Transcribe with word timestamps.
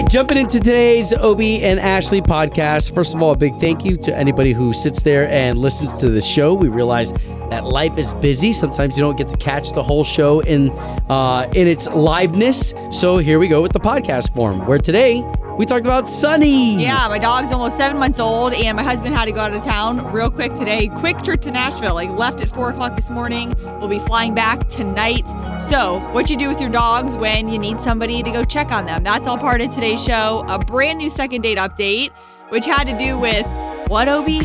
right, 0.00 0.10
jumping 0.10 0.38
into 0.38 0.58
today's 0.58 1.12
Obi 1.12 1.62
and 1.62 1.80
Ashley 1.80 2.20
podcast. 2.20 2.94
First 2.94 3.14
of 3.14 3.22
all, 3.22 3.32
a 3.32 3.36
big 3.36 3.56
thank 3.58 3.84
you 3.84 3.96
to 3.98 4.16
anybody 4.16 4.52
who 4.52 4.72
sits 4.72 5.02
there 5.02 5.28
and 5.28 5.58
listens 5.58 5.92
to 6.00 6.08
the 6.08 6.20
show. 6.20 6.54
We 6.54 6.68
realize 6.68 7.12
that 7.50 7.64
life 7.64 7.98
is 7.98 8.14
busy. 8.14 8.52
Sometimes 8.52 8.96
you 8.96 9.02
don't 9.02 9.16
get 9.16 9.28
to 9.28 9.36
catch 9.36 9.72
the 9.72 9.82
whole 9.82 10.04
show 10.04 10.40
in 10.40 10.70
uh, 11.10 11.50
in 11.54 11.66
its 11.66 11.88
liveness. 11.88 12.94
So 12.94 13.18
here 13.18 13.38
we 13.38 13.48
go 13.48 13.60
with 13.60 13.72
the 13.72 13.80
podcast 13.80 14.34
form, 14.34 14.66
where 14.66 14.78
today 14.78 15.24
we 15.60 15.66
talked 15.66 15.84
about 15.84 16.08
Sunny. 16.08 16.82
Yeah, 16.82 17.06
my 17.08 17.18
dog's 17.18 17.52
almost 17.52 17.76
seven 17.76 17.98
months 17.98 18.18
old, 18.18 18.54
and 18.54 18.76
my 18.78 18.82
husband 18.82 19.14
had 19.14 19.26
to 19.26 19.32
go 19.32 19.40
out 19.40 19.52
of 19.52 19.62
town 19.62 20.10
real 20.10 20.30
quick 20.30 20.54
today. 20.54 20.88
Quick 20.88 21.18
trip 21.18 21.42
to 21.42 21.50
Nashville. 21.50 21.92
Like 21.92 22.08
left 22.08 22.40
at 22.40 22.48
four 22.48 22.70
o'clock 22.70 22.96
this 22.96 23.10
morning. 23.10 23.54
We'll 23.78 23.90
be 23.90 23.98
flying 23.98 24.34
back 24.34 24.70
tonight. 24.70 25.26
So, 25.68 26.00
what 26.12 26.30
you 26.30 26.38
do 26.38 26.48
with 26.48 26.62
your 26.62 26.70
dogs 26.70 27.14
when 27.18 27.50
you 27.50 27.58
need 27.58 27.78
somebody 27.82 28.22
to 28.22 28.30
go 28.30 28.42
check 28.42 28.72
on 28.72 28.86
them? 28.86 29.04
That's 29.04 29.26
all 29.26 29.36
part 29.36 29.60
of 29.60 29.70
today's 29.74 30.02
show. 30.02 30.46
A 30.48 30.58
brand 30.58 30.96
new 30.96 31.10
second 31.10 31.42
date 31.42 31.58
update, 31.58 32.08
which 32.48 32.64
had 32.64 32.84
to 32.84 32.96
do 32.96 33.18
with 33.18 33.46
what, 33.88 34.08
Obi? 34.08 34.40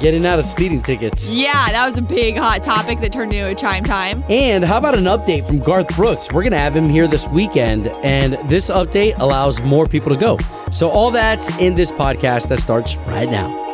Getting 0.00 0.26
out 0.26 0.38
of 0.38 0.44
speeding 0.44 0.82
tickets. 0.82 1.32
Yeah, 1.32 1.72
that 1.72 1.86
was 1.86 1.96
a 1.96 2.02
big 2.02 2.36
hot 2.36 2.62
topic 2.62 3.00
that 3.00 3.10
turned 3.10 3.32
into 3.32 3.48
a 3.48 3.54
chime 3.54 3.84
time. 3.84 4.22
And 4.28 4.62
how 4.62 4.76
about 4.76 4.98
an 4.98 5.04
update 5.04 5.46
from 5.46 5.60
Garth 5.60 5.96
Brooks? 5.96 6.26
We're 6.26 6.42
going 6.42 6.52
to 6.52 6.58
have 6.58 6.76
him 6.76 6.90
here 6.90 7.08
this 7.08 7.26
weekend, 7.28 7.88
and 8.04 8.34
this 8.50 8.68
update 8.68 9.18
allows 9.18 9.62
more 9.62 9.86
people 9.86 10.12
to 10.12 10.18
go. 10.18 10.36
So, 10.72 10.90
all 10.90 11.10
that's 11.10 11.48
in 11.58 11.74
this 11.74 11.90
podcast 11.90 12.48
that 12.48 12.60
starts 12.60 12.96
right 12.98 13.28
now. 13.28 13.66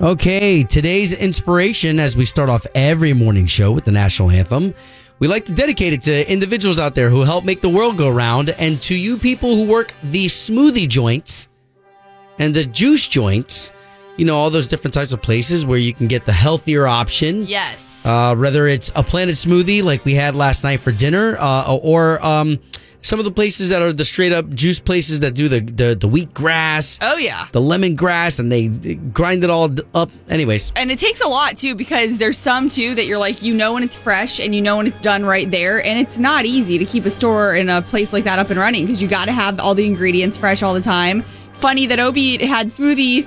Okay, 0.00 0.64
today's 0.64 1.12
inspiration 1.12 2.00
as 2.00 2.16
we 2.16 2.24
start 2.24 2.48
off 2.48 2.66
every 2.74 3.12
morning 3.12 3.46
show 3.46 3.70
with 3.70 3.84
the 3.84 3.92
national 3.92 4.30
anthem. 4.30 4.74
We 5.20 5.28
like 5.28 5.44
to 5.44 5.52
dedicate 5.52 5.92
it 5.92 6.02
to 6.02 6.28
individuals 6.28 6.80
out 6.80 6.96
there 6.96 7.08
who 7.08 7.20
help 7.20 7.44
make 7.44 7.60
the 7.60 7.68
world 7.68 7.96
go 7.96 8.10
round 8.10 8.50
and 8.50 8.82
to 8.82 8.96
you 8.96 9.16
people 9.16 9.54
who 9.54 9.70
work 9.70 9.92
the 10.02 10.26
smoothie 10.26 10.88
joints 10.88 11.46
and 12.40 12.52
the 12.52 12.64
juice 12.64 13.06
joints, 13.06 13.72
you 14.16 14.24
know, 14.24 14.36
all 14.36 14.50
those 14.50 14.66
different 14.66 14.94
types 14.94 15.12
of 15.12 15.22
places 15.22 15.64
where 15.64 15.78
you 15.78 15.94
can 15.94 16.08
get 16.08 16.24
the 16.24 16.32
healthier 16.32 16.88
option. 16.88 17.46
Yes. 17.46 18.04
Uh, 18.04 18.34
whether 18.34 18.66
it's 18.66 18.90
a 18.96 19.04
planet 19.04 19.36
smoothie 19.36 19.84
like 19.84 20.04
we 20.04 20.14
had 20.14 20.34
last 20.34 20.64
night 20.64 20.80
for 20.80 20.90
dinner, 20.90 21.36
uh, 21.38 21.76
or 21.76 22.20
um, 22.26 22.58
some 23.02 23.18
of 23.18 23.24
the 23.24 23.30
places 23.30 23.68
that 23.68 23.82
are 23.82 23.92
the 23.92 24.04
straight 24.04 24.32
up 24.32 24.48
juice 24.50 24.78
places 24.80 25.20
that 25.20 25.34
do 25.34 25.48
the 25.48 25.60
the, 25.60 25.94
the 25.94 26.08
wheat 26.08 26.32
grass, 26.32 26.98
oh, 27.02 27.16
yeah. 27.16 27.46
the 27.52 27.60
lemon 27.60 27.96
grass, 27.96 28.38
and 28.38 28.50
they 28.50 28.68
grind 28.68 29.44
it 29.44 29.50
all 29.50 29.70
up. 29.94 30.10
Anyways, 30.28 30.72
And 30.76 30.90
it 30.90 30.98
takes 30.98 31.20
a 31.20 31.28
lot 31.28 31.58
too 31.58 31.74
because 31.74 32.18
there's 32.18 32.38
some 32.38 32.68
too 32.68 32.94
that 32.94 33.06
you're 33.06 33.18
like, 33.18 33.42
you 33.42 33.54
know 33.54 33.74
when 33.74 33.82
it's 33.82 33.96
fresh 33.96 34.40
and 34.40 34.54
you 34.54 34.62
know 34.62 34.76
when 34.76 34.86
it's 34.86 35.00
done 35.00 35.24
right 35.24 35.50
there. 35.50 35.84
And 35.84 35.98
it's 35.98 36.18
not 36.18 36.44
easy 36.44 36.78
to 36.78 36.84
keep 36.84 37.04
a 37.04 37.10
store 37.10 37.54
in 37.56 37.68
a 37.68 37.82
place 37.82 38.12
like 38.12 38.24
that 38.24 38.38
up 38.38 38.50
and 38.50 38.58
running 38.58 38.86
because 38.86 39.02
you 39.02 39.08
got 39.08 39.26
to 39.26 39.32
have 39.32 39.60
all 39.60 39.74
the 39.74 39.86
ingredients 39.86 40.38
fresh 40.38 40.62
all 40.62 40.74
the 40.74 40.80
time. 40.80 41.22
Funny 41.54 41.86
that 41.86 42.00
Obi 42.00 42.44
had 42.44 42.68
smoothie, 42.68 43.26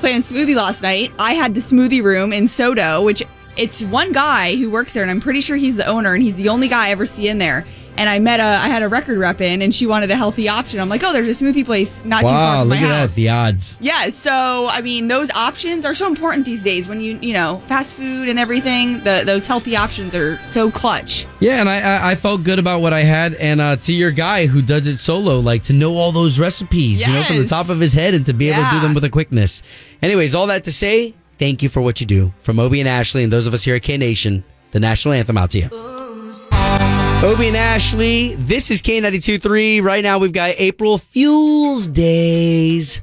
Planet 0.00 0.24
Smoothie 0.24 0.54
last 0.54 0.82
night. 0.82 1.12
I 1.18 1.34
had 1.34 1.54
the 1.54 1.60
smoothie 1.60 2.02
room 2.02 2.32
in 2.32 2.48
Soto, 2.48 3.02
which 3.02 3.22
it's 3.56 3.84
one 3.84 4.12
guy 4.12 4.56
who 4.56 4.70
works 4.70 4.92
there 4.92 5.02
and 5.02 5.10
I'm 5.10 5.20
pretty 5.20 5.40
sure 5.40 5.56
he's 5.56 5.76
the 5.76 5.86
owner 5.86 6.14
and 6.14 6.22
he's 6.22 6.36
the 6.36 6.48
only 6.48 6.68
guy 6.68 6.88
I 6.88 6.90
ever 6.90 7.06
see 7.06 7.28
in 7.28 7.38
there. 7.38 7.64
And 7.96 8.08
I 8.08 8.18
met 8.18 8.40
a, 8.40 8.44
I 8.44 8.68
had 8.68 8.82
a 8.82 8.88
record 8.88 9.18
rep 9.18 9.40
in 9.40 9.62
and 9.62 9.74
she 9.74 9.86
wanted 9.86 10.10
a 10.10 10.16
healthy 10.16 10.48
option. 10.48 10.80
I'm 10.80 10.88
like, 10.88 11.02
oh, 11.04 11.12
there's 11.12 11.28
a 11.28 11.44
smoothie 11.44 11.64
place 11.64 12.04
not 12.04 12.22
too 12.22 12.28
far 12.28 12.56
wow, 12.56 12.60
from 12.60 12.68
look 12.70 12.80
my 12.80 12.84
at 12.84 12.90
house. 12.90 13.10
that, 13.10 13.14
the 13.14 13.28
odds. 13.28 13.78
Yeah, 13.80 14.08
so 14.08 14.68
I 14.68 14.80
mean, 14.80 15.08
those 15.08 15.30
options 15.30 15.84
are 15.84 15.94
so 15.94 16.08
important 16.08 16.44
these 16.44 16.62
days. 16.62 16.88
When 16.88 17.00
you 17.00 17.18
you 17.22 17.32
know 17.32 17.62
fast 17.66 17.94
food 17.94 18.28
and 18.28 18.38
everything, 18.38 19.00
the 19.04 19.22
those 19.24 19.46
healthy 19.46 19.76
options 19.76 20.14
are 20.14 20.36
so 20.38 20.70
clutch. 20.70 21.26
Yeah, 21.40 21.60
and 21.60 21.68
I, 21.68 21.80
I 21.80 22.10
I 22.12 22.14
felt 22.16 22.42
good 22.42 22.58
about 22.58 22.80
what 22.80 22.92
I 22.92 23.00
had, 23.00 23.34
and 23.34 23.60
uh, 23.60 23.76
to 23.76 23.92
your 23.92 24.10
guy 24.10 24.46
who 24.46 24.60
does 24.62 24.86
it 24.86 24.98
solo, 24.98 25.38
like 25.38 25.62
to 25.64 25.72
know 25.72 25.94
all 25.94 26.10
those 26.10 26.38
recipes, 26.38 27.06
you 27.06 27.12
know, 27.12 27.22
from 27.22 27.36
the 27.36 27.46
top 27.46 27.68
of 27.68 27.78
his 27.78 27.92
head, 27.92 28.14
and 28.14 28.26
to 28.26 28.32
be 28.32 28.50
able 28.50 28.64
to 28.64 28.70
do 28.70 28.80
them 28.80 28.94
with 28.94 29.04
a 29.04 29.10
quickness. 29.10 29.62
Anyways, 30.02 30.34
all 30.34 30.48
that 30.48 30.64
to 30.64 30.72
say, 30.72 31.14
thank 31.38 31.62
you 31.62 31.68
for 31.68 31.80
what 31.80 32.00
you 32.00 32.06
do 32.06 32.32
from 32.40 32.58
Obie 32.58 32.80
and 32.80 32.88
Ashley, 32.88 33.22
and 33.22 33.32
those 33.32 33.46
of 33.46 33.54
us 33.54 33.62
here 33.62 33.76
at 33.76 33.82
K 33.82 33.96
Nation. 33.96 34.44
The 34.72 34.80
national 34.80 35.14
anthem 35.14 35.38
out 35.38 35.50
to 35.52 35.60
you. 35.60 36.63
Obie 37.22 37.48
and 37.48 37.56
Ashley, 37.56 38.34
this 38.34 38.70
is 38.70 38.82
K92.3. 38.82 39.82
Right 39.82 40.02
now, 40.02 40.18
we've 40.18 40.32
got 40.32 40.54
April 40.58 40.98
Fuels 40.98 41.88
Days. 41.88 43.02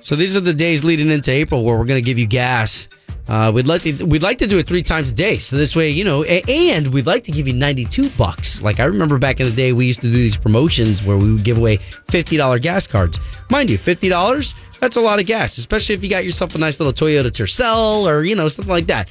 So 0.00 0.16
these 0.16 0.36
are 0.36 0.40
the 0.40 0.52
days 0.52 0.84
leading 0.84 1.10
into 1.10 1.30
April 1.30 1.64
where 1.64 1.76
we're 1.76 1.84
going 1.84 2.02
to 2.02 2.04
give 2.04 2.18
you 2.18 2.26
gas. 2.26 2.88
Uh, 3.28 3.50
we'd 3.54 3.66
like 3.66 3.82
to 3.82 4.04
we'd 4.04 4.22
like 4.22 4.38
to 4.38 4.46
do 4.46 4.58
it 4.58 4.66
three 4.66 4.82
times 4.82 5.10
a 5.10 5.14
day, 5.14 5.38
so 5.38 5.56
this 5.56 5.76
way 5.76 5.88
you 5.90 6.02
know. 6.04 6.24
And 6.24 6.92
we'd 6.92 7.06
like 7.06 7.22
to 7.24 7.30
give 7.30 7.46
you 7.46 7.54
ninety 7.54 7.84
two 7.84 8.10
bucks. 8.10 8.60
Like 8.60 8.80
I 8.80 8.84
remember 8.84 9.18
back 9.18 9.38
in 9.38 9.46
the 9.46 9.54
day, 9.54 9.72
we 9.72 9.86
used 9.86 10.00
to 10.00 10.08
do 10.08 10.12
these 10.14 10.36
promotions 10.36 11.04
where 11.04 11.16
we 11.16 11.32
would 11.34 11.44
give 11.44 11.56
away 11.56 11.76
fifty 12.10 12.36
dollar 12.36 12.58
gas 12.58 12.86
cards. 12.86 13.20
Mind 13.50 13.70
you, 13.70 13.78
fifty 13.78 14.08
dollars 14.08 14.54
that's 14.80 14.96
a 14.96 15.00
lot 15.00 15.20
of 15.20 15.26
gas, 15.26 15.58
especially 15.58 15.94
if 15.94 16.02
you 16.02 16.08
got 16.08 16.24
yourself 16.24 16.54
a 16.54 16.58
nice 16.58 16.80
little 16.80 16.92
Toyota 16.92 17.30
Tercel 17.30 18.08
or 18.08 18.24
you 18.24 18.34
know 18.34 18.48
something 18.48 18.72
like 18.72 18.86
that. 18.86 19.08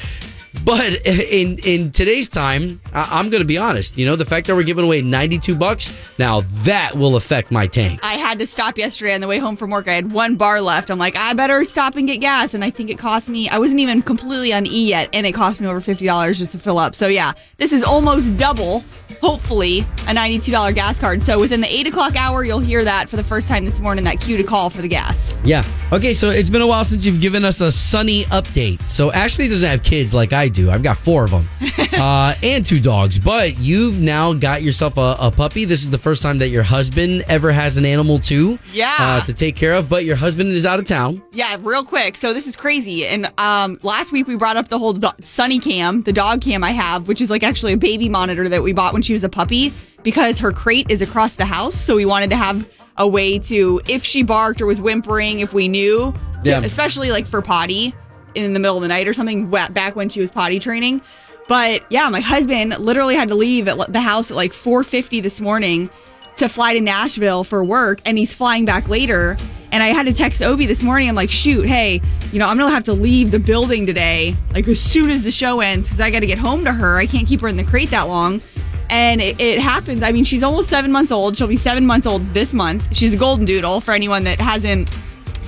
But 0.66 1.06
in 1.06 1.60
in 1.60 1.92
today's 1.92 2.30
time, 2.30 2.82
I, 2.94 3.20
I'm 3.20 3.30
going 3.30 3.42
to 3.42 3.48
be 3.48 3.58
honest. 3.58 3.98
You 3.98 4.06
know, 4.06 4.16
the 4.16 4.26
fact 4.26 4.48
that 4.48 4.56
we're 4.56 4.64
giving 4.64 4.86
away 4.86 5.02
92 5.02 5.56
bucks 5.56 5.92
now 6.18 6.42
that 6.64 6.96
will 6.96 7.16
affect 7.16 7.52
my 7.52 7.68
tank. 7.68 8.00
I 8.04 8.14
had 8.14 8.40
to 8.40 8.48
stop 8.48 8.78
yesterday 8.78 9.14
on 9.14 9.22
the 9.22 9.28
way 9.28 9.40
home 9.40 9.56
from 9.56 9.70
work. 9.70 9.88
I 9.88 9.94
had 9.94 10.12
one 10.12 10.36
bar 10.36 10.62
left. 10.62 10.90
I'm 10.90 11.00
like, 11.00 11.16
I 11.16 11.34
better 11.34 11.64
stop 11.66 11.96
and 11.96 12.08
get 12.08 12.20
gas. 12.22 12.54
And 12.54 12.64
I 12.64 12.70
think 12.70 12.90
it 12.90 12.98
cost 12.98 13.30
me. 13.30 13.50
I 13.50 13.60
wasn't 13.60 13.80
even 13.80 14.02
completely 14.02 14.54
on 14.54 14.66
E 14.66 14.90
yet, 14.90 15.10
and 15.14 15.26
it 15.26 15.34
cost 15.34 15.62
me 15.62 15.68
over 15.68 15.82
fifty 15.82 16.06
dollars 16.06 16.40
just 16.40 16.52
to 16.54 16.60
fill 16.60 16.80
up. 16.80 16.96
So 16.96 17.08
yeah, 17.08 17.34
this 17.58 17.72
is 17.72 17.84
almost 17.84 18.38
double. 18.38 18.84
Hopefully, 19.22 19.86
a 20.08 20.14
ninety-two 20.14 20.52
dollar 20.52 20.72
gas 20.72 21.00
card. 21.00 21.24
So 21.24 21.40
within 21.40 21.62
the 21.62 21.74
eight 21.74 21.88
o'clock 21.88 22.16
hour, 22.16 22.44
you'll 22.44 22.60
hear 22.60 22.84
that 22.84 23.10
for 23.10 23.16
the 23.16 23.24
first 23.24 23.48
time 23.48 23.66
this 23.66 23.80
morning. 23.80 24.04
That 24.06 24.22
cue 24.22 24.38
to 24.38 24.44
call 24.44 24.70
for 24.70 24.82
the 24.82 24.88
gas. 24.88 25.36
Yeah. 25.44 25.64
Okay, 25.92 26.14
so 26.14 26.30
it's 26.30 26.50
been 26.50 26.62
a 26.62 26.68
while 26.68 26.86
since 26.86 27.04
you've 27.06 27.20
given 27.20 27.44
us 27.44 27.62
a 27.62 27.72
sunny 27.72 28.24
update. 28.26 28.82
So 28.90 29.12
Ashley 29.12 29.48
doesn't 29.48 29.68
have 29.68 29.84
kids 29.84 30.14
like 30.14 30.34
I 30.34 30.48
do. 30.48 30.70
I've 30.70 30.84
got 30.84 30.98
four 30.98 31.24
of 31.24 31.32
them 31.32 31.46
uh, 31.94 32.36
and 32.44 32.64
two 32.66 32.80
dogs. 32.80 33.18
But 33.18 33.58
you've 33.58 34.00
now 34.00 34.34
got 34.34 34.62
yourself 34.62 34.98
a, 34.98 35.16
a 35.20 35.32
puppy. 35.32 35.66
This 35.66 35.82
is 35.82 35.90
the 35.90 35.98
first 35.98 36.22
time 36.22 36.38
that 36.40 36.50
your 36.50 36.64
husband 36.64 37.26
ever 37.28 37.52
has 37.52 37.78
an 37.78 37.86
animal 37.86 38.20
too. 38.20 38.60
Yeah. 38.72 38.96
Uh, 39.00 39.26
to 39.26 39.34
take 39.34 39.56
care 39.56 39.74
of. 39.74 39.90
But 39.90 40.06
your 40.06 40.16
husband 40.16 40.52
is 40.52 40.66
out 40.66 40.80
of 40.80 40.86
town. 40.86 41.22
Yeah, 41.32 41.58
real 41.62 41.84
quick. 41.84 42.18
So 42.18 42.34
this 42.34 42.46
is 42.48 42.56
crazy. 42.56 43.08
And 43.08 43.32
um, 43.40 43.80
last 43.82 44.12
week 44.12 44.28
we 44.28 44.36
brought 44.36 44.58
up 44.58 44.68
the 44.68 44.78
whole 44.78 44.94
do- 44.94 45.08
Sunny 45.22 45.60
Cam, 45.60 46.04
the 46.04 46.14
dog 46.14 46.42
cam 46.42 46.64
I 46.64 46.72
have, 46.72 47.08
which 47.08 47.20
is 47.20 47.30
like 47.32 47.42
actually 47.44 47.74
a 47.74 47.78
baby 47.78 48.10
monitor 48.10 48.48
that 48.50 48.62
we 48.62 48.74
bought 48.74 48.94
when 48.94 49.02
she 49.02 49.09
was 49.14 49.24
a 49.24 49.30
puppy 49.30 49.74
because 50.04 50.40
her 50.40 50.52
crate 50.52 50.90
is 50.90 51.02
across 51.02 51.36
the 51.36 51.46
house. 51.46 51.76
So 51.76 51.96
we 51.96 52.06
wanted 52.06 52.30
to 52.32 52.36
have 52.36 52.70
a 52.98 53.08
way 53.08 53.40
to, 53.40 53.82
if 53.88 54.04
she 54.04 54.24
barked 54.24 54.62
or 54.62 54.66
was 54.66 54.80
whimpering, 54.82 55.40
if 55.40 55.54
we 55.54 55.68
knew, 55.68 56.14
Yeah. 56.44 56.60
especially 56.64 57.12
like 57.12 57.26
for 57.28 57.42
potty 57.42 57.94
in 58.36 58.54
the 58.54 58.60
middle 58.60 58.78
of 58.78 58.82
the 58.82 58.88
night 58.90 59.08
or 59.08 59.14
something 59.14 59.50
back 59.50 59.96
when 59.96 60.10
she 60.10 60.20
was 60.22 60.30
potty 60.32 60.60
training. 60.60 61.02
But 61.48 61.84
yeah, 61.90 62.08
my 62.10 62.20
husband 62.20 62.78
literally 62.78 63.16
had 63.16 63.30
to 63.30 63.36
leave 63.36 63.68
at 63.68 63.92
the 63.92 64.02
house 64.02 64.30
at 64.32 64.38
like 64.38 64.52
4:50 64.54 65.22
this 65.24 65.42
morning 65.42 65.90
to 66.36 66.48
fly 66.48 66.74
to 66.74 66.80
Nashville 66.82 67.44
for 67.44 67.64
work 67.64 68.02
and 68.06 68.18
he's 68.18 68.34
flying 68.34 68.66
back 68.66 68.88
later. 68.88 69.36
And 69.72 69.84
I 69.84 69.88
had 69.88 70.06
to 70.06 70.14
text 70.14 70.42
Obi 70.42 70.66
this 70.66 70.82
morning. 70.84 71.10
I'm 71.10 71.16
like, 71.16 71.30
shoot, 71.32 71.68
hey, 71.68 72.02
you 72.32 72.40
know, 72.40 72.48
I'm 72.48 72.58
gonna 72.58 72.70
have 72.72 72.84
to 72.86 72.94
leave 72.94 73.32
the 73.32 73.40
building 73.40 73.86
today, 73.86 74.36
like 74.54 74.68
as 74.68 74.80
soon 74.80 75.10
as 75.10 75.24
the 75.24 75.32
show 75.32 75.60
ends, 75.60 75.88
because 75.90 76.00
I 76.02 76.12
got 76.12 76.20
to 76.22 76.28
get 76.28 76.38
home 76.38 76.64
to 76.66 76.72
her. 76.72 76.98
I 76.98 77.06
can't 77.08 77.28
keep 77.28 77.42
her 77.42 77.48
in 77.48 77.58
the 77.58 77.64
crate 77.64 77.90
that 77.92 78.08
long. 78.08 78.42
And 78.90 79.22
it, 79.22 79.40
it 79.40 79.60
happens. 79.60 80.02
I 80.04 80.12
mean, 80.12 80.24
she's 80.24 80.44
almost 80.44 80.70
seven 80.70 80.92
months 80.92 81.12
old. 81.12 81.38
She'll 81.38 81.48
be 81.48 81.58
seven 81.58 81.86
months 81.86 82.08
old 82.08 82.26
this 82.28 82.54
month. 82.54 82.88
She's 82.96 83.14
a 83.14 83.18
golden 83.18 83.46
doodle 83.46 83.82
for 83.82 83.94
anyone 83.94 84.24
that 84.24 84.40
hasn't 84.40 84.90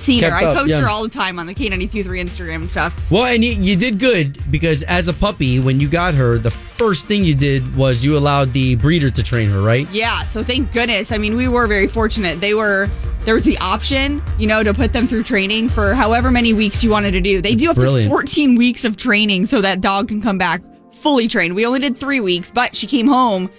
seen 0.02 0.20
Kept 0.20 0.32
her. 0.32 0.48
I 0.48 0.54
post 0.54 0.70
yeah. 0.70 0.80
her 0.80 0.88
all 0.88 1.02
the 1.02 1.08
time 1.08 1.38
on 1.38 1.46
the 1.46 1.54
K92.3 1.54 2.04
Instagram 2.04 2.56
and 2.56 2.70
stuff. 2.70 3.10
Well, 3.10 3.24
and 3.24 3.44
you, 3.44 3.52
you 3.52 3.76
did 3.76 3.98
good 3.98 4.38
because 4.50 4.82
as 4.84 5.08
a 5.08 5.12
puppy, 5.12 5.60
when 5.60 5.80
you 5.80 5.88
got 5.88 6.14
her, 6.14 6.38
the 6.38 6.50
first 6.50 7.06
thing 7.06 7.24
you 7.24 7.34
did 7.34 7.76
was 7.76 8.04
you 8.04 8.16
allowed 8.16 8.52
the 8.52 8.74
breeder 8.76 9.10
to 9.10 9.22
train 9.22 9.50
her, 9.50 9.60
right? 9.60 9.88
Yeah, 9.90 10.24
so 10.24 10.42
thank 10.42 10.72
goodness. 10.72 11.12
I 11.12 11.18
mean, 11.18 11.36
we 11.36 11.48
were 11.48 11.66
very 11.66 11.86
fortunate. 11.86 12.40
They 12.40 12.54
were 12.54 12.88
there 13.20 13.34
was 13.34 13.44
the 13.44 13.56
option, 13.58 14.20
you 14.36 14.48
know, 14.48 14.64
to 14.64 14.74
put 14.74 14.92
them 14.92 15.06
through 15.06 15.22
training 15.22 15.68
for 15.68 15.94
however 15.94 16.30
many 16.30 16.52
weeks 16.52 16.82
you 16.82 16.90
wanted 16.90 17.12
to 17.12 17.20
do. 17.20 17.40
They 17.40 17.54
do 17.54 17.70
up 17.70 17.76
Brilliant. 17.76 18.08
to 18.08 18.14
14 18.14 18.56
weeks 18.56 18.84
of 18.84 18.96
training 18.96 19.46
so 19.46 19.60
that 19.60 19.80
dog 19.80 20.08
can 20.08 20.20
come 20.20 20.38
back 20.38 20.60
fully 21.02 21.28
trained. 21.28 21.54
We 21.54 21.66
only 21.66 21.80
did 21.80 21.96
3 21.96 22.20
weeks, 22.20 22.50
but 22.50 22.76
she 22.76 22.86
came 22.86 23.06
home 23.06 23.50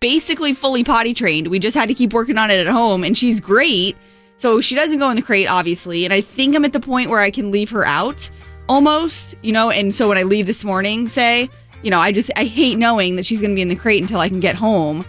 basically 0.00 0.52
fully 0.52 0.84
potty 0.84 1.14
trained. 1.14 1.48
We 1.48 1.58
just 1.58 1.76
had 1.76 1.88
to 1.88 1.94
keep 1.94 2.12
working 2.12 2.38
on 2.38 2.50
it 2.50 2.64
at 2.64 2.72
home 2.72 3.02
and 3.02 3.16
she's 3.16 3.40
great. 3.40 3.96
So 4.36 4.60
she 4.60 4.74
doesn't 4.74 4.98
go 4.98 5.10
in 5.10 5.16
the 5.16 5.22
crate 5.22 5.48
obviously, 5.48 6.04
and 6.04 6.12
I 6.12 6.20
think 6.20 6.54
I'm 6.54 6.64
at 6.64 6.72
the 6.72 6.80
point 6.80 7.10
where 7.10 7.20
I 7.20 7.30
can 7.30 7.50
leave 7.50 7.70
her 7.70 7.84
out 7.84 8.30
almost, 8.68 9.34
you 9.42 9.52
know, 9.52 9.70
and 9.70 9.94
so 9.94 10.08
when 10.08 10.18
I 10.18 10.22
leave 10.22 10.46
this 10.46 10.64
morning, 10.64 11.08
say, 11.08 11.48
you 11.82 11.90
know, 11.90 11.98
I 11.98 12.12
just 12.12 12.30
I 12.36 12.44
hate 12.44 12.78
knowing 12.78 13.16
that 13.16 13.26
she's 13.26 13.40
going 13.40 13.50
to 13.50 13.54
be 13.54 13.62
in 13.62 13.68
the 13.68 13.76
crate 13.76 14.02
until 14.02 14.20
I 14.20 14.28
can 14.28 14.40
get 14.40 14.56
home 14.56 15.04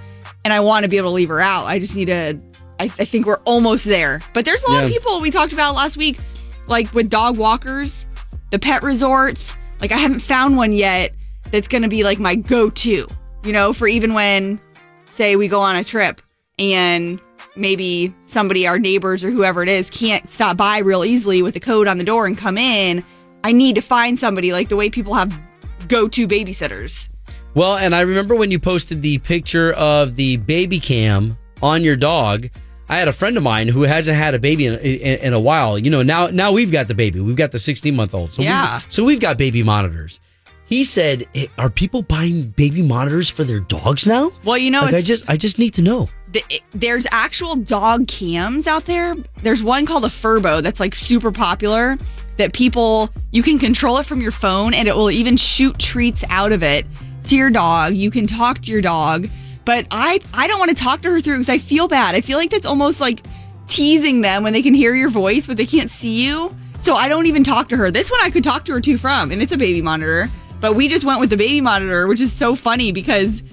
and 0.46 0.54
I 0.54 0.60
want 0.60 0.84
to 0.84 0.90
be 0.90 0.98
able 0.98 1.10
to 1.10 1.16
leave 1.16 1.30
her 1.30 1.42
out. 1.42 1.66
I 1.66 1.80
just 1.80 1.96
need 1.96 2.06
to. 2.06 2.40
I, 2.80 2.86
I 2.86 3.06
think 3.06 3.26
we're 3.26 3.42
almost 3.46 3.86
there. 3.86 4.22
But 4.34 4.46
there's 4.46 4.64
a 4.64 4.70
lot 4.70 4.84
of 4.84 4.90
people 4.90 5.20
we 5.20 5.32
talked 5.32 5.52
about 5.52 5.74
last 5.74 5.98
week, 5.98 6.20
like 6.68 6.94
with 6.94 7.10
dog 7.10 7.38
walkers, 7.38 8.06
the 8.52 8.60
pet 8.60 8.84
resorts. 8.84 9.58
Like 9.82 9.92
I 9.92 9.98
haven't 9.98 10.20
found 10.20 10.58
one 10.58 10.72
yet 10.72 11.16
that's 11.52 11.68
going 11.68 11.84
to 11.84 11.88
be 11.88 12.04
like 12.04 12.20
my 12.20 12.36
go-to. 12.36 13.08
You 13.44 13.54
know, 13.54 13.74
for 13.74 13.88
even 13.88 14.14
when, 14.14 14.60
say, 15.06 15.36
we 15.36 15.48
go 15.48 15.60
on 15.60 15.76
a 15.76 15.84
trip 15.84 16.22
and 16.60 17.20
maybe 17.56 18.14
somebody, 18.26 18.68
our 18.68 18.80
neighbors 18.80 19.24
or 19.24 19.32
whoever 19.32 19.64
it 19.64 19.70
is, 19.70 19.90
can't 19.90 20.30
stop 20.30 20.58
by 20.58 20.80
real 20.80 21.06
easily 21.06 21.42
with 21.42 21.56
a 21.56 21.60
code 21.60 21.88
on 21.88 21.98
the 21.98 22.04
door 22.04 22.26
and 22.26 22.38
come 22.38 22.58
in, 22.58 23.04
I 23.44 23.52
need 23.52 23.76
to 23.76 23.82
find 23.82 24.20
somebody 24.20 24.52
like 24.52 24.70
the 24.70 24.76
way 24.76 24.90
people 24.90 25.14
have 25.14 25.40
go 25.88 26.08
to 26.10 26.28
babysitters. 26.28 27.10
Well, 27.54 27.78
and 27.78 27.96
I 27.96 28.02
remember 28.02 28.36
when 28.36 28.52
you 28.52 28.60
posted 28.60 29.02
the 29.02 29.18
picture 29.20 29.74
of 29.74 30.16
the 30.16 30.38
baby 30.38 30.80
cam 30.80 31.38
on 31.62 31.84
your 31.84 31.96
dog. 31.96 32.50
I 32.90 32.98
had 32.98 33.08
a 33.08 33.14
friend 33.14 33.36
of 33.36 33.44
mine 33.44 33.68
who 33.68 33.82
hasn't 33.82 34.16
had 34.16 34.34
a 34.34 34.40
baby 34.40 34.66
in, 34.68 34.76
in, 34.80 35.20
in 35.20 35.34
a 35.34 35.40
while. 35.40 35.78
You 35.78 35.90
know, 35.90 36.04
now 36.04 36.28
now 36.28 36.52
we've 36.52 36.72
got 36.72 36.88
the 36.88 36.94
baby. 36.94 37.20
We've 37.20 37.36
got 37.36 37.52
the 37.52 37.60
16 37.60 37.96
month 37.96 38.14
old. 38.14 38.32
So 38.32 38.42
Yeah. 38.42 38.78
We, 38.78 38.84
so 38.90 39.04
we've 39.04 39.20
got 39.20 39.38
baby 39.38 39.64
monitors. 39.64 40.20
He 40.68 40.84
said, 40.84 41.26
"Hey, 41.34 41.48
"Are 41.58 41.70
people 41.70 42.02
buying 42.02 42.50
baby 42.58 42.82
monitors 42.82 43.30
for 43.30 43.44
their 43.44 43.60
dogs 43.62 44.06
now?" 44.06 44.32
Well, 44.44 44.58
you 44.58 44.70
know, 44.70 44.82
like 44.82 44.96
I 44.96 45.02
just 45.02 45.24
I 45.30 45.38
just 45.38 45.58
need 45.60 45.74
to 45.76 45.82
know. 45.82 46.10
th- 46.34 46.46
it- 46.50 46.62
there's 46.74 47.08
actual 47.12 47.56
dog 47.56 48.08
cams 48.08 48.68
out 48.68 48.84
there. 48.86 49.16
There's 49.44 49.64
one 49.64 49.86
called 49.86 50.04
a 50.04 50.10
Furbo 50.10 50.62
that's 50.62 50.80
like 50.80 50.94
super 50.94 51.32
popular 51.32 51.98
that 52.38 52.54
people 52.54 53.10
you 53.32 53.42
can 53.44 53.58
control 53.60 53.98
it 53.98 54.06
from 54.06 54.20
your 54.22 54.32
phone 54.34 54.74
and 54.74 54.88
it 54.90 54.96
will 54.96 55.10
even 55.10 55.38
shoot 55.38 55.80
treats 55.80 56.24
out 56.30 56.52
of 56.52 56.62
it 56.64 56.86
to 57.26 57.38
your 57.38 57.50
dog. 57.50 57.94
You 57.96 58.12
can 58.12 58.28
talk 58.28 58.60
to 58.64 58.72
your 58.72 58.82
dog, 58.82 59.28
but 59.64 59.88
I 59.90 60.20
I 60.34 60.48
don't 60.48 60.60
want 60.60 60.70
to 60.78 60.84
talk 60.84 61.02
to 61.04 61.10
her 61.12 61.22
through 61.22 61.36
because 61.36 61.50
I 61.50 61.60
feel 61.60 61.88
bad. 61.88 62.14
I 62.14 62.20
feel 62.22 62.38
like 62.38 62.50
that's 62.52 62.66
almost 62.66 63.00
like 63.00 63.22
teasing 63.68 64.20
them 64.22 64.44
when 64.44 64.52
they 64.54 64.62
can 64.62 64.74
hear 64.74 64.94
your 64.96 65.10
voice 65.10 65.48
but 65.48 65.56
they 65.58 65.66
can't 65.66 65.90
see 65.92 66.26
you. 66.26 66.54
So 66.82 66.94
I 66.94 67.08
don't 67.10 67.26
even 67.26 67.44
talk 67.44 67.70
to 67.70 67.78
her. 67.78 67.90
This 67.90 68.12
one 68.12 68.20
I 68.22 68.30
could 68.30 68.44
talk 68.44 68.66
to 68.66 68.74
her 68.74 68.82
too 68.82 68.98
from, 68.98 69.32
and 69.32 69.42
it's 69.42 69.52
a 69.54 69.58
baby 69.58 69.82
monitor. 69.82 70.30
But 70.60 70.74
we 70.74 70.88
just 70.88 71.06
went 71.06 71.20
with 71.20 71.30
the 71.30 71.38
baby 71.38 71.62
monitor, 71.62 72.08
which 72.08 72.20
is 72.22 72.34
so 72.34 72.56
funny 72.56 72.92
because 72.92 73.44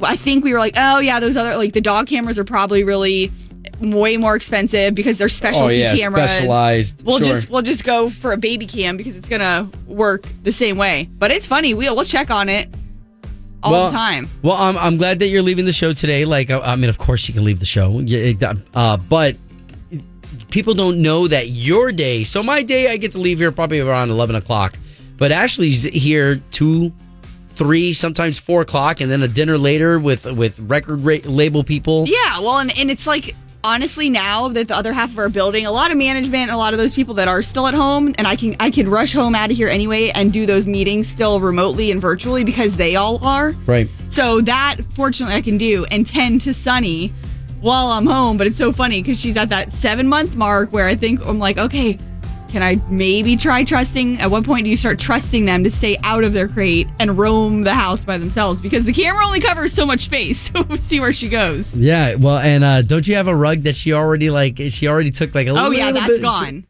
I 0.00 0.16
think 0.16 0.42
we 0.44 0.52
were 0.52 0.58
like, 0.58 0.74
oh 0.78 0.98
yeah, 1.00 1.20
those 1.20 1.36
other 1.36 1.56
like 1.56 1.72
the 1.74 1.80
dog 1.80 2.06
cameras 2.06 2.38
are 2.38 2.44
probably 2.44 2.82
really 2.84 3.30
way 3.80 4.16
more 4.16 4.34
expensive 4.36 4.94
because 4.94 5.18
they're 5.18 5.28
specialty 5.28 5.78
cameras. 5.78 6.24
Oh, 6.24 6.26
specialized. 6.28 7.02
We'll 7.04 7.18
Sure. 7.18 7.26
just 7.26 7.50
we'll 7.50 7.62
just 7.62 7.84
go 7.84 8.08
for 8.08 8.32
a 8.32 8.36
baby 8.38 8.64
cam 8.66 8.96
because 8.96 9.16
it's 9.16 9.28
gonna 9.28 9.70
work 9.86 10.26
the 10.44 10.52
same 10.52 10.78
way. 10.78 11.08
But 11.18 11.30
it's 11.30 11.46
funny. 11.46 11.74
We'll 11.74 11.94
we'll 11.94 12.04
check 12.06 12.30
on 12.30 12.48
it 12.48 12.68
all 13.62 13.72
Well, 13.72 13.86
the 13.90 13.96
time. 13.96 14.28
Well, 14.42 14.56
I'm, 14.56 14.78
I'm 14.78 14.96
glad 14.96 15.18
that 15.18 15.26
you're 15.28 15.42
leaving 15.42 15.64
the 15.66 15.72
show 15.72 15.92
today. 15.92 16.24
Like, 16.24 16.50
I, 16.50 16.58
I 16.60 16.76
mean, 16.76 16.88
of 16.88 16.98
course 16.98 17.26
you 17.28 17.34
can 17.34 17.44
leave 17.44 17.58
the 17.58 17.66
show, 17.66 18.00
uh, 18.74 18.96
but 18.96 19.36
people 20.50 20.74
don't 20.74 21.02
know 21.02 21.26
that 21.28 21.48
your 21.48 21.92
day. 21.92 22.24
So 22.24 22.42
my 22.42 22.62
day, 22.62 22.90
I 22.90 22.96
get 22.96 23.12
to 23.12 23.18
leave 23.18 23.38
here 23.38 23.52
probably 23.52 23.80
around 23.80 24.10
11 24.10 24.36
o'clock, 24.36 24.78
but 25.16 25.32
Ashley's 25.32 25.84
here 25.84 26.36
two, 26.50 26.92
three, 27.50 27.92
sometimes 27.92 28.38
four 28.38 28.62
o'clock, 28.62 29.00
and 29.00 29.10
then 29.10 29.22
a 29.22 29.28
dinner 29.28 29.58
later 29.58 29.98
with 29.98 30.24
with 30.24 30.58
record 30.60 31.00
ra- 31.00 31.16
label 31.24 31.64
people. 31.64 32.04
Yeah, 32.06 32.40
well, 32.40 32.58
and, 32.58 32.76
and 32.78 32.90
it's 32.90 33.06
like 33.06 33.34
honestly 33.64 34.08
now 34.08 34.48
that 34.48 34.68
the 34.68 34.76
other 34.76 34.92
half 34.92 35.10
of 35.10 35.18
our 35.18 35.28
building, 35.28 35.66
a 35.66 35.72
lot 35.72 35.90
of 35.90 35.96
management, 35.96 36.50
a 36.50 36.56
lot 36.56 36.72
of 36.72 36.78
those 36.78 36.94
people 36.94 37.14
that 37.14 37.28
are 37.28 37.42
still 37.42 37.66
at 37.66 37.74
home, 37.74 38.14
and 38.18 38.26
I 38.26 38.36
can 38.36 38.56
I 38.60 38.70
can 38.70 38.88
rush 38.88 39.12
home 39.12 39.34
out 39.34 39.50
of 39.50 39.56
here 39.56 39.68
anyway 39.68 40.10
and 40.10 40.32
do 40.32 40.46
those 40.46 40.66
meetings 40.66 41.08
still 41.08 41.40
remotely 41.40 41.90
and 41.90 42.00
virtually 42.00 42.44
because 42.44 42.76
they 42.76 42.96
all 42.96 43.24
are. 43.24 43.52
Right. 43.66 43.88
So 44.08 44.40
that 44.42 44.76
fortunately 44.94 45.34
I 45.34 45.42
can 45.42 45.58
do 45.58 45.84
and 45.90 46.06
tend 46.06 46.42
to 46.42 46.54
Sunny 46.54 47.12
while 47.60 47.88
I'm 47.88 48.06
home. 48.06 48.36
But 48.36 48.46
it's 48.46 48.58
so 48.58 48.72
funny 48.72 49.02
because 49.02 49.20
she's 49.20 49.36
at 49.36 49.48
that 49.48 49.72
seven 49.72 50.08
month 50.08 50.36
mark 50.36 50.72
where 50.72 50.86
I 50.86 50.94
think 50.94 51.24
I'm 51.26 51.38
like, 51.38 51.58
okay, 51.58 51.98
can 52.56 52.62
I 52.62 52.80
maybe 52.88 53.36
try 53.36 53.64
trusting? 53.64 54.18
At 54.18 54.30
what 54.30 54.42
point 54.42 54.64
do 54.64 54.70
you 54.70 54.78
start 54.78 54.98
trusting 54.98 55.44
them 55.44 55.62
to 55.64 55.70
stay 55.70 55.98
out 56.02 56.24
of 56.24 56.32
their 56.32 56.48
crate 56.48 56.88
and 56.98 57.18
roam 57.18 57.64
the 57.64 57.74
house 57.74 58.02
by 58.02 58.16
themselves? 58.16 58.62
Because 58.62 58.86
the 58.86 58.94
camera 58.94 59.26
only 59.26 59.40
covers 59.40 59.74
so 59.74 59.84
much 59.84 60.06
space. 60.06 60.50
So 60.56 60.62
we'll 60.62 60.78
see 60.78 60.98
where 60.98 61.12
she 61.12 61.28
goes. 61.28 61.76
Yeah. 61.76 62.14
Well, 62.14 62.38
and 62.38 62.64
uh, 62.64 62.80
don't 62.80 63.06
you 63.06 63.14
have 63.16 63.28
a 63.28 63.36
rug 63.36 63.64
that 63.64 63.76
she 63.76 63.92
already 63.92 64.30
like? 64.30 64.58
She 64.70 64.88
already 64.88 65.10
took 65.10 65.34
like 65.34 65.48
a 65.48 65.52
little. 65.52 65.68
Oh 65.68 65.70
yeah, 65.70 65.92
that's 65.92 66.06
bit- 66.06 66.22
gone. 66.22 66.66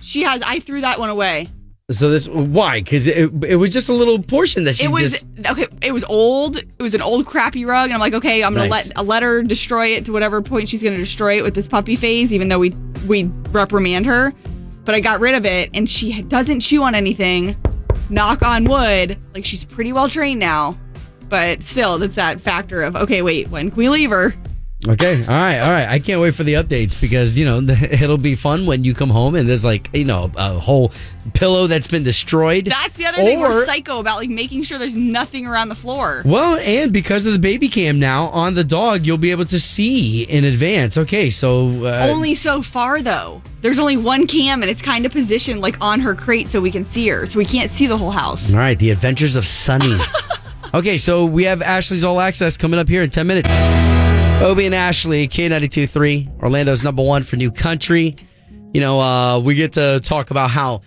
She 0.00 0.22
has. 0.22 0.40
I 0.46 0.60
threw 0.60 0.80
that 0.80 0.98
one 0.98 1.10
away. 1.10 1.50
So 1.90 2.08
this 2.10 2.26
why? 2.26 2.80
Because 2.80 3.06
it, 3.06 3.30
it 3.44 3.56
was 3.56 3.68
just 3.70 3.90
a 3.90 3.92
little 3.92 4.22
portion 4.22 4.64
that 4.64 4.76
she 4.76 4.84
It 4.84 4.90
was 4.90 5.12
just. 5.12 5.26
okay. 5.50 5.66
It 5.82 5.92
was 5.92 6.04
old. 6.04 6.56
It 6.56 6.80
was 6.82 6.94
an 6.94 7.02
old 7.02 7.26
crappy 7.26 7.66
rug, 7.66 7.84
and 7.86 7.94
I'm 7.94 8.00
like, 8.00 8.14
okay, 8.14 8.42
I'm 8.42 8.54
gonna 8.54 8.68
Nice. 8.68 8.94
let 8.96 9.04
let 9.06 9.22
her 9.22 9.42
destroy 9.42 9.88
it 9.88 10.06
to 10.06 10.12
whatever 10.12 10.40
point 10.40 10.70
she's 10.70 10.82
gonna 10.82 10.96
destroy 10.96 11.36
it 11.36 11.42
with 11.42 11.54
this 11.54 11.68
puppy 11.68 11.96
phase. 11.96 12.32
Even 12.32 12.48
though 12.48 12.58
we 12.58 12.70
we 13.06 13.24
reprimand 13.50 14.06
her, 14.06 14.32
but 14.88 14.94
I 14.94 15.00
got 15.00 15.20
rid 15.20 15.34
of 15.34 15.44
it, 15.44 15.68
and 15.74 15.86
she 15.86 16.22
doesn't 16.22 16.60
chew 16.60 16.82
on 16.82 16.94
anything. 16.94 17.54
Knock 18.08 18.40
on 18.40 18.64
wood. 18.64 19.18
Like 19.34 19.44
she's 19.44 19.62
pretty 19.62 19.92
well 19.92 20.08
trained 20.08 20.40
now, 20.40 20.78
but 21.28 21.62
still, 21.62 21.98
that's 21.98 22.14
that 22.14 22.40
factor 22.40 22.80
of 22.80 22.96
okay, 22.96 23.20
wait, 23.20 23.48
when 23.48 23.68
can 23.68 23.76
we 23.76 23.90
leave 23.90 24.08
her? 24.08 24.34
Okay, 24.86 25.22
all 25.22 25.28
right, 25.34 25.58
all 25.58 25.70
right. 25.70 25.88
I 25.88 25.98
can't 25.98 26.20
wait 26.20 26.36
for 26.36 26.44
the 26.44 26.54
updates 26.54 26.98
because 27.00 27.36
you 27.36 27.44
know 27.44 27.58
it'll 27.90 28.16
be 28.16 28.36
fun 28.36 28.64
when 28.64 28.84
you 28.84 28.94
come 28.94 29.10
home 29.10 29.34
and 29.34 29.48
there's 29.48 29.64
like 29.64 29.90
you 29.92 30.04
know 30.04 30.30
a 30.36 30.52
whole 30.52 30.92
pillow 31.34 31.66
that's 31.66 31.88
been 31.88 32.04
destroyed. 32.04 32.66
That's 32.66 32.96
the 32.96 33.06
other 33.06 33.16
thing 33.18 33.40
Or- 33.40 33.50
we're 33.50 33.66
psycho 33.66 33.98
about, 33.98 34.18
like 34.18 34.30
making 34.30 34.62
sure 34.62 34.78
there's 34.78 34.94
nothing 34.94 35.46
around 35.48 35.68
the 35.68 35.74
floor. 35.74 36.22
Well, 36.24 36.56
and 36.58 36.92
because 36.92 37.26
of 37.26 37.32
the 37.32 37.40
baby 37.40 37.68
cam 37.68 37.98
now 37.98 38.26
on 38.28 38.54
the 38.54 38.62
dog, 38.62 39.04
you'll 39.04 39.18
be 39.18 39.32
able 39.32 39.46
to 39.46 39.58
see 39.58 40.22
in 40.22 40.44
advance. 40.44 40.96
Okay, 40.96 41.28
so 41.28 41.84
uh, 41.84 42.06
only 42.08 42.36
so 42.36 42.62
far 42.62 43.02
though. 43.02 43.42
There's 43.62 43.80
only 43.80 43.96
one 43.96 44.28
cam 44.28 44.62
and 44.62 44.70
it's 44.70 44.80
kind 44.82 45.04
of 45.04 45.10
positioned 45.10 45.60
like 45.60 45.84
on 45.84 45.98
her 46.00 46.14
crate 46.14 46.48
so 46.48 46.60
we 46.60 46.70
can 46.70 46.84
see 46.84 47.08
her. 47.08 47.26
So 47.26 47.40
we 47.40 47.44
can't 47.44 47.72
see 47.72 47.88
the 47.88 47.96
whole 47.98 48.12
house. 48.12 48.52
all 48.54 48.60
right. 48.60 48.78
The 48.78 48.90
Adventures 48.90 49.34
of 49.34 49.44
Sunny. 49.44 49.98
okay, 50.74 50.98
so 50.98 51.24
we 51.24 51.42
have 51.44 51.62
Ashley's 51.62 52.04
All 52.04 52.20
Access 52.20 52.56
coming 52.56 52.78
up 52.78 52.88
here 52.88 53.02
in 53.02 53.10
ten 53.10 53.26
minutes. 53.26 53.48
Obie 54.40 54.66
and 54.66 54.74
Ashley, 54.74 55.26
K 55.26 55.48
92.3, 55.48 56.40
Orlando's 56.42 56.84
number 56.84 57.02
one 57.02 57.24
for 57.24 57.34
new 57.36 57.50
country. 57.50 58.14
You 58.72 58.80
know, 58.80 59.00
uh, 59.00 59.40
we 59.40 59.54
get 59.56 59.72
to 59.72 60.00
talk 60.02 60.30
about 60.30 60.50
how 60.50 60.82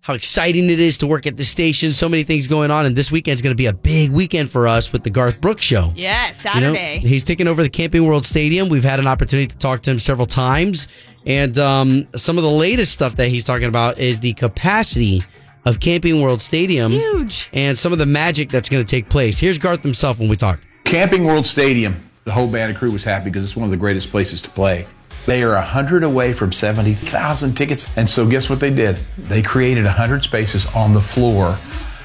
how 0.00 0.14
exciting 0.14 0.70
it 0.70 0.78
is 0.80 0.98
to 0.98 1.06
work 1.06 1.26
at 1.26 1.36
the 1.36 1.44
station. 1.44 1.92
So 1.92 2.08
many 2.08 2.22
things 2.22 2.46
going 2.48 2.70
on, 2.70 2.86
and 2.86 2.96
this 2.96 3.12
weekend's 3.12 3.42
going 3.42 3.50
to 3.52 3.56
be 3.56 3.66
a 3.66 3.72
big 3.72 4.12
weekend 4.12 4.50
for 4.50 4.66
us 4.66 4.92
with 4.92 5.02
the 5.04 5.10
Garth 5.10 5.40
Brooks 5.40 5.64
show. 5.64 5.92
Yes, 5.94 6.42
You 6.54 6.60
know, 6.62 6.74
Saturday. 6.74 7.06
he's 7.06 7.22
taking 7.22 7.46
over 7.48 7.62
the 7.62 7.68
Camping 7.68 8.06
World 8.06 8.24
Stadium. 8.24 8.68
We've 8.70 8.84
had 8.84 8.98
an 8.98 9.06
opportunity 9.06 9.48
to 9.48 9.58
talk 9.58 9.82
to 9.82 9.90
him 9.90 9.98
several 9.98 10.26
times, 10.26 10.88
and 11.26 11.58
um, 11.58 12.08
some 12.16 12.38
of 12.38 12.44
the 12.44 12.50
latest 12.50 12.92
stuff 12.92 13.16
that 13.16 13.28
he's 13.28 13.44
talking 13.44 13.68
about 13.68 13.98
is 13.98 14.20
the 14.20 14.32
capacity 14.34 15.22
of 15.66 15.80
Camping 15.80 16.22
World 16.22 16.40
Stadium 16.40 16.92
Huge. 16.92 17.50
and 17.52 17.76
some 17.76 17.92
of 17.92 17.98
the 17.98 18.06
magic 18.06 18.48
that's 18.48 18.68
going 18.70 18.82
to 18.84 18.90
take 18.90 19.10
place. 19.10 19.38
Here's 19.38 19.58
Garth 19.58 19.82
himself 19.82 20.18
when 20.18 20.28
we 20.30 20.36
talk. 20.36 20.60
Camping 20.84 21.24
World 21.24 21.44
Stadium, 21.44 21.96
the 22.26 22.32
whole 22.32 22.48
band 22.48 22.70
and 22.70 22.78
crew 22.78 22.90
was 22.90 23.04
happy 23.04 23.30
because 23.30 23.44
it's 23.44 23.56
one 23.56 23.64
of 23.64 23.70
the 23.70 23.76
greatest 23.76 24.10
places 24.10 24.42
to 24.42 24.50
play. 24.50 24.86
They 25.26 25.44
are 25.44 25.54
100 25.54 26.02
away 26.02 26.32
from 26.32 26.52
70,000 26.52 27.54
tickets. 27.54 27.86
And 27.96 28.10
so, 28.10 28.28
guess 28.28 28.50
what 28.50 28.58
they 28.58 28.70
did? 28.70 28.96
They 29.16 29.42
created 29.42 29.84
100 29.84 30.24
spaces 30.24 30.66
on 30.74 30.92
the 30.92 31.00
floor 31.00 31.56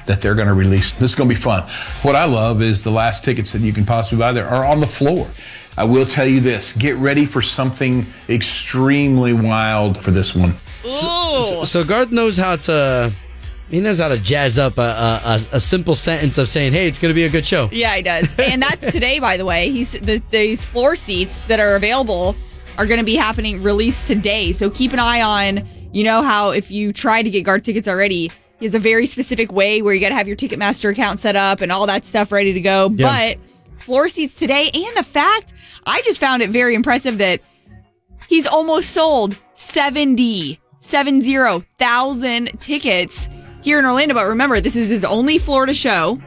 that 0.05 0.21
they're 0.21 0.35
going 0.35 0.47
to 0.47 0.53
release. 0.53 0.91
This 0.91 1.11
is 1.11 1.15
going 1.15 1.27
to 1.27 1.35
be 1.35 1.41
fun. 1.41 1.63
What 2.03 2.15
I 2.15 2.25
love 2.25 2.61
is 2.61 2.83
the 2.83 2.91
last 2.91 3.25
tickets 3.25 3.51
that 3.53 3.61
you 3.61 3.73
can 3.73 3.83
possibly 3.83 4.19
buy 4.19 4.31
there 4.31 4.47
are 4.47 4.63
on 4.63 4.79
the 4.79 4.87
floor. 4.87 5.27
I 5.75 5.85
will 5.85 6.05
tell 6.05 6.27
you 6.27 6.39
this 6.39 6.73
get 6.73 6.97
ready 6.97 7.25
for 7.25 7.41
something 7.41 8.05
extremely 8.29 9.33
wild 9.33 9.97
for 9.97 10.11
this 10.11 10.35
one. 10.35 10.55
Ooh. 10.85 11.65
So 11.65 11.83
Garth 11.83 12.11
knows 12.11 12.37
how 12.37 12.57
to. 12.57 13.13
He 13.71 13.79
knows 13.79 13.99
how 13.99 14.09
to 14.09 14.17
jazz 14.17 14.59
up 14.59 14.77
a, 14.77 14.81
a, 14.81 15.39
a, 15.53 15.59
simple 15.61 15.95
sentence 15.95 16.37
of 16.37 16.49
saying, 16.49 16.73
"Hey, 16.73 16.89
it's 16.89 16.99
going 16.99 17.09
to 17.09 17.15
be 17.15 17.23
a 17.23 17.29
good 17.29 17.45
show." 17.45 17.69
Yeah, 17.71 17.95
he 17.95 18.01
does. 18.01 18.27
And 18.37 18.61
that's 18.61 18.85
today, 18.91 19.19
by 19.19 19.37
the 19.37 19.45
way. 19.45 19.71
He's 19.71 19.93
the, 19.93 20.21
these 20.29 20.65
floor 20.65 20.97
seats 20.97 21.45
that 21.45 21.61
are 21.61 21.77
available 21.77 22.35
are 22.77 22.85
going 22.85 22.99
to 22.99 23.05
be 23.05 23.15
happening 23.15 23.63
released 23.63 24.07
today. 24.07 24.51
So 24.51 24.69
keep 24.69 24.91
an 24.91 24.99
eye 24.99 25.21
on. 25.21 25.65
You 25.93 26.03
know 26.03 26.21
how 26.21 26.49
if 26.49 26.69
you 26.69 26.91
try 26.91 27.23
to 27.23 27.29
get 27.29 27.43
Garth 27.43 27.63
tickets 27.63 27.87
already, 27.87 28.29
he 28.59 28.65
has 28.65 28.75
a 28.75 28.79
very 28.79 29.05
specific 29.05 29.53
way 29.53 29.81
where 29.81 29.93
you 29.93 30.01
got 30.01 30.09
to 30.09 30.15
have 30.15 30.27
your 30.27 30.37
Ticketmaster 30.37 30.91
account 30.91 31.21
set 31.21 31.37
up 31.37 31.61
and 31.61 31.71
all 31.71 31.87
that 31.87 32.03
stuff 32.05 32.29
ready 32.31 32.51
to 32.51 32.61
go. 32.61 32.89
Yeah. 32.93 33.37
But 33.37 33.83
floor 33.85 34.09
seats 34.09 34.35
today, 34.35 34.69
and 34.73 34.97
the 34.97 35.03
fact 35.03 35.53
I 35.85 36.01
just 36.01 36.19
found 36.19 36.41
it 36.41 36.49
very 36.49 36.75
impressive 36.75 37.19
that 37.19 37.39
he's 38.27 38.47
almost 38.47 38.91
sold 38.91 39.39
70 39.53 40.59
70,000 40.81 42.59
tickets 42.59 43.29
here 43.61 43.79
in 43.79 43.85
Orlando. 43.85 44.13
But 44.15 44.25
remember, 44.27 44.59
this 44.61 44.75
is 44.75 44.89
his 44.89 45.03
only 45.05 45.37
Florida 45.37 45.73
show. 45.73 46.19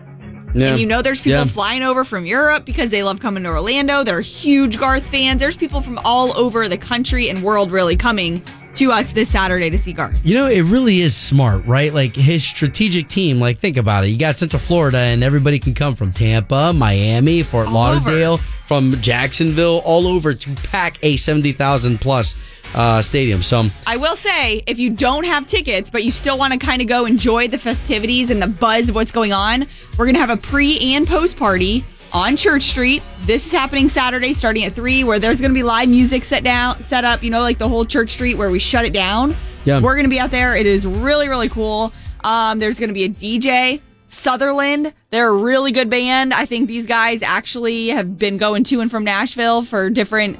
Yeah. 0.57 0.69
And 0.71 0.81
you 0.81 0.87
know 0.87 1.03
there's 1.03 1.21
people 1.21 1.41
Yeah. 1.41 1.45
flying 1.47 1.83
over 1.83 2.05
from 2.05 2.26
Europe 2.26 2.64
because 2.64 2.91
they 2.91 3.03
love 3.03 3.19
coming 3.19 3.43
to 3.43 3.49
Orlando. 3.49 4.05
They're 4.05 4.21
huge 4.21 4.79
Garth 4.79 5.05
fans. 5.07 5.41
There's 5.41 5.57
people 5.57 5.81
from 5.81 5.99
all 6.05 6.37
over 6.38 6.69
the 6.69 6.79
country 6.79 7.29
and 7.29 7.43
world 7.43 7.73
really 7.73 7.97
coming 7.97 8.41
to 8.76 8.91
us 8.93 9.12
this 9.12 9.31
Saturday 9.31 9.69
to 9.71 9.79
see 9.79 9.93
Garth. 9.93 10.21
You 10.25 10.35
know, 10.35 10.47
it 10.47 10.62
really 10.62 11.00
is 11.00 11.17
smart, 11.17 11.64
right? 11.67 11.93
Like 11.93 12.14
his 12.14 12.45
strategic 12.45 13.09
team, 13.09 13.41
like 13.41 13.59
think 13.59 13.76
about 13.76 14.05
it. 14.05 14.09
You 14.11 14.17
got 14.17 14.37
Central 14.37 14.61
Florida 14.61 14.99
and 14.99 15.25
everybody 15.25 15.59
can 15.59 15.75
come 15.75 15.97
from 15.97 16.12
Tampa, 16.12 16.73
Miami, 16.73 17.43
Fort 17.43 17.67
All 17.69 17.75
Lauderdale, 17.75 18.38
from 18.67 19.00
Jacksonville, 19.00 19.83
all 19.85 20.07
over 20.07 20.35
to 20.35 20.50
pack 20.71 20.99
a 21.03 21.17
70,000 21.17 22.00
plus 22.00 22.35
uh, 22.75 23.02
stadium. 23.02 23.43
So, 23.43 23.66
I 23.87 23.97
will 23.97 24.16
say, 24.16 24.62
if 24.66 24.78
you 24.78 24.90
don't 24.90 25.25
have 25.25 25.47
tickets, 25.47 25.90
but 25.90 26.04
you 26.04 26.11
still 26.11 26.38
want 26.38 26.52
to 26.52 26.59
kind 26.59 26.83
of 26.83 26.88
go 26.88 27.07
enjoy 27.07 27.49
the 27.49 27.59
festivities 27.59 28.31
and 28.31 28.43
the 28.43 28.47
buzz 28.47 28.88
of 28.88 28.95
what's 28.95 29.12
going 29.12 29.33
on, 29.33 29.66
we're 29.99 30.07
going 30.07 30.14
to 30.14 30.21
have 30.21 30.31
a 30.31 30.37
pre 30.37 30.95
and 30.95 31.07
post 31.07 31.37
party 31.37 31.85
on 32.12 32.37
Church 32.37 32.62
Street. 32.62 33.02
This 33.23 33.47
is 33.47 33.52
happening 33.52 33.88
Saturday 33.88 34.35
starting 34.35 34.64
at 34.64 34.73
3 34.73 35.04
where 35.04 35.19
there's 35.19 35.40
going 35.40 35.50
to 35.50 35.54
be 35.54 35.64
live 35.64 35.88
music 35.88 36.25
set 36.25 36.45
down 36.45 36.81
set 36.81 37.04
up, 37.04 37.23
you 37.23 37.31
know, 37.31 37.40
like 37.40 37.59
the 37.59 37.69
whole 37.69 37.85
Church 37.85 38.11
Street 38.11 38.37
where 38.37 38.50
we 38.50 38.59
shut 38.61 38.85
it 38.85 38.93
down. 38.93 39.35
Yeah. 39.64 39.81
We're 39.81 39.95
going 39.95 40.04
to 40.04 40.11
be 40.11 40.21
out 40.21 40.31
there. 40.31 40.57
It 40.57 40.66
is 40.66 40.87
really 40.87 41.28
really 41.28 41.49
cool. 41.49 41.93
Um 42.23 42.61
there's 42.61 42.78
going 42.78 42.88
to 42.88 42.95
be 42.95 43.04
a 43.04 43.09
DJ 43.09 43.81
Sutherland, 44.07 44.95
they're 45.11 45.28
a 45.28 45.37
really 45.37 45.73
good 45.73 45.90
band. 45.90 46.33
I 46.33 46.47
think 46.47 46.69
these 46.69 46.87
guys 46.87 47.23
actually 47.23 47.88
have 47.88 48.16
been 48.16 48.37
going 48.37 48.62
to 48.64 48.81
and 48.81 48.88
from 48.90 49.02
Nashville 49.02 49.62
for 49.62 49.90
different 49.90 50.38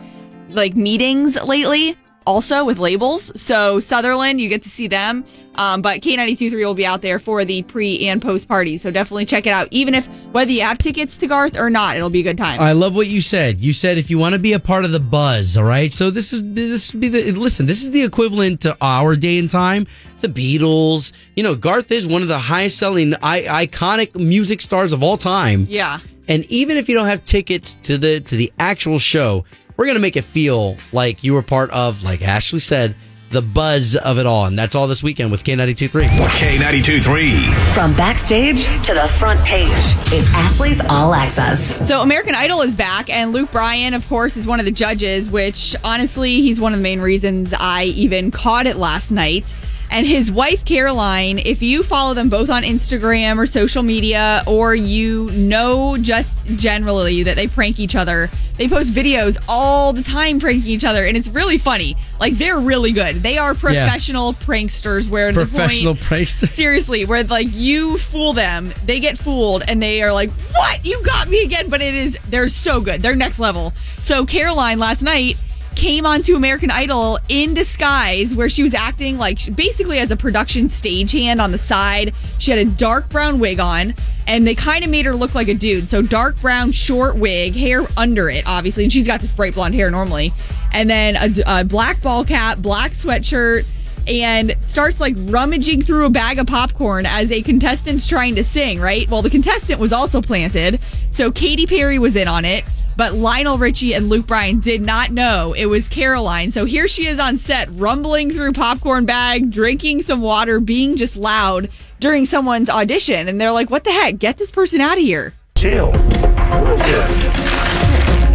like 0.51 0.77
meetings 0.77 1.43
lately 1.43 1.97
also 2.27 2.65
with 2.65 2.79
labels. 2.79 3.31
So 3.41 3.81
Sutherland, 3.81 4.41
you 4.41 4.49
get 4.49 4.63
to 4.63 4.71
see 4.71 4.89
them. 4.89 5.25
Um, 5.57 5.83
but 5.83 6.01
K923 6.01 6.53
will 6.65 6.75
be 6.75 6.85
out 6.85 7.01
there 7.01 7.19
for 7.21 7.45
the 7.45 7.63
pre 7.63 8.09
and 8.09 8.21
post 8.21 8.49
party. 8.49 8.77
So 8.77 8.91
definitely 8.91 9.25
check 9.27 9.47
it 9.47 9.51
out. 9.51 9.69
Even 9.71 9.95
if 9.95 10.07
whether 10.33 10.51
you 10.51 10.63
have 10.63 10.79
tickets 10.79 11.17
to 11.19 11.29
Garth 11.29 11.57
or 11.57 11.71
not, 11.71 11.97
it'll 11.97 12.11
be 12.11 12.21
a 12.21 12.25
good 12.25 12.39
time. 12.39 12.61
I 12.61 12.73
love 12.73 12.97
what 12.97 13.07
you 13.07 13.21
said. 13.21 13.59
You 13.61 13.73
said 13.73 13.97
if 13.97 14.11
you 14.11 14.19
want 14.19 14.33
to 14.33 14.41
be 14.41 14.53
a 14.55 14.59
part 14.59 14.85
of 14.85 14.91
the 14.91 14.99
buzz, 14.99 15.57
all 15.57 15.63
right. 15.65 15.93
So 15.93 16.11
this 16.11 16.33
is 16.33 16.43
this 16.45 16.91
be 16.91 17.09
the 17.09 17.31
listen. 17.33 17.67
This 17.67 17.83
is 17.83 17.93
the 17.93 18.03
equivalent 18.03 18.63
to 18.63 18.77
our 18.81 19.15
day 19.15 19.39
and 19.39 19.49
time. 19.49 19.87
The 20.23 20.29
Beatles. 20.29 21.13
You 21.37 21.43
know, 21.45 21.55
Garth 21.55 21.93
is 21.93 22.05
one 22.07 22.23
of 22.23 22.29
the 22.29 22.39
highest 22.39 22.79
selling, 22.79 23.15
I- 23.23 23.67
iconic 23.67 24.15
music 24.17 24.61
stars 24.61 24.93
of 24.93 25.03
all 25.03 25.17
time. 25.17 25.67
yeah. 25.69 25.99
And 26.27 26.47
even 26.47 26.79
if 26.79 26.89
you 26.89 26.95
don't 26.95 27.05
have 27.07 27.23
tickets 27.23 27.75
to 27.83 27.99
the 27.99 28.19
to 28.21 28.37
the 28.37 28.51
actual 28.59 28.99
show, 28.99 29.45
we're 29.77 29.87
gonna 29.87 29.99
make 29.99 30.17
it 30.17 30.25
feel 30.25 30.77
like 30.93 31.25
you 31.25 31.35
were 31.35 31.43
part 31.43 31.71
of, 31.71 32.03
like 32.03 32.23
Ashley 32.23 32.61
said, 32.61 32.97
the 33.31 33.43
buzz 33.43 33.97
of 33.97 34.19
it 34.19 34.27
all. 34.27 34.47
And 34.47 34.57
that's 34.59 34.75
all 34.75 34.87
this 34.87 35.03
weekend 35.03 35.33
with 35.33 35.43
K92.3. 35.43 36.07
K92 36.07 37.03
3. 37.03 37.47
From 37.75 37.93
backstage 37.97 38.67
to 38.87 38.95
the 38.95 39.09
front 39.19 39.45
page, 39.45 39.69
it's 40.13 40.33
Ashley's 40.35 40.81
All 40.89 41.13
Access. 41.13 41.87
So 41.87 42.01
American 42.01 42.35
Idol 42.37 42.63
is 42.63 42.77
back, 42.77 43.11
and 43.11 43.33
Luke 43.33 43.51
Bryan, 43.51 43.93
of 43.93 44.07
course, 44.09 44.37
is 44.37 44.47
one 44.47 44.61
of 44.61 44.65
the 44.65 44.73
judges. 44.73 45.29
Which 45.29 45.75
honestly, 45.83 46.41
he's 46.43 46.61
one 46.61 46.73
of 46.73 46.79
the 46.79 46.85
main 46.85 47.01
reasons 47.01 47.53
I 47.59 47.85
even 47.85 48.31
caught 48.31 48.67
it 48.67 48.77
last 48.77 49.11
night. 49.11 49.55
And 49.95 50.09
his 50.09 50.29
wife 50.33 50.65
Caroline, 50.65 51.39
if 51.39 51.63
you 51.63 51.85
follow 51.85 52.15
them 52.15 52.29
both 52.29 52.51
on 52.51 52.65
Instagram 52.65 53.39
or 53.39 53.47
social 53.47 53.85
media, 53.85 54.43
or 54.45 54.75
you 54.75 55.31
know 55.31 55.97
just 55.97 56.45
generally 56.57 57.23
that 57.23 57.37
they 57.37 57.47
prank 57.47 57.79
each 57.79 57.95
other, 57.95 58.29
they 58.57 58.69
post 58.69 58.93
videos 58.93 59.41
all 59.49 59.93
the 59.93 60.03
time 60.03 60.41
pranking 60.41 60.69
each 60.69 60.85
other, 60.85 61.07
and 61.07 61.17
it's 61.17 61.29
really 61.29 61.59
funny. 61.59 61.97
Like 62.19 62.35
they're 62.35 62.59
really 62.59 62.91
good. 62.91 63.23
They 63.23 63.39
are 63.39 63.55
professional 63.55 64.33
pranksters. 64.33 65.09
Where 65.09 65.33
Professional 65.33 65.95
point, 65.95 66.07
prankster. 66.07 66.49
seriously 66.65 67.05
where 67.05 67.23
like 67.23 67.49
you 67.53 67.97
fool 67.99 68.33
them 68.33 68.73
they 68.85 68.99
get 68.99 69.17
fooled 69.17 69.63
and 69.69 69.81
they 69.81 70.03
are 70.03 70.13
like 70.13 70.31
what 70.53 70.85
you 70.85 71.01
got 71.05 71.29
me 71.29 71.45
again 71.45 71.69
but 71.69 71.81
it 71.81 71.95
is 71.95 72.19
they're 72.29 72.49
so 72.49 72.81
good 72.81 73.01
they're 73.03 73.15
next 73.15 73.39
level 73.39 73.73
so 74.01 74.25
caroline 74.27 74.79
last 74.79 75.03
night 75.03 75.37
came 75.77 76.07
onto 76.07 76.37
american 76.37 76.71
idol 76.71 77.19
in 77.29 77.55
disguise 77.55 78.35
where 78.35 78.49
she 78.49 78.63
was 78.63 78.75
acting 78.75 79.19
like 79.19 79.55
basically 79.55 79.99
as 79.99 80.11
a 80.11 80.17
production 80.17 80.67
stagehand 80.67 81.43
on 81.43 81.53
the 81.53 81.59
side 81.59 82.15
she 82.39 82.51
had 82.51 82.59
a 82.59 82.65
dark 82.65 83.09
brown 83.09 83.39
wig 83.39 83.61
on 83.61 83.95
and 84.27 84.47
they 84.47 84.55
kind 84.55 84.85
of 84.85 84.91
made 84.91 85.05
her 85.05 85.15
look 85.15 85.35
like 85.35 85.49
a 85.49 85.55
dude 85.55 85.89
so 85.89 86.03
dark 86.03 86.41
brown 86.41 86.73
short 86.73 87.17
wig 87.17 87.55
hair 87.55 87.87
under 87.97 88.29
it 88.29 88.45
obviously 88.47 88.85
and 88.85 88.93
she's 88.93 89.07
got 89.07 89.21
this 89.21 89.33
bright 89.33 89.55
blonde 89.55 89.75
hair 89.75 89.91
normally 89.91 90.33
and 90.73 90.89
then 90.89 91.17
a, 91.17 91.61
a 91.61 91.65
black 91.65 92.01
ball 92.03 92.25
cap 92.25 92.59
black 92.59 92.93
sweatshirt 92.93 93.65
and 94.07 94.55
starts 94.61 95.01
like 95.01 95.15
rummaging 95.19 95.83
through 95.83 96.07
a 96.07 96.11
bag 96.11 96.39
of 96.39 96.47
popcorn 96.47 97.07
as 97.07 97.31
a 97.31 97.43
contestant's 97.43 98.07
trying 98.07 98.35
to 98.35 98.45
sing, 98.45 98.81
right? 98.81 99.09
Well, 99.09 99.23
the 99.23 99.31
contestant 99.31 99.81
was 99.81 99.93
also 99.93 100.21
planted. 100.21 100.81
So 101.11 101.33
Katy 101.33 101.67
Perry 101.67 101.99
was 101.99 102.17
in 102.17 102.29
on 102.29 102.45
it, 102.45 102.65
but 102.97 103.15
Lionel 103.15 103.59
Richie 103.59 103.95
and 103.95 104.09
Luke 104.09 104.27
Bryan 104.27 104.61
did 104.61 104.81
not 104.83 105.11
know 105.11 105.53
it 105.53 105.67
was 105.67 105.89
Caroline. 105.89 106.53
So 106.53 106.65
here 106.65 106.87
she 106.89 107.07
is 107.07 107.19
on 107.19 107.39
set, 107.39 107.69
rumbling 107.73 108.31
through 108.31 108.53
popcorn 108.53 109.05
bag, 109.05 109.51
drinking 109.51 110.03
some 110.03 110.21
water, 110.21 110.61
being 110.61 110.97
just 110.97 111.17
loud 111.17 111.69
during 112.01 112.27
someone's 112.27 112.71
audition. 112.71 113.29
And 113.29 113.41
they're 113.41 113.53
like, 113.53 113.71
what 113.71 113.85
the 113.85 113.93
heck? 113.93 114.19
Get 114.19 114.37
this 114.37 114.51
person 114.51 114.81
out 114.81 114.97
of 114.99 115.03
here. 115.03 115.35
Chill. 115.57 115.93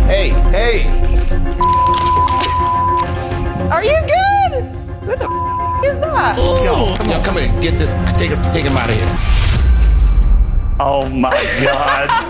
Hey, 0.07 0.29
hey. 0.49 0.87
Are 3.71 3.83
you 3.83 3.99
good? 4.07 4.63
What 5.07 5.19
the 5.19 5.25
f- 5.29 5.85
is 5.85 6.01
that? 6.01 6.35
Yo, 6.63 6.95
come 6.97 7.11
on, 7.11 7.23
come 7.23 7.37
here. 7.37 7.61
Get 7.61 7.77
this. 7.77 7.93
Take 8.17 8.31
him, 8.31 8.41
take 8.53 8.65
him 8.65 8.75
out 8.75 8.89
of 8.89 8.95
here. 8.95 9.17
Oh 10.79 11.07
my 11.09 11.29
God. 11.63 12.28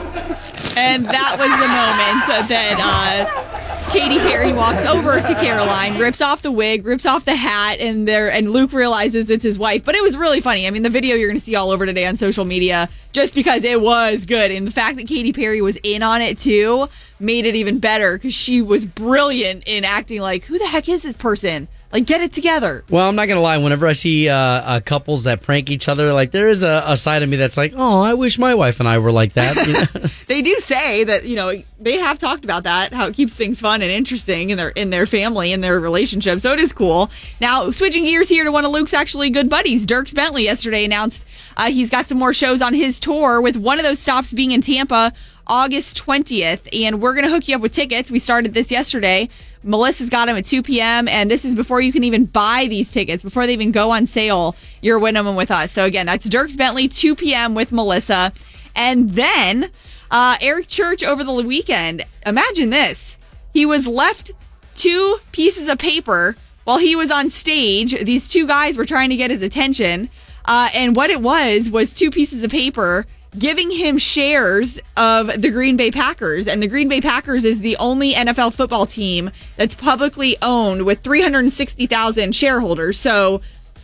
And 0.80 1.04
that 1.04 1.36
was 1.38 1.50
the 1.50 1.68
moment 1.68 2.48
that 2.48 2.78
uh, 2.80 3.92
Katy 3.92 4.18
Perry 4.20 4.54
walks 4.54 4.86
over 4.86 5.20
to 5.20 5.36
Caroline, 5.36 5.98
rips 5.98 6.22
off 6.22 6.42
the 6.42 6.54
wig, 6.54 6.86
rips 6.86 7.06
off 7.06 7.26
the 7.26 7.36
hat, 7.36 7.80
and 7.80 8.08
there 8.08 8.32
and 8.32 8.52
Luke 8.52 8.72
realizes 8.72 9.30
it's 9.30 9.44
his 9.44 9.60
wife. 9.60 9.84
But 9.84 9.96
it 9.96 10.02
was 10.02 10.16
really 10.16 10.40
funny. 10.40 10.68
I 10.68 10.70
mean, 10.70 10.84
the 10.84 10.90
video 10.90 11.18
you're 11.18 11.28
going 11.28 11.40
to 11.40 11.46
see 11.46 11.56
all 11.56 11.72
over 11.72 11.86
today 11.86 12.06
on 12.06 12.16
social 12.16 12.46
media, 12.46 12.88
just 13.12 13.36
because 13.36 13.66
it 13.66 13.82
was 13.82 14.26
good, 14.26 14.52
and 14.52 14.66
the 14.66 14.72
fact 14.72 14.96
that 14.96 15.08
Katy 15.08 15.34
Perry 15.34 15.62
was 15.62 15.76
in 15.84 16.02
on 16.02 16.22
it 16.22 16.40
too 16.40 16.88
made 17.20 17.46
it 17.46 17.56
even 17.56 17.80
better 17.80 18.18
because 18.18 18.34
she 18.34 18.62
was 18.62 18.86
brilliant 18.86 19.68
in 19.68 19.84
acting 19.84 20.22
like, 20.22 20.46
"Who 20.46 20.58
the 20.58 20.68
heck 20.68 20.88
is 20.88 21.02
this 21.02 21.18
person? 21.18 21.68
Like, 21.92 22.06
get 22.06 22.22
it 22.22 22.34
together." 22.34 22.84
Well, 22.90 23.08
I'm 23.08 23.16
not 23.16 23.28
gonna 23.28 23.42
lie. 23.42 23.58
Whenever 23.58 23.88
I 23.88 23.94
see 23.94 24.30
uh, 24.30 24.36
uh, 24.36 24.80
couples 24.82 25.24
that 25.24 25.42
prank 25.42 25.70
each 25.70 25.88
other, 25.88 26.14
like 26.14 26.32
there 26.32 26.50
is 26.50 26.64
a, 26.64 26.84
a 26.86 26.98
side 26.98 27.24
of 27.24 27.30
me 27.30 27.38
that's 27.38 27.58
like, 27.58 27.74
oh, 27.76 28.02
I 28.02 28.14
wish 28.14 28.38
my 28.38 28.56
wife 28.56 28.80
and 28.80 28.88
I 28.88 29.00
were 29.00 29.12
like 29.12 29.34
that. 29.34 29.68
You 29.68 29.74
know? 29.74 30.08
they 30.28 30.42
do 30.42 30.56
say 30.60 31.04
that 31.04 31.26
you 31.26 31.36
know 31.36 31.54
they 31.80 31.98
have 31.98 32.20
talked 32.20 32.44
about 32.44 32.64
that 32.64 32.94
how 32.94 33.08
it 33.08 33.16
keeps 33.16 33.36
things 33.36 33.60
fun 33.60 33.82
and 33.82 33.92
interesting 33.92 34.50
in 34.50 34.58
their 34.58 34.70
in 34.70 34.90
their 34.90 35.06
family 35.06 35.54
and 35.54 35.64
their 35.64 35.80
relationship 35.80 36.40
so 36.40 36.52
it 36.52 36.60
is 36.60 36.74
cool 36.74 37.10
now 37.40 37.72
switching 37.72 38.04
gears 38.04 38.30
here 38.30 38.44
to 38.44 38.52
one 38.52 38.66
of 38.66 38.72
luke's 38.72 38.94
actually 38.94 39.30
good 39.30 39.50
buddies 39.50 39.86
dierks 39.86 40.14
bentley 40.14 40.44
yesterday 40.44 40.84
announced 40.84 41.26
uh, 41.58 41.70
he's 41.72 41.90
got 41.90 42.08
some 42.08 42.18
more 42.18 42.34
shows 42.34 42.62
on 42.62 42.74
his 42.74 43.00
tour 43.00 43.42
with 43.42 43.56
one 43.56 43.80
of 43.80 43.84
those 43.84 44.00
stops 44.00 44.34
being 44.34 44.52
in 44.52 44.62
tampa 44.62 45.14
august 45.50 46.02
20th 46.02 46.68
and 46.72 47.02
we're 47.02 47.14
gonna 47.14 47.30
hook 47.30 47.48
you 47.48 47.56
up 47.56 47.62
with 47.62 47.74
tickets 47.74 48.10
we 48.10 48.20
started 48.20 48.54
this 48.54 48.72
yesterday 48.72 49.28
melissa's 49.64 50.10
got 50.10 50.28
them 50.28 50.38
at 50.38 50.46
2 50.46 50.64
p.m 50.64 51.08
and 51.08 51.30
this 51.30 51.44
is 51.44 51.56
before 51.56 51.82
you 51.82 51.92
can 51.92 52.04
even 52.04 52.26
buy 52.26 52.68
these 52.70 52.92
tickets 52.92 53.22
before 53.24 53.46
they 53.46 53.54
even 53.54 53.72
go 53.72 53.92
on 53.92 54.08
sale 54.08 54.56
you're 54.82 55.00
winning 55.00 55.26
them 55.26 55.36
with 55.36 55.52
us 55.52 55.72
so 55.72 55.84
again 55.86 56.06
that's 56.06 56.28
dierks 56.28 56.56
bentley 56.56 56.88
2 56.88 57.16
p.m 57.16 57.56
with 57.56 57.72
melissa 57.72 58.32
and 58.76 59.10
then 59.12 59.72
uh, 60.12 60.38
Eric 60.42 60.68
Church 60.68 61.04
over 61.04 61.24
the 61.24 61.34
weekend. 61.34 62.04
Imagine 62.26 62.70
this. 62.70 63.18
He 63.54 63.66
was 63.66 63.88
left 63.88 64.32
two 64.76 65.18
pieces 65.32 65.68
of 65.68 65.78
paper 65.78 66.36
while 66.64 66.78
he 66.78 66.96
was 66.96 67.12
on 67.12 67.30
stage. 67.30 68.04
These 68.04 68.28
two 68.28 68.48
guys 68.48 68.78
were 68.78 68.86
trying 68.86 69.10
to 69.10 69.16
get 69.16 69.32
his 69.32 69.42
attention. 69.42 70.10
Uh, 70.46 70.70
and 70.74 70.96
what 70.96 71.10
it 71.10 71.22
was 71.22 71.70
was 71.70 71.94
two 71.94 72.10
pieces 72.10 72.44
of 72.44 72.52
paper 72.52 73.06
giving 73.38 73.70
him 73.70 73.98
shares 73.98 74.80
of 74.98 75.28
the 75.40 75.52
Green 75.52 75.78
Bay 75.78 75.92
Packers. 75.92 76.48
And 76.48 76.62
the 76.62 76.68
Green 76.68 76.90
Bay 76.90 77.02
Packers 77.02 77.46
is 77.46 77.60
the 77.60 77.78
only 77.78 78.14
NFL 78.14 78.54
football 78.54 78.86
team 78.86 79.32
that's 79.56 79.76
publicly 79.76 80.36
owned 80.42 80.86
with 80.86 81.02
360,000 81.02 82.36
shareholders. 82.36 83.00
So 83.00 83.42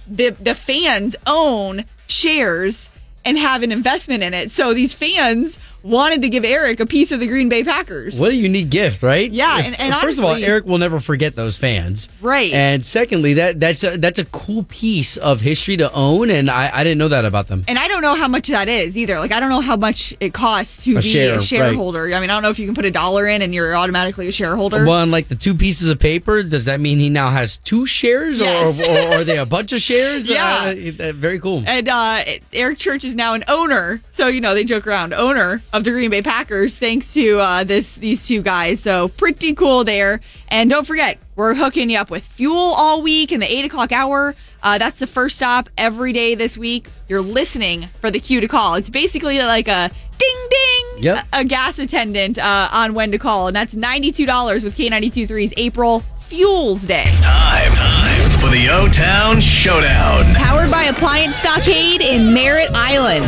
the, 0.08 0.32
the 0.32 0.56
fans 0.56 1.16
own 1.28 1.86
shares 2.08 2.90
and 3.24 3.38
have 3.38 3.64
an 3.64 3.72
investment 3.72 4.24
in 4.24 4.34
it. 4.34 4.52
So 4.52 4.74
these 4.74 4.94
fans 4.94 5.60
wanted 5.86 6.22
to 6.24 6.30
give 6.30 6.44
Eric 6.44 6.80
a 6.80 6.86
piece 6.86 7.12
of 7.12 7.20
the 7.20 7.28
Green 7.28 7.48
Bay 7.48 7.64
Packers. 7.64 8.20
what 8.20 8.32
a 8.32 8.36
unique 8.36 8.70
gift, 8.70 9.04
right? 9.04 9.30
Yeah, 9.32 9.60
and- 9.64 9.80
and 9.80 9.94
first 10.02 10.18
of 10.18 10.24
all, 10.26 10.34
Eric 10.36 10.66
will 10.66 10.78
never 10.80 11.00
forget 11.00 11.36
those 11.36 11.58
fans, 11.58 12.10
Right. 12.22 12.52
And 12.54 12.84
secondly, 12.84 13.36
that 13.36 13.60
that's 13.60 13.84
a, 13.84 13.98
that's 13.98 14.18
a 14.20 14.26
cool 14.26 14.64
piece 14.64 15.18
of 15.18 15.42
history 15.42 15.78
to 15.78 15.92
own, 15.94 16.30
and 16.32 16.50
I, 16.50 16.72
I 16.74 16.84
didn't 16.84 16.98
know 16.98 17.10
that 17.10 17.24
about 17.26 17.48
them. 17.48 17.64
And 17.68 17.78
I 17.78 17.88
don't 17.88 18.02
know 18.02 18.16
how 18.16 18.28
much 18.28 18.48
that 18.48 18.68
is 18.68 18.98
either. 18.98 19.20
Like 19.20 19.32
I 19.32 19.40
don't 19.40 19.50
know 19.50 19.62
how 19.62 19.76
much 19.76 20.14
it 20.20 20.34
costs 20.34 20.84
to 20.86 20.94
A 20.94 20.96
be 20.96 21.02
share, 21.02 21.34
a 21.34 21.36
right. 21.36 21.44
shareholder. 21.44 22.04
I 22.14 22.20
mean, 22.20 22.30
I 22.30 22.34
don't 22.34 22.42
know 22.44 22.50
if 22.50 22.58
you 22.60 22.66
can 22.66 22.74
put 22.76 22.86
a 22.86 22.92
dollar 22.92 23.28
in 23.28 23.42
and 23.42 23.54
you're 23.54 23.76
automatically 23.76 24.28
a 24.28 24.32
shareholder. 24.32 24.86
Well, 24.86 25.02
and 25.04 25.12
like 25.12 25.28
the 25.28 25.36
two 25.36 25.54
pieces 25.56 25.90
of 25.90 26.00
paper, 26.00 26.42
does 26.44 26.66
that 26.66 26.80
mean 26.80 26.98
he 27.00 27.10
now 27.10 27.30
has 27.30 27.58
two 27.60 27.86
shares, 27.86 28.40
Yes. 28.40 28.80
or, 28.88 28.92
or, 28.92 28.98
or 29.14 29.22
are 29.22 29.24
they 29.24 29.38
a 29.38 29.46
bunch 29.46 29.72
of 29.74 29.82
shares? 29.82 30.28
Yeah. 30.36 30.74
Uh, 31.00 31.10
uh, 31.10 31.12
very 31.14 31.40
cool. 31.40 31.64
And 31.68 31.88
uh, 31.88 32.24
Eric 32.54 32.78
Church 32.80 33.04
is 33.06 33.14
now 33.16 33.34
an 33.36 33.44
owner, 33.48 34.02
so 34.12 34.28
you 34.28 34.42
know 34.42 34.54
they 34.56 34.64
joke 34.64 34.88
around, 34.88 35.14
owner 35.14 35.62
of 35.76 35.84
the 35.84 35.92
Green 35.92 36.10
Bay 36.10 36.22
Packers, 36.22 36.78
thanks 36.78 37.14
to 37.14 37.40
uh, 37.40 37.64
this 37.64 37.96
these 37.96 38.26
two 38.28 38.42
guys. 38.42 38.80
So 38.80 39.10
pretty 39.10 39.54
cool 39.54 39.84
there. 39.84 40.22
And 40.48 40.70
don't 40.70 40.86
forget, 40.88 41.18
we're 41.36 41.54
hooking 41.54 41.90
you 41.90 41.98
up 41.98 42.10
with 42.10 42.24
fuel 42.26 42.74
all 42.78 43.02
week 43.02 43.32
in 43.32 43.40
the 43.40 43.52
eight 43.52 43.66
o'clock 43.66 43.92
hour. 43.92 44.36
Uh, 44.64 44.78
that's 44.78 45.00
the 45.00 45.08
first 45.08 45.36
stop 45.36 45.70
every 45.78 46.14
day 46.14 46.34
this 46.36 46.58
week. 46.58 46.88
You're 47.08 47.22
listening 47.22 47.88
for 48.00 48.10
the 48.10 48.20
cue 48.20 48.40
to 48.42 48.48
call. 48.48 48.76
It's 48.76 48.90
basically 48.90 49.38
like 49.40 49.68
a 49.68 49.92
ding 50.18 50.48
ding, 50.50 51.04
Yep. 51.04 51.26
a, 51.34 51.40
a 51.40 51.44
gas 51.44 51.78
attendant 51.78 52.40
uh, 52.40 52.70
on 52.74 52.94
when 52.94 53.12
to 53.12 53.18
call, 53.18 53.48
and 53.48 53.56
that's 53.56 53.76
ninety 53.76 54.12
two 54.12 54.26
dollars 54.26 54.64
with 54.64 54.76
K 54.78 54.90
92.3's 54.90 55.54
April 55.58 56.04
Fuels 56.22 56.86
Day. 56.88 57.04
Time, 57.22 57.74
time 57.74 58.30
for 58.40 58.48
the 58.50 58.68
O 58.72 58.88
Town 58.92 59.40
Showdown. 59.42 60.34
Powered 60.36 60.72
by 60.72 60.84
Appliance 60.86 61.36
Stockade 61.36 62.02
in 62.02 62.34
Merritt 62.34 62.70
Island. 62.74 63.26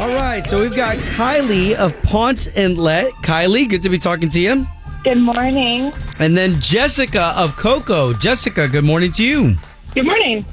All 0.00 0.08
right, 0.08 0.42
so 0.46 0.62
we've 0.62 0.74
got 0.74 0.96
Kylie 0.96 1.74
of 1.74 1.94
Ponce 2.00 2.46
Inlet. 2.46 3.12
Kylie, 3.22 3.68
good 3.68 3.82
to 3.82 3.90
be 3.90 3.98
talking 3.98 4.30
to 4.30 4.40
you. 4.40 4.66
Good 5.04 5.18
morning. 5.18 5.92
And 6.18 6.34
then 6.34 6.58
Jessica 6.58 7.34
of 7.36 7.54
Cocoa. 7.56 8.14
Jessica, 8.14 8.66
good 8.66 8.84
morning 8.84 9.12
to 9.12 9.22
you. 9.22 9.56
Good 9.92 10.06
morning. 10.06 10.46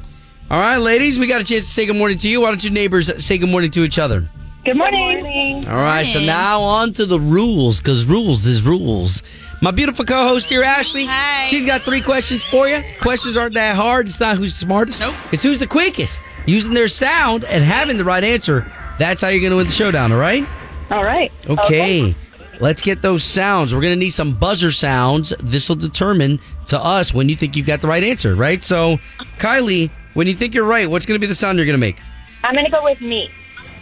All 0.51 0.59
right, 0.59 0.75
ladies, 0.75 1.17
we 1.17 1.27
got 1.27 1.39
a 1.39 1.45
chance 1.45 1.63
to 1.63 1.71
say 1.71 1.85
good 1.85 1.95
morning 1.95 2.17
to 2.17 2.29
you. 2.29 2.41
Why 2.41 2.49
don't 2.49 2.61
you 2.61 2.71
neighbors 2.71 3.25
say 3.25 3.37
good 3.37 3.47
morning 3.47 3.71
to 3.71 3.85
each 3.85 3.97
other? 3.97 4.29
Good 4.65 4.75
morning. 4.75 5.65
All 5.65 5.77
right, 5.77 6.05
so 6.05 6.19
now 6.19 6.59
on 6.59 6.91
to 6.93 7.05
the 7.05 7.17
rules, 7.17 7.79
because 7.79 8.05
rules 8.05 8.45
is 8.47 8.63
rules. 8.63 9.23
My 9.61 9.71
beautiful 9.71 10.03
co-host 10.03 10.49
here, 10.49 10.61
Ashley. 10.63 11.05
Hey. 11.05 11.47
She's 11.47 11.65
got 11.65 11.83
three 11.83 12.01
questions 12.01 12.43
for 12.43 12.67
you. 12.67 12.83
Questions 12.99 13.37
aren't 13.37 13.53
that 13.53 13.77
hard. 13.77 14.07
It's 14.07 14.19
not 14.19 14.37
who's 14.37 14.57
smartest. 14.57 14.99
Nope. 14.99 15.15
It's 15.31 15.41
who's 15.41 15.59
the 15.59 15.67
quickest. 15.67 16.19
Using 16.45 16.73
their 16.73 16.89
sound 16.89 17.45
and 17.45 17.63
having 17.63 17.95
the 17.95 18.03
right 18.03 18.25
answer. 18.25 18.69
That's 18.99 19.21
how 19.21 19.27
you're 19.29 19.41
going 19.41 19.51
to 19.51 19.57
win 19.57 19.67
the 19.67 19.71
showdown, 19.73 20.11
all 20.11 20.17
right? 20.17 20.47
All 20.89 21.03
right. 21.03 21.31
Okay. 21.49 22.15
Let's 22.59 22.81
get 22.81 23.01
those 23.03 23.23
sounds. 23.23 23.73
We're 23.75 23.81
going 23.81 23.93
to 23.93 23.99
need 23.99 24.09
some 24.09 24.33
buzzer 24.33 24.71
sounds. 24.71 25.31
This 25.39 25.69
will 25.69 25.75
determine 25.75 26.39
to 26.67 26.79
us 26.79 27.13
when 27.13 27.29
you 27.29 27.35
think 27.35 27.55
you've 27.55 27.67
got 27.67 27.81
the 27.81 27.87
right 27.87 28.03
answer, 28.03 28.35
right? 28.35 28.63
So, 28.63 28.97
Kylie, 29.37 29.91
when 30.15 30.25
you 30.25 30.33
think 30.33 30.55
you're 30.55 30.65
right, 30.65 30.89
what's 30.89 31.05
going 31.05 31.19
to 31.19 31.19
be 31.19 31.27
the 31.27 31.35
sound 31.35 31.59
you're 31.59 31.65
going 31.67 31.73
to 31.73 31.77
make? 31.77 31.99
I'm 32.43 32.53
going 32.53 32.65
to 32.65 32.71
go 32.71 32.83
with 32.83 32.99
me. 33.01 33.29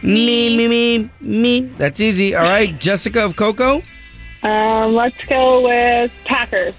Me, 0.04 0.58
me, 0.58 0.68
me, 0.68 1.10
me. 1.22 1.62
That's 1.78 2.00
easy. 2.02 2.36
All 2.36 2.44
right. 2.44 2.78
Jessica 2.80 3.24
of 3.24 3.36
Cocoa? 3.38 3.82
Um, 4.44 4.94
let's 4.94 5.18
go 5.28 5.62
with 5.62 6.12
Packers. 6.26 6.76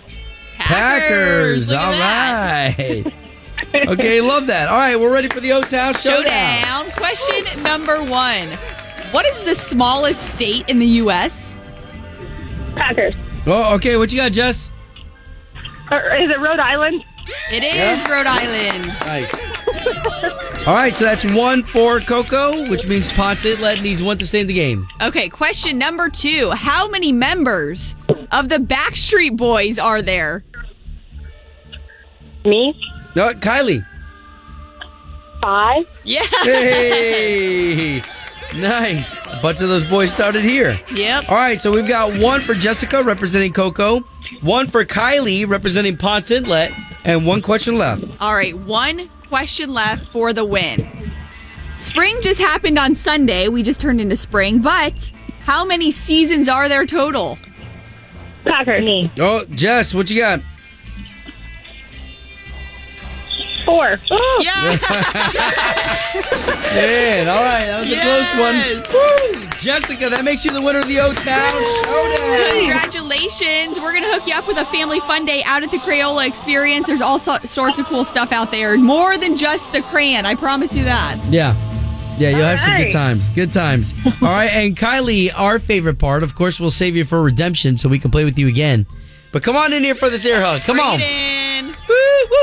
Packers. 0.58 1.70
Look 1.70 1.78
at 1.78 1.84
All 1.84 1.92
that. 1.92 2.78
right. 2.78 3.12
okay, 3.88 4.20
love 4.20 4.46
that. 4.48 4.68
All 4.68 4.78
right, 4.78 4.98
we're 4.98 5.12
ready 5.12 5.28
for 5.28 5.40
the 5.40 5.52
O 5.52 5.62
Town 5.62 5.94
Showdown. 5.94 6.22
Showdown. 6.24 6.90
Question 6.92 7.62
number 7.62 8.02
one. 8.02 8.50
What 9.12 9.24
is 9.26 9.42
the 9.44 9.54
smallest 9.54 10.30
state 10.30 10.68
in 10.68 10.78
the 10.78 10.86
U.S.? 10.86 11.54
Packers. 12.74 13.14
Oh, 13.46 13.74
okay. 13.76 13.96
What 13.96 14.12
you 14.12 14.18
got, 14.18 14.32
Jess? 14.32 14.70
Or 15.90 16.14
is 16.16 16.30
it 16.30 16.40
Rhode 16.40 16.58
Island? 16.58 17.04
It 17.52 17.62
is 17.64 17.74
Yeah. 17.74 18.08
Rhode 18.10 18.26
Island. 18.26 18.86
Nice. 19.06 19.34
All 20.66 20.74
right, 20.74 20.92
so 20.94 21.04
that's 21.04 21.24
one 21.24 21.62
for 21.62 22.00
Cocoa, 22.00 22.68
which 22.68 22.86
means 22.86 23.08
Ponce 23.08 23.44
Inlet 23.44 23.82
needs 23.82 24.02
one 24.02 24.18
to 24.18 24.26
stay 24.26 24.40
in 24.40 24.46
the 24.48 24.54
game. 24.54 24.86
Okay, 25.00 25.28
question 25.28 25.78
number 25.78 26.08
two. 26.08 26.50
How 26.50 26.88
many 26.88 27.12
members 27.12 27.94
of 28.32 28.48
the 28.48 28.58
Backstreet 28.58 29.36
Boys 29.36 29.78
are 29.78 30.02
there? 30.02 30.44
Me. 32.44 32.74
No, 33.16 33.32
Kylie. 33.32 33.82
Five. 35.40 35.88
Yeah. 36.04 36.26
Hey, 36.42 38.02
nice. 38.54 39.22
A 39.24 39.40
bunch 39.40 39.62
of 39.62 39.68
those 39.68 39.88
boys 39.88 40.12
started 40.12 40.42
here. 40.42 40.78
Yep. 40.94 41.30
All 41.30 41.36
right, 41.36 41.58
so 41.58 41.72
we've 41.72 41.88
got 41.88 42.14
one 42.20 42.42
for 42.42 42.52
Jessica 42.52 43.02
representing 43.02 43.54
Cocoa, 43.54 44.00
one 44.42 44.68
for 44.68 44.84
Kylie 44.84 45.48
representing 45.48 45.96
Ponce 45.96 46.30
Inlet, 46.30 46.72
and 47.04 47.26
one 47.26 47.40
question 47.40 47.78
left. 47.78 48.04
All 48.20 48.34
right, 48.34 48.54
one 48.54 49.08
question 49.28 49.72
left 49.72 50.06
for 50.12 50.34
the 50.34 50.44
win. 50.44 51.10
Spring 51.78 52.18
just 52.20 52.38
happened 52.38 52.78
on 52.78 52.94
Sunday. 52.94 53.48
We 53.48 53.62
just 53.62 53.80
turned 53.80 53.98
into 54.02 54.18
spring, 54.18 54.60
but 54.60 55.10
how 55.40 55.64
many 55.64 55.90
seasons 55.90 56.50
are 56.50 56.68
there 56.68 56.84
total? 56.84 57.38
Packers. 58.44 58.84
Me. 58.84 59.10
Oh, 59.18 59.46
Jess, 59.54 59.94
what 59.94 60.10
you 60.10 60.20
got? 60.20 60.40
Four. 63.66 63.98
Oh, 64.10 64.38
Yeah. 64.42 64.78
Man, 66.72 67.28
all 67.28 67.42
right, 67.42 67.64
that 67.66 67.80
was 67.80 67.90
a 67.90 68.00
close 68.00 68.30
one. 68.38 69.42
Woo! 69.42 69.48
Jessica, 69.58 70.08
that 70.08 70.24
makes 70.24 70.44
you 70.44 70.50
the 70.52 70.60
winner 70.62 70.78
of 70.80 70.86
the 70.88 71.00
O 71.00 71.12
Town 71.12 71.50
Showdown. 71.84 72.60
Congratulations. 72.60 73.78
We're 73.80 73.92
going 73.92 74.04
to 74.04 74.12
hook 74.12 74.26
you 74.26 74.34
up 74.34 74.46
with 74.46 74.58
a 74.58 74.64
family 74.66 75.00
fun 75.00 75.24
day 75.24 75.42
out 75.44 75.62
at 75.62 75.70
the 75.70 75.78
Crayola 75.78 76.26
Experience. 76.26 76.86
There's 76.86 77.00
all 77.00 77.18
so- 77.18 77.38
sorts 77.44 77.78
of 77.78 77.86
cool 77.86 78.04
stuff 78.04 78.30
out 78.32 78.50
there. 78.50 78.76
More 78.78 79.16
than 79.18 79.36
just 79.36 79.72
the 79.72 79.82
crayon. 79.82 80.26
I 80.26 80.34
promise 80.34 80.74
you 80.74 80.84
that. 80.84 81.20
Yeah. 81.30 81.54
Yeah, 82.18 82.30
you'll 82.30 82.44
have 82.46 82.60
some 82.60 82.76
good 82.78 82.92
times. 82.92 83.28
Good 83.30 83.52
times. 83.52 83.94
All 84.06 84.12
right, 84.28 84.50
and 84.50 84.74
Kylie, 84.74 85.30
our 85.36 85.58
favorite 85.58 85.98
part, 85.98 86.22
of 86.22 86.34
course, 86.34 86.58
we'll 86.58 86.70
save 86.70 86.96
you 86.96 87.04
for 87.04 87.20
redemption 87.22 87.76
so 87.76 87.90
we 87.90 87.98
can 87.98 88.10
play 88.10 88.24
with 88.24 88.38
you 88.38 88.48
again. 88.48 88.86
But 89.36 89.42
come 89.42 89.54
on 89.54 89.74
in 89.74 89.84
here 89.84 89.94
for 89.94 90.08
this 90.08 90.24
air 90.24 90.40
hug. 90.40 90.62
Come 90.62 90.76
Bring 90.76 90.88
on. 90.88 90.98
it 90.98 91.02
in. 91.02 91.66
Woo, 91.66 91.74
woo. 91.76 91.76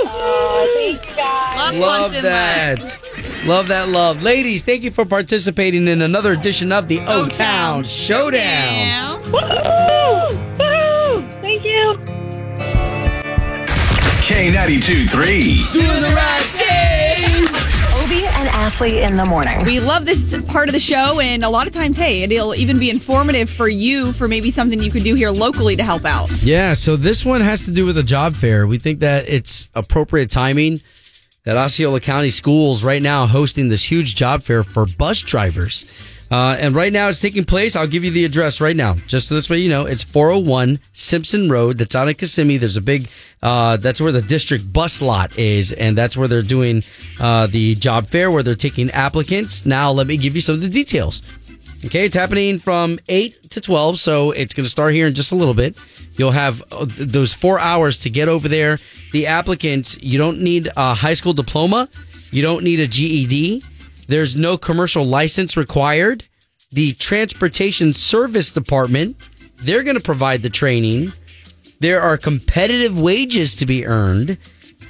oh, 0.05 0.75
thank 0.77 1.09
you 1.09 1.15
guys. 1.15 1.73
Love, 1.73 2.11
Love 2.13 2.21
that. 2.21 2.99
Love 3.45 3.67
that 3.69 3.89
love. 3.89 4.21
Ladies, 4.21 4.61
thank 4.61 4.83
you 4.83 4.91
for 4.91 5.03
participating 5.03 5.87
in 5.87 6.03
another 6.03 6.33
edition 6.33 6.71
of 6.71 6.87
the 6.87 6.99
O 7.07 7.29
Town 7.29 7.83
Showdown. 7.83 9.23
Woo! 9.23 10.37
Woo! 10.59 11.27
Thank 11.41 11.63
you. 11.63 11.97
K92 14.27 15.09
3. 15.09 15.81
Doing 15.81 15.99
the 15.99 16.13
right 16.15 16.41
thing. 16.43 16.72
Obie 18.03 18.25
and 18.25 18.49
Ashley 18.49 19.01
in 19.01 19.15
the 19.15 19.25
morning. 19.25 19.57
We 19.65 19.79
love 19.79 20.05
this 20.05 20.35
part 20.47 20.67
of 20.67 20.73
the 20.73 20.79
show, 20.79 21.21
and 21.21 21.43
a 21.43 21.49
lot 21.49 21.67
of 21.67 21.73
times, 21.73 21.95
hey, 21.95 22.23
it'll 22.23 22.53
even 22.53 22.77
be 22.77 22.89
informative 22.89 23.49
for 23.49 23.69
you 23.69 24.11
for 24.11 24.27
maybe 24.27 24.51
something 24.51 24.81
you 24.81 24.91
could 24.91 25.03
do 25.03 25.15
here 25.15 25.29
locally 25.29 25.77
to 25.77 25.83
help 25.83 26.03
out. 26.03 26.29
Yeah, 26.41 26.73
so 26.73 26.97
this 26.97 27.23
one 27.23 27.39
has 27.39 27.63
to 27.65 27.71
do 27.71 27.85
with 27.85 27.97
a 27.97 28.03
job 28.03 28.35
fair. 28.35 28.67
We 28.67 28.77
think 28.77 28.99
that 28.99 29.29
it's 29.29 29.69
appropriate 29.73 30.29
timing 30.29 30.81
that 31.45 31.55
Osceola 31.55 32.01
County 32.01 32.29
Schools 32.29 32.83
right 32.83 33.01
now 33.01 33.25
hosting 33.25 33.69
this 33.69 33.89
huge 33.89 34.15
job 34.15 34.43
fair 34.43 34.63
for 34.63 34.85
bus 34.85 35.21
drivers. 35.21 35.85
Uh, 36.31 36.55
and 36.59 36.75
right 36.75 36.91
now 36.91 37.09
it's 37.09 37.19
taking 37.19 37.45
place. 37.45 37.75
I'll 37.75 37.87
give 37.87 38.03
you 38.03 38.11
the 38.11 38.25
address 38.25 38.59
right 38.59 38.75
now, 38.75 38.95
just 39.07 39.27
so 39.27 39.35
this 39.35 39.49
way 39.49 39.57
you 39.59 39.69
know. 39.69 39.85
It's 39.85 40.03
401 40.03 40.79
Simpson 40.93 41.49
Road. 41.49 41.77
That's 41.77 41.95
out 41.95 42.07
in 42.07 42.15
Kissimmee. 42.15 42.57
There's 42.57 42.77
a 42.77 42.81
big, 42.81 43.07
uh, 43.41 43.77
that's 43.77 44.01
where 44.01 44.11
the 44.11 44.21
district 44.21 44.71
bus 44.71 45.01
lot 45.01 45.37
is, 45.37 45.71
and 45.73 45.97
that's 45.97 46.17
where 46.17 46.27
they're 46.27 46.41
doing 46.41 46.83
uh, 47.19 47.47
the 47.47 47.75
job 47.75 48.09
fair, 48.09 48.31
where 48.31 48.43
they're 48.43 48.55
taking 48.55 48.89
applicants. 48.91 49.65
Now, 49.65 49.91
let 49.91 50.07
me 50.07 50.17
give 50.17 50.35
you 50.35 50.41
some 50.41 50.55
of 50.55 50.61
the 50.61 50.69
details. 50.69 51.21
Okay, 51.85 52.05
it's 52.05 52.15
happening 52.15 52.59
from 52.59 52.97
8 53.09 53.49
to 53.51 53.59
12, 53.59 53.99
so 53.99 54.31
it's 54.31 54.53
going 54.53 54.63
to 54.63 54.69
start 54.69 54.93
here 54.93 55.05
in 55.05 55.13
just 55.13 55.33
a 55.33 55.35
little 55.35 55.53
bit. 55.53 55.77
You'll 56.13 56.31
have 56.31 56.63
uh, 56.71 56.85
those 56.87 57.33
four 57.33 57.59
hours 57.59 57.99
to 57.99 58.09
get 58.09 58.29
over 58.29 58.47
there. 58.47 58.79
The 59.11 59.27
applicants, 59.27 60.01
you 60.01 60.17
don't 60.17 60.39
need 60.39 60.69
a 60.77 60.93
high 60.93 61.13
school 61.13 61.33
diploma, 61.33 61.89
you 62.31 62.41
don't 62.41 62.63
need 62.63 62.79
a 62.79 62.87
GED, 62.87 63.63
there's 64.13 64.35
no 64.35 64.57
commercial 64.57 65.03
license 65.03 65.57
required. 65.57 66.25
The 66.71 66.93
Transportation 66.93 67.93
Service 67.93 68.51
Department, 68.51 69.17
they're 69.57 69.81
going 69.81 69.97
to 69.97 70.03
provide 70.03 70.43
the 70.43 70.51
training. 70.51 71.13
There 71.79 71.99
are 71.99 72.15
competitive 72.17 72.99
wages 72.99 73.55
to 73.55 73.65
be 73.65 73.87
earned, 73.87 74.37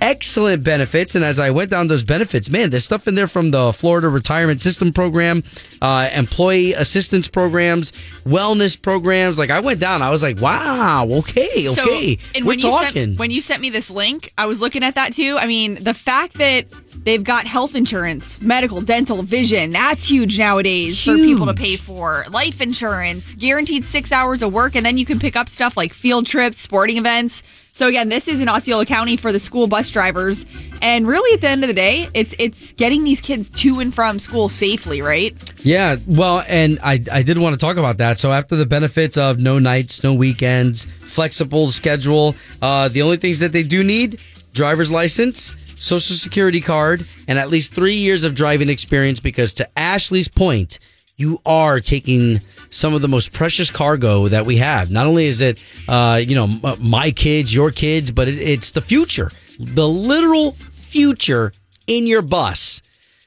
excellent 0.02 0.64
benefits. 0.66 1.16
And 1.16 1.24
as 1.24 1.40
I 1.40 1.52
went 1.52 1.70
down 1.72 1.88
those 1.88 2.04
benefits, 2.04 2.50
man, 2.50 2.70
there's 2.70 2.84
stuff 2.84 3.08
in 3.08 3.16
there 3.16 3.28
from 3.28 3.52
the 3.52 3.72
Florida 3.72 4.10
Retirement 4.10 4.60
System 4.60 4.92
Program, 4.92 5.42
uh, 5.82 6.10
employee 6.14 6.74
assistance 6.74 7.30
programs, 7.30 7.94
wellness 8.26 8.80
programs. 8.80 9.38
Like 9.40 9.52
I 9.52 9.62
went 9.62 9.80
down, 9.80 10.02
I 10.02 10.10
was 10.10 10.22
like, 10.22 10.42
wow, 10.42 11.06
okay, 11.06 11.70
okay. 11.70 12.18
So, 12.18 12.30
and 12.36 12.46
We're 12.46 12.50
when 12.50 12.60
you 12.60 12.70
talking. 12.70 12.92
sent 12.92 13.20
when 13.20 13.32
you 13.32 13.42
sent 13.42 13.62
me 13.62 13.70
this 13.70 13.90
link, 13.90 14.34
I 14.38 14.48
was 14.48 14.60
looking 14.60 14.84
at 14.84 14.96
that 14.96 15.14
too. 15.14 15.38
I 15.40 15.48
mean, 15.48 15.82
the 15.82 15.94
fact 15.94 16.34
that 16.40 16.66
they've 17.04 17.24
got 17.24 17.46
health 17.48 17.76
insurance, 17.76 18.42
medical, 18.42 18.82
dental, 18.82 19.24
vision, 19.24 19.72
that's 19.72 20.10
huge 20.10 20.38
nowadays 20.38 21.04
for 21.04 21.16
people 21.16 21.46
to 21.46 21.54
pay 21.54 21.76
for. 21.76 22.26
Life 22.30 22.62
insurance, 22.62 23.36
guaranteed 23.36 23.86
6 23.86 24.12
hours 24.12 24.42
of 24.42 24.54
work 24.54 24.76
and 24.76 24.86
then 24.86 24.98
you 24.98 25.06
can 25.06 25.20
pick 25.20 25.36
up 25.36 25.50
stuff 25.50 25.78
like 25.78 25.94
field 25.94 26.26
trips, 26.26 26.58
sporting 26.58 26.98
events. 26.98 27.44
So 27.76 27.88
again, 27.88 28.10
this 28.10 28.28
is 28.28 28.40
in 28.40 28.50
Osceola 28.50 28.86
County 28.86 29.18
for 29.18 29.32
the 29.32 29.40
school 29.40 29.66
bus 29.66 29.90
drivers. 29.90 30.46
And 30.84 31.08
really 31.08 31.34
at 31.34 31.42
the 31.42 31.50
end 31.50 31.64
of 31.64 31.70
the 31.70 31.74
day, 31.74 32.08
it's 32.14 32.36
it's 32.38 32.72
getting 32.74 33.04
these 33.04 33.20
kids 33.20 33.50
to 33.50 33.80
and 33.80 33.92
from 33.94 34.20
school 34.20 34.48
safely, 34.48 35.02
right? 35.02 35.36
Yeah, 35.66 35.96
well, 36.06 36.44
and 36.48 36.78
I, 36.84 37.04
I 37.12 37.24
did 37.24 37.40
want 37.40 37.54
to 37.54 37.60
talk 37.60 37.78
about 37.78 37.98
that. 37.98 38.20
So 38.20 38.32
after 38.32 38.56
the 38.56 38.68
benefits 38.68 39.18
of 39.18 39.40
no 39.40 39.58
nights, 39.58 40.04
no 40.04 40.14
weekends, 40.14 40.86
flexible 40.86 41.68
schedule, 41.68 42.36
uh, 42.62 42.90
the 42.90 43.02
only 43.02 43.18
things 43.18 43.40
that 43.40 43.54
they 43.54 43.64
do 43.64 43.84
need: 43.84 44.20
driver's 44.54 44.92
license, 44.92 45.56
social 45.84 46.16
security 46.16 46.62
card, 46.62 47.06
and 47.28 47.38
at 47.38 47.50
least 47.50 47.74
three 47.74 47.96
years 47.96 48.24
of 48.24 48.36
driving 48.36 48.70
experience. 48.70 49.20
Because 49.20 49.54
to 49.54 49.68
Ashley's 49.78 50.28
point, 50.28 50.80
you 51.18 51.40
are 51.46 51.80
taking 51.80 52.42
some 52.70 52.94
of 52.94 53.02
the 53.02 53.08
most 53.08 53.34
precious 53.34 53.70
cargo 53.70 54.28
that 54.30 54.46
we 54.46 54.58
have. 54.58 54.90
Not 54.90 55.06
only 55.06 55.28
is 55.28 55.42
it, 55.42 55.60
uh, 55.88 56.22
you 56.26 56.36
know, 56.36 56.48
my 56.80 57.12
kids, 57.12 57.54
your 57.54 57.72
kids, 57.72 58.12
but 58.12 58.28
it, 58.28 58.40
it's 58.40 58.72
the 58.72 58.82
future, 58.82 59.30
the 59.60 59.88
literal 59.88 60.54
future 60.74 61.52
in 61.86 62.08
your 62.08 62.22
bus. 62.22 62.82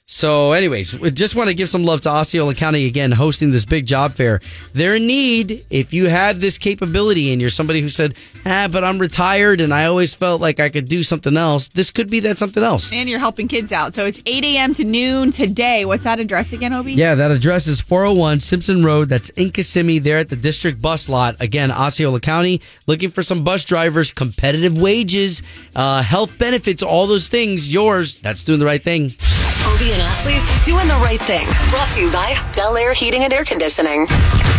So, 0.08 0.52
anyways, 0.52 0.96
we 0.96 1.10
just 1.10 1.34
want 1.34 1.48
to 1.48 1.54
give 1.54 1.68
some 1.68 1.84
love 1.84 2.00
to 2.02 2.08
Osceola 2.10 2.54
County 2.54 2.86
again, 2.86 3.10
hosting 3.10 3.50
this 3.50 3.64
big 3.64 3.86
job 3.86 4.12
fair. 4.12 4.40
They're 4.72 4.94
in 4.94 5.06
need. 5.08 5.66
If 5.68 5.92
you 5.92 6.06
have 6.06 6.40
this 6.40 6.58
capability 6.58 7.32
and 7.32 7.40
you're 7.40 7.50
somebody 7.50 7.80
who 7.80 7.88
said, 7.88 8.14
ah, 8.44 8.68
but 8.70 8.84
I'm 8.84 9.00
retired 9.00 9.60
and 9.60 9.74
I 9.74 9.86
always 9.86 10.14
felt 10.14 10.40
like 10.40 10.60
I 10.60 10.68
could 10.68 10.88
do 10.88 11.02
something 11.02 11.36
else, 11.36 11.66
this 11.66 11.90
could 11.90 12.08
be 12.08 12.20
that 12.20 12.38
something 12.38 12.62
else. 12.62 12.92
And 12.92 13.08
you're 13.08 13.18
helping 13.18 13.48
kids 13.48 13.72
out. 13.72 13.94
So 13.94 14.06
it's 14.06 14.20
8 14.26 14.44
a.m. 14.44 14.74
to 14.74 14.84
noon 14.84 15.32
today. 15.32 15.84
What's 15.84 16.04
that 16.04 16.20
address 16.20 16.52
again, 16.52 16.72
Obi? 16.72 16.92
Yeah, 16.92 17.16
that 17.16 17.32
address 17.32 17.66
is 17.66 17.80
401 17.80 18.38
Simpson 18.42 18.84
Road. 18.84 19.08
That's 19.08 19.30
in 19.30 19.50
Kissimmee, 19.50 19.98
there 19.98 20.18
at 20.18 20.28
the 20.28 20.36
district 20.36 20.80
bus 20.80 21.08
lot. 21.08 21.34
Again, 21.40 21.72
Osceola 21.72 22.20
County, 22.20 22.60
looking 22.86 23.10
for 23.10 23.24
some 23.24 23.42
bus 23.42 23.64
drivers, 23.64 24.12
competitive 24.12 24.80
wages, 24.80 25.42
uh, 25.74 26.00
health 26.02 26.38
benefits, 26.38 26.80
all 26.80 27.08
those 27.08 27.26
things. 27.26 27.72
Yours. 27.72 28.18
That's 28.18 28.44
doing 28.44 28.60
the 28.60 28.66
right 28.66 28.84
thing. 28.84 29.12
Obie 29.86 29.92
and 29.92 30.02
Ashley's 30.02 30.64
doing 30.64 30.88
the 30.88 30.94
right 30.94 31.20
thing. 31.20 31.46
Brought 31.70 31.88
to 31.90 32.00
you 32.00 32.10
by 32.10 32.34
Bel 32.56 32.76
Air 32.76 32.92
Heating 32.92 33.22
and 33.22 33.32
Air 33.32 33.44
Conditioning. 33.44 34.06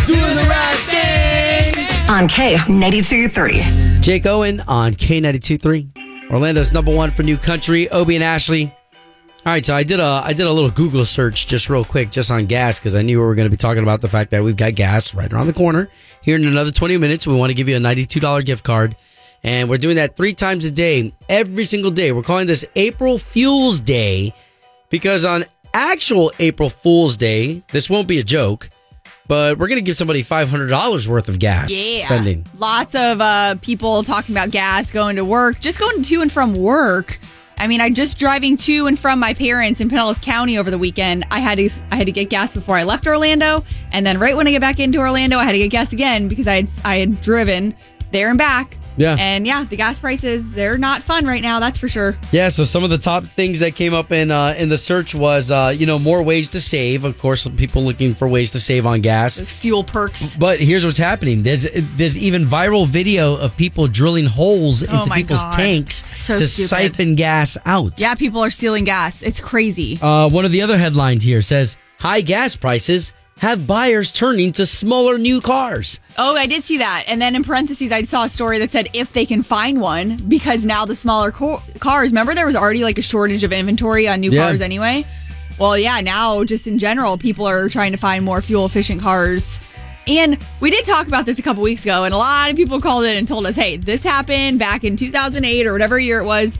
Doing 0.06 0.34
the 0.34 0.46
right 0.48 0.76
thing. 0.86 1.74
On 2.08 2.26
K92 2.26 4.00
Jake 4.00 4.24
Owen 4.24 4.60
on 4.68 4.94
K92.3. 4.94 6.30
Orlando's 6.30 6.72
number 6.72 6.94
one 6.94 7.10
for 7.10 7.24
new 7.24 7.36
country. 7.36 7.92
Obie 7.92 8.14
and 8.14 8.24
Ashley. 8.24 8.74
All 9.44 9.52
right, 9.52 9.64
so 9.64 9.74
I 9.74 9.82
did 9.82 10.00
a 10.00 10.22
I 10.24 10.32
did 10.32 10.46
a 10.46 10.52
little 10.52 10.70
Google 10.70 11.04
search 11.04 11.46
just 11.46 11.68
real 11.68 11.84
quick, 11.84 12.10
just 12.10 12.30
on 12.30 12.46
gas, 12.46 12.78
because 12.78 12.96
I 12.96 13.02
knew 13.02 13.18
we 13.20 13.26
were 13.26 13.34
going 13.34 13.46
to 13.46 13.50
be 13.50 13.58
talking 13.58 13.82
about 13.82 14.00
the 14.00 14.08
fact 14.08 14.30
that 14.30 14.42
we've 14.42 14.56
got 14.56 14.76
gas 14.76 15.14
right 15.14 15.30
around 15.30 15.46
the 15.46 15.52
corner. 15.52 15.90
Here 16.22 16.36
in 16.36 16.46
another 16.46 16.70
20 16.70 16.96
minutes, 16.96 17.26
we 17.26 17.34
want 17.34 17.50
to 17.50 17.54
give 17.54 17.68
you 17.68 17.76
a 17.76 17.80
$92 17.80 18.44
gift 18.46 18.64
card. 18.64 18.96
And 19.42 19.68
we're 19.68 19.78
doing 19.78 19.96
that 19.96 20.16
three 20.16 20.32
times 20.32 20.64
a 20.64 20.70
day, 20.70 21.12
every 21.28 21.64
single 21.64 21.90
day. 21.90 22.12
We're 22.12 22.22
calling 22.22 22.46
this 22.46 22.64
April 22.76 23.18
Fuels 23.18 23.78
Day 23.80 24.34
because 24.90 25.24
on 25.24 25.44
actual 25.74 26.32
April 26.38 26.70
Fool's 26.70 27.16
Day, 27.16 27.62
this 27.72 27.88
won't 27.90 28.08
be 28.08 28.18
a 28.18 28.24
joke, 28.24 28.70
but 29.26 29.58
we're 29.58 29.68
going 29.68 29.76
to 29.78 29.82
give 29.84 29.96
somebody 29.96 30.22
$500 30.24 31.06
worth 31.06 31.28
of 31.28 31.38
gas 31.38 31.72
Yeah. 31.72 32.04
spending. 32.06 32.46
Lots 32.58 32.94
of 32.94 33.20
uh, 33.20 33.56
people 33.60 34.02
talking 34.02 34.34
about 34.34 34.50
gas, 34.50 34.90
going 34.90 35.16
to 35.16 35.24
work, 35.24 35.60
just 35.60 35.78
going 35.78 36.02
to 36.02 36.22
and 36.22 36.32
from 36.32 36.54
work. 36.54 37.18
I 37.60 37.66
mean, 37.66 37.80
I 37.80 37.90
just 37.90 38.18
driving 38.18 38.56
to 38.58 38.86
and 38.86 38.96
from 38.96 39.18
my 39.18 39.34
parents 39.34 39.80
in 39.80 39.90
Pinellas 39.90 40.22
County 40.22 40.56
over 40.58 40.70
the 40.70 40.78
weekend. 40.78 41.26
I 41.32 41.40
had 41.40 41.56
to 41.58 41.68
I 41.90 41.96
had 41.96 42.06
to 42.06 42.12
get 42.12 42.30
gas 42.30 42.54
before 42.54 42.76
I 42.76 42.84
left 42.84 43.04
Orlando, 43.08 43.64
and 43.90 44.06
then 44.06 44.18
right 44.20 44.36
when 44.36 44.46
I 44.46 44.52
get 44.52 44.60
back 44.60 44.78
into 44.78 45.00
Orlando, 45.00 45.38
I 45.38 45.44
had 45.44 45.52
to 45.52 45.58
get 45.58 45.70
gas 45.72 45.92
again 45.92 46.28
because 46.28 46.46
I 46.46 46.54
had 46.54 46.70
I 46.84 46.96
had 46.98 47.20
driven 47.20 47.74
there 48.10 48.28
and 48.30 48.38
back. 48.38 48.76
Yeah. 48.96 49.14
And 49.16 49.46
yeah, 49.46 49.62
the 49.62 49.76
gas 49.76 50.00
prices 50.00 50.54
they're 50.54 50.76
not 50.76 51.02
fun 51.02 51.24
right 51.24 51.40
now. 51.40 51.60
That's 51.60 51.78
for 51.78 51.88
sure. 51.88 52.16
Yeah, 52.32 52.48
so 52.48 52.64
some 52.64 52.82
of 52.82 52.90
the 52.90 52.98
top 52.98 53.22
things 53.24 53.60
that 53.60 53.76
came 53.76 53.94
up 53.94 54.10
in 54.10 54.32
uh, 54.32 54.54
in 54.58 54.68
the 54.70 54.76
search 54.78 55.14
was 55.14 55.52
uh, 55.52 55.72
you 55.76 55.86
know 55.86 56.00
more 56.00 56.20
ways 56.20 56.48
to 56.48 56.60
save. 56.60 57.04
Of 57.04 57.16
course, 57.16 57.46
people 57.56 57.84
looking 57.84 58.12
for 58.12 58.26
ways 58.26 58.50
to 58.52 58.58
save 58.60 58.86
on 58.86 59.00
gas. 59.00 59.36
Those 59.36 59.52
fuel 59.52 59.84
perks. 59.84 60.36
But 60.36 60.58
here's 60.58 60.84
what's 60.84 60.98
happening. 60.98 61.44
There's 61.44 61.68
there's 61.96 62.18
even 62.18 62.44
viral 62.44 62.88
video 62.88 63.36
of 63.36 63.56
people 63.56 63.86
drilling 63.86 64.26
holes 64.26 64.82
Oh 64.82 64.96
into 64.96 65.08
my 65.08 65.18
people's 65.18 65.42
God. 65.44 65.52
tanks 65.54 66.02
So 66.20 66.36
to 66.36 66.48
stupid. 66.48 66.68
siphon 66.68 67.14
gas 67.14 67.56
out. 67.66 68.00
Yeah, 68.00 68.16
people 68.16 68.40
are 68.42 68.50
stealing 68.50 68.82
gas. 68.82 69.22
It's 69.22 69.38
crazy. 69.38 70.00
Uh, 70.02 70.28
one 70.28 70.44
of 70.44 70.50
the 70.50 70.62
other 70.62 70.76
headlines 70.76 71.22
here 71.22 71.40
says 71.42 71.76
high 72.00 72.20
gas 72.20 72.56
prices 72.56 73.12
have 73.38 73.66
buyers 73.66 74.10
turning 74.12 74.52
to 74.52 74.66
smaller 74.66 75.16
new 75.18 75.40
cars. 75.40 76.00
Oh, 76.18 76.36
I 76.36 76.46
did 76.46 76.64
see 76.64 76.78
that. 76.78 77.04
And 77.06 77.20
then 77.22 77.36
in 77.36 77.44
parentheses, 77.44 77.92
I 77.92 78.02
saw 78.02 78.24
a 78.24 78.28
story 78.28 78.58
that 78.58 78.72
said 78.72 78.88
if 78.94 79.12
they 79.12 79.24
can 79.26 79.42
find 79.42 79.80
one, 79.80 80.16
because 80.28 80.64
now 80.64 80.84
the 80.84 80.96
smaller 80.96 81.30
co- 81.30 81.62
cars, 81.78 82.10
remember 82.10 82.34
there 82.34 82.46
was 82.46 82.56
already 82.56 82.82
like 82.82 82.98
a 82.98 83.02
shortage 83.02 83.44
of 83.44 83.52
inventory 83.52 84.08
on 84.08 84.20
new 84.20 84.32
Yeah. 84.32 84.46
cars 84.48 84.60
anyway? 84.60 85.04
Well, 85.58 85.78
yeah, 85.78 86.00
now 86.00 86.44
just 86.44 86.66
in 86.66 86.78
general, 86.78 87.16
people 87.18 87.46
are 87.46 87.68
trying 87.68 87.92
to 87.92 87.98
find 87.98 88.24
more 88.24 88.40
fuel 88.42 88.66
efficient 88.66 89.00
cars. 89.00 89.60
And 90.06 90.38
we 90.60 90.70
did 90.70 90.84
talk 90.84 91.06
about 91.06 91.26
this 91.26 91.38
a 91.38 91.42
couple 91.42 91.62
weeks 91.62 91.82
ago, 91.82 92.04
and 92.04 92.14
a 92.14 92.16
lot 92.16 92.50
of 92.50 92.56
people 92.56 92.80
called 92.80 93.04
in 93.04 93.16
and 93.16 93.28
told 93.28 93.46
us, 93.46 93.54
hey, 93.54 93.76
this 93.76 94.02
happened 94.02 94.58
back 94.58 94.82
in 94.82 94.96
2008 94.96 95.66
or 95.66 95.72
whatever 95.72 95.98
year 95.98 96.20
it 96.20 96.24
was. 96.24 96.58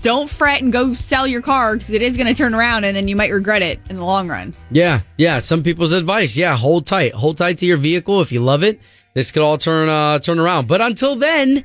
Don't 0.00 0.28
fret 0.28 0.62
and 0.62 0.72
go 0.72 0.94
sell 0.94 1.26
your 1.26 1.42
car 1.42 1.74
because 1.76 1.90
it 1.90 2.02
is 2.02 2.16
going 2.16 2.26
to 2.26 2.34
turn 2.34 2.54
around 2.54 2.84
and 2.84 2.96
then 2.96 3.06
you 3.08 3.14
might 3.16 3.30
regret 3.30 3.62
it 3.62 3.78
in 3.88 3.96
the 3.96 4.04
long 4.04 4.28
run. 4.28 4.54
Yeah, 4.70 5.00
yeah. 5.16 5.38
Some 5.38 5.62
people's 5.62 5.92
advice. 5.92 6.36
Yeah, 6.36 6.56
hold 6.56 6.86
tight, 6.86 7.12
hold 7.12 7.36
tight 7.38 7.58
to 7.58 7.66
your 7.66 7.76
vehicle 7.76 8.20
if 8.20 8.32
you 8.32 8.40
love 8.40 8.62
it. 8.64 8.80
This 9.14 9.30
could 9.30 9.42
all 9.42 9.56
turn 9.56 9.88
uh, 9.88 10.18
turn 10.18 10.38
around. 10.38 10.66
But 10.68 10.80
until 10.80 11.14
then, 11.16 11.64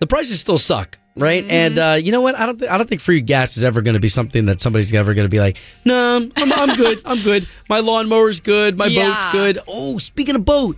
the 0.00 0.06
prices 0.06 0.40
still 0.40 0.58
suck, 0.58 0.98
right? 1.16 1.44
And 1.44 1.78
uh, 1.78 1.98
you 2.02 2.12
know 2.12 2.20
what? 2.20 2.34
I 2.36 2.44
don't 2.46 2.58
th- 2.58 2.70
I 2.70 2.76
don't 2.76 2.88
think 2.88 3.00
free 3.00 3.20
gas 3.20 3.56
is 3.56 3.64
ever 3.64 3.80
going 3.82 3.94
to 3.94 4.00
be 4.00 4.08
something 4.08 4.46
that 4.46 4.60
somebody's 4.60 4.92
ever 4.92 5.14
going 5.14 5.24
to 5.26 5.30
be 5.30 5.38
like, 5.40 5.58
no, 5.84 6.28
I'm, 6.36 6.52
I'm 6.52 6.76
good, 6.76 7.00
I'm 7.04 7.22
good. 7.22 7.48
My 7.68 7.80
lawnmower's 7.80 8.40
good, 8.40 8.76
my 8.76 8.86
Yeah. 8.86 9.06
boat's 9.08 9.32
good. 9.32 9.58
Oh, 9.68 9.98
speaking 9.98 10.34
of 10.34 10.44
boat. 10.44 10.76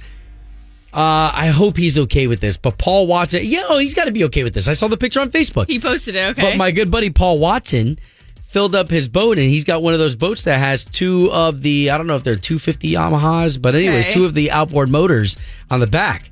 Uh, 0.92 1.30
I 1.34 1.48
hope 1.48 1.76
he's 1.76 1.98
okay 1.98 2.26
with 2.26 2.40
this. 2.40 2.56
But 2.56 2.78
Paul 2.78 3.06
Watson, 3.06 3.42
yeah, 3.44 3.64
oh, 3.68 3.78
he's 3.78 3.92
got 3.94 4.04
to 4.06 4.12
be 4.12 4.24
okay 4.24 4.44
with 4.44 4.54
this. 4.54 4.66
I 4.68 4.72
saw 4.72 4.88
the 4.88 4.96
picture 4.96 5.20
on 5.20 5.30
Facebook. 5.30 5.66
He 5.68 5.78
posted 5.78 6.14
it, 6.14 6.30
okay? 6.30 6.42
But 6.52 6.56
my 6.56 6.70
good 6.70 6.90
buddy 6.90 7.10
Paul 7.10 7.38
Watson 7.38 7.98
filled 8.48 8.74
up 8.74 8.88
his 8.88 9.08
boat, 9.08 9.36
and 9.38 9.46
he's 9.48 9.64
got 9.64 9.82
one 9.82 9.92
of 9.92 9.98
those 9.98 10.14
boats 10.16 10.44
that 10.44 10.58
has 10.58 10.84
two 10.86 11.30
of 11.32 11.60
the 11.62 11.90
I 11.90 11.98
don't 11.98 12.06
know 12.06 12.16
if 12.16 12.22
they're 12.24 12.36
250 12.36 12.92
Yamahas, 12.92 13.60
but 13.60 13.74
anyways, 13.74 14.06
Okay. 14.06 14.14
two 14.14 14.24
of 14.24 14.32
the 14.34 14.50
outboard 14.50 14.88
motors 14.88 15.36
on 15.70 15.80
the 15.80 15.86
back. 15.86 16.30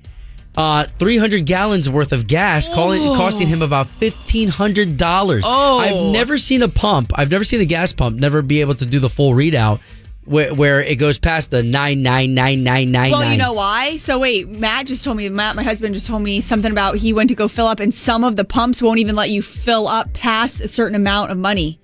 Uh, 0.56 0.86
300 1.00 1.44
gallons 1.46 1.90
worth 1.90 2.12
of 2.12 2.28
gas, 2.28 2.72
calling, 2.72 3.02
costing 3.16 3.48
him 3.48 3.60
about 3.60 3.88
$1,500. 4.00 5.42
Oh. 5.44 5.78
I've 5.80 6.12
never 6.12 6.38
seen 6.38 6.62
a 6.62 6.68
pump, 6.68 7.10
I've 7.16 7.30
never 7.30 7.42
seen 7.44 7.60
a 7.60 7.64
gas 7.64 7.92
pump 7.92 8.18
never 8.18 8.40
be 8.40 8.60
able 8.60 8.76
to 8.76 8.86
do 8.86 9.00
the 9.00 9.10
full 9.10 9.32
readout 9.32 9.80
where, 10.26 10.54
where 10.54 10.80
it 10.80 10.96
goes 10.96 11.18
past 11.18 11.50
the 11.50 11.62
9999999. 11.62 13.10
Well, 13.12 13.30
you 13.32 13.38
know 13.38 13.52
why? 13.52 13.96
So 13.98 14.18
wait, 14.18 14.48
Matt 14.48 14.86
just 14.86 15.04
told 15.04 15.16
me. 15.16 15.28
Matt, 15.28 15.56
my 15.56 15.62
husband, 15.62 15.94
just 15.94 16.06
told 16.06 16.22
me 16.22 16.40
something 16.40 16.70
about 16.72 16.96
he 16.96 17.12
went 17.12 17.28
to 17.28 17.34
go 17.34 17.48
fill 17.48 17.66
up, 17.66 17.80
and 17.80 17.92
some 17.94 18.24
of 18.24 18.36
the 18.36 18.44
pumps 18.44 18.80
won't 18.82 18.98
even 18.98 19.14
let 19.16 19.30
you 19.30 19.42
fill 19.42 19.86
up 19.88 20.12
past 20.12 20.60
a 20.60 20.68
certain 20.68 20.94
amount 20.94 21.30
of 21.30 21.38
money. 21.38 21.78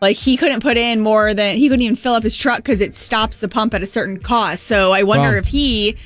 Like 0.00 0.16
he 0.16 0.36
couldn't 0.36 0.60
put 0.60 0.76
in 0.76 1.00
more 1.00 1.34
than 1.34 1.56
he 1.58 1.68
couldn't 1.68 1.82
even 1.82 1.96
fill 1.96 2.14
up 2.14 2.22
his 2.22 2.36
truck 2.36 2.58
because 2.58 2.80
it 2.80 2.94
stops 2.96 3.38
the 3.40 3.48
pump 3.48 3.74
at 3.74 3.82
a 3.82 3.86
certain 3.86 4.18
cost. 4.18 4.62
So 4.64 4.92
I 4.92 5.02
wonder 5.02 5.28
Wow. 5.28 5.34
if 5.36 5.46
he, 5.46 5.96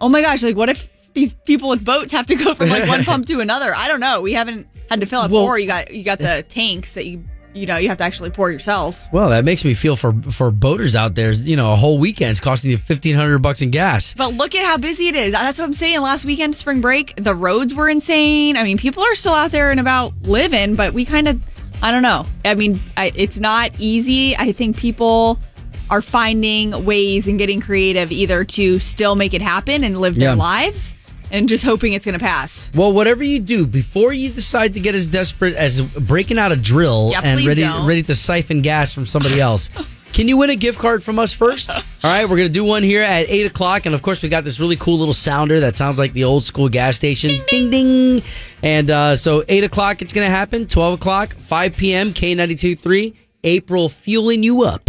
oh 0.00 0.08
my 0.08 0.22
gosh, 0.22 0.42
like 0.42 0.56
what 0.56 0.68
if 0.70 0.90
these 1.12 1.34
people 1.44 1.68
with 1.68 1.84
boats 1.84 2.10
have 2.10 2.26
to 2.26 2.34
go 2.34 2.54
from 2.56 2.68
like 2.68 2.88
one 2.88 3.04
pump 3.06 3.26
to 3.26 3.38
another? 3.38 3.72
I 3.76 3.86
don't 3.86 4.00
know. 4.00 4.22
We 4.22 4.32
haven't 4.32 4.66
had 4.90 4.98
to 5.00 5.06
fill 5.06 5.20
up, 5.20 5.30
Well- 5.30 5.42
or 5.44 5.56
you 5.58 5.68
got 5.68 5.92
you 5.94 6.02
got 6.02 6.18
the 6.18 6.44
tanks 6.48 6.94
that 6.94 7.06
you 7.06 7.22
you 7.54 7.66
know 7.66 7.76
you 7.76 7.88
have 7.88 7.98
to 7.98 8.04
actually 8.04 8.30
pour 8.30 8.50
yourself. 8.50 9.04
Well, 9.12 9.30
that 9.30 9.44
makes 9.44 9.64
me 9.64 9.74
feel 9.74 9.96
for 9.96 10.12
for 10.30 10.50
boaters 10.50 10.94
out 10.94 11.14
there. 11.14 11.32
You 11.32 11.56
know, 11.56 11.72
a 11.72 11.76
whole 11.76 11.98
weekend's 11.98 12.40
costing 12.40 12.70
you 12.70 12.78
fifteen 12.78 13.14
hundred 13.14 13.38
bucks 13.38 13.62
in 13.62 13.70
gas. 13.70 14.12
But 14.14 14.34
look 14.34 14.54
at 14.54 14.64
how 14.64 14.76
busy 14.76 15.08
it 15.08 15.14
is. 15.14 15.32
That's 15.32 15.58
what 15.58 15.64
I'm 15.64 15.72
saying. 15.72 16.00
Last 16.00 16.24
weekend, 16.24 16.56
spring 16.56 16.80
break, 16.80 17.14
the 17.16 17.34
roads 17.34 17.74
were 17.74 17.88
insane. 17.88 18.56
I 18.56 18.64
mean, 18.64 18.76
people 18.78 19.02
are 19.02 19.14
still 19.14 19.34
out 19.34 19.50
there 19.50 19.70
and 19.70 19.80
about 19.80 20.12
living, 20.22 20.74
but 20.74 20.92
we 20.94 21.04
kind 21.04 21.28
of, 21.28 21.40
I 21.82 21.90
don't 21.90 22.02
know. 22.02 22.26
I 22.44 22.54
mean, 22.54 22.80
I, 22.96 23.12
it's 23.14 23.38
not 23.38 23.70
easy. 23.78 24.36
I 24.36 24.52
think 24.52 24.76
people 24.76 25.38
are 25.90 26.00
finding 26.02 26.84
ways 26.84 27.28
and 27.28 27.38
getting 27.38 27.60
creative 27.60 28.10
either 28.10 28.42
to 28.44 28.78
still 28.80 29.14
make 29.14 29.34
it 29.34 29.42
happen 29.42 29.84
and 29.84 30.00
live 30.00 30.16
Yeah. 30.16 30.28
their 30.28 30.36
lives 30.36 30.94
and 31.34 31.48
just 31.48 31.64
hoping 31.64 31.92
it's 31.92 32.06
going 32.06 32.18
to 32.18 32.24
pass. 32.24 32.70
Well, 32.74 32.92
whatever 32.92 33.24
you 33.24 33.40
do, 33.40 33.66
before 33.66 34.12
you 34.12 34.30
decide 34.30 34.72
to 34.74 34.80
get 34.80 34.94
as 34.94 35.06
desperate 35.08 35.54
as 35.56 35.80
breaking 35.82 36.38
out 36.38 36.52
a 36.52 36.56
drill 36.56 37.10
Yeah, 37.12 37.20
and 37.24 37.44
ready 37.44 37.62
don't. 37.62 37.86
ready 37.86 38.02
to 38.04 38.14
siphon 38.14 38.62
gas 38.62 38.94
from 38.94 39.04
somebody 39.04 39.40
else, 39.40 39.68
can 40.12 40.28
you 40.28 40.36
win 40.36 40.50
a 40.50 40.54
gift 40.56 40.78
card 40.78 41.02
from 41.02 41.18
us 41.18 41.34
first? 41.34 41.68
All 41.70 41.82
right, 42.04 42.28
we're 42.28 42.36
gonna 42.36 42.48
do 42.48 42.62
one 42.62 42.84
here 42.84 43.02
at 43.02 43.28
eight 43.28 43.46
o'clock, 43.46 43.84
and 43.84 43.94
of 43.96 44.00
course 44.02 44.22
we 44.22 44.28
got 44.28 44.44
this 44.44 44.60
really 44.60 44.76
cool 44.76 44.96
little 44.96 45.12
sounder 45.12 45.58
that 45.60 45.76
sounds 45.76 45.98
like 45.98 46.12
the 46.12 46.22
old 46.24 46.44
school 46.44 46.68
gas 46.68 46.94
stations, 46.96 47.42
ding 47.44 47.68
ding. 47.68 48.22
And 48.62 48.90
uh, 48.90 49.16
so 49.16 49.42
eight 49.48 49.64
o'clock 49.64 50.02
it's 50.02 50.12
gonna 50.12 50.30
happen. 50.30 50.68
Twelve 50.68 50.94
o'clock, 51.00 51.34
five 51.40 51.74
p.m. 51.76 52.12
K 52.12 52.34
92.3, 52.36 53.14
April 53.42 53.88
fueling 53.88 54.42
you 54.44 54.62
up. 54.62 54.88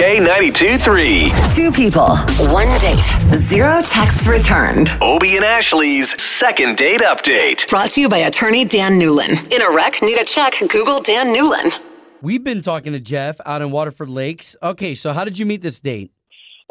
K92 0.00 0.80
3. 0.80 1.30
Two 1.54 1.70
people, 1.70 2.16
one 2.54 2.66
date, 2.80 3.04
zero 3.36 3.82
texts 3.82 4.26
returned. 4.26 4.88
Obie 5.02 5.36
and 5.36 5.44
Ashley's 5.44 6.18
second 6.18 6.78
date 6.78 7.02
update. 7.02 7.68
Brought 7.68 7.90
to 7.90 8.00
you 8.00 8.08
by 8.08 8.16
attorney 8.16 8.64
Dan 8.64 8.92
Newlin. 8.92 9.30
In 9.54 9.60
a 9.60 9.76
wreck, 9.76 10.00
need 10.00 10.18
a 10.18 10.24
check, 10.24 10.54
Google 10.70 11.02
Dan 11.02 11.26
Newlin. 11.36 11.84
We've 12.22 12.42
been 12.42 12.62
talking 12.62 12.94
to 12.94 12.98
Jeff 12.98 13.36
out 13.44 13.60
in 13.60 13.72
Waterford 13.72 14.08
Lakes. 14.08 14.56
Okay, 14.62 14.94
so 14.94 15.12
how 15.12 15.22
did 15.26 15.38
you 15.38 15.44
meet 15.44 15.60
this 15.60 15.80
date? 15.82 16.10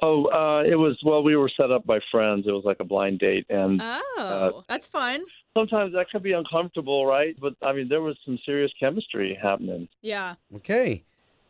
Oh, 0.01 0.25
uh, 0.25 0.63
it 0.63 0.77
was 0.77 0.97
well. 1.05 1.21
We 1.21 1.35
were 1.35 1.51
set 1.55 1.69
up 1.71 1.85
by 1.85 1.99
friends. 2.11 2.45
It 2.47 2.51
was 2.51 2.63
like 2.65 2.77
a 2.79 2.83
blind 2.83 3.19
date, 3.19 3.45
and 3.47 3.79
Oh, 3.83 4.63
that's 4.67 4.87
fun. 4.87 5.23
sometimes 5.55 5.93
that 5.93 6.09
can 6.09 6.23
be 6.23 6.31
uncomfortable, 6.31 7.05
right? 7.05 7.35
But 7.39 7.53
I 7.61 7.73
mean, 7.73 7.89
there 7.89 8.01
was 8.01 8.17
some 8.25 8.39
serious 8.43 8.71
chemistry 8.79 9.37
happening. 9.39 9.87
Yeah. 10.01 10.33
Okay. 10.55 11.03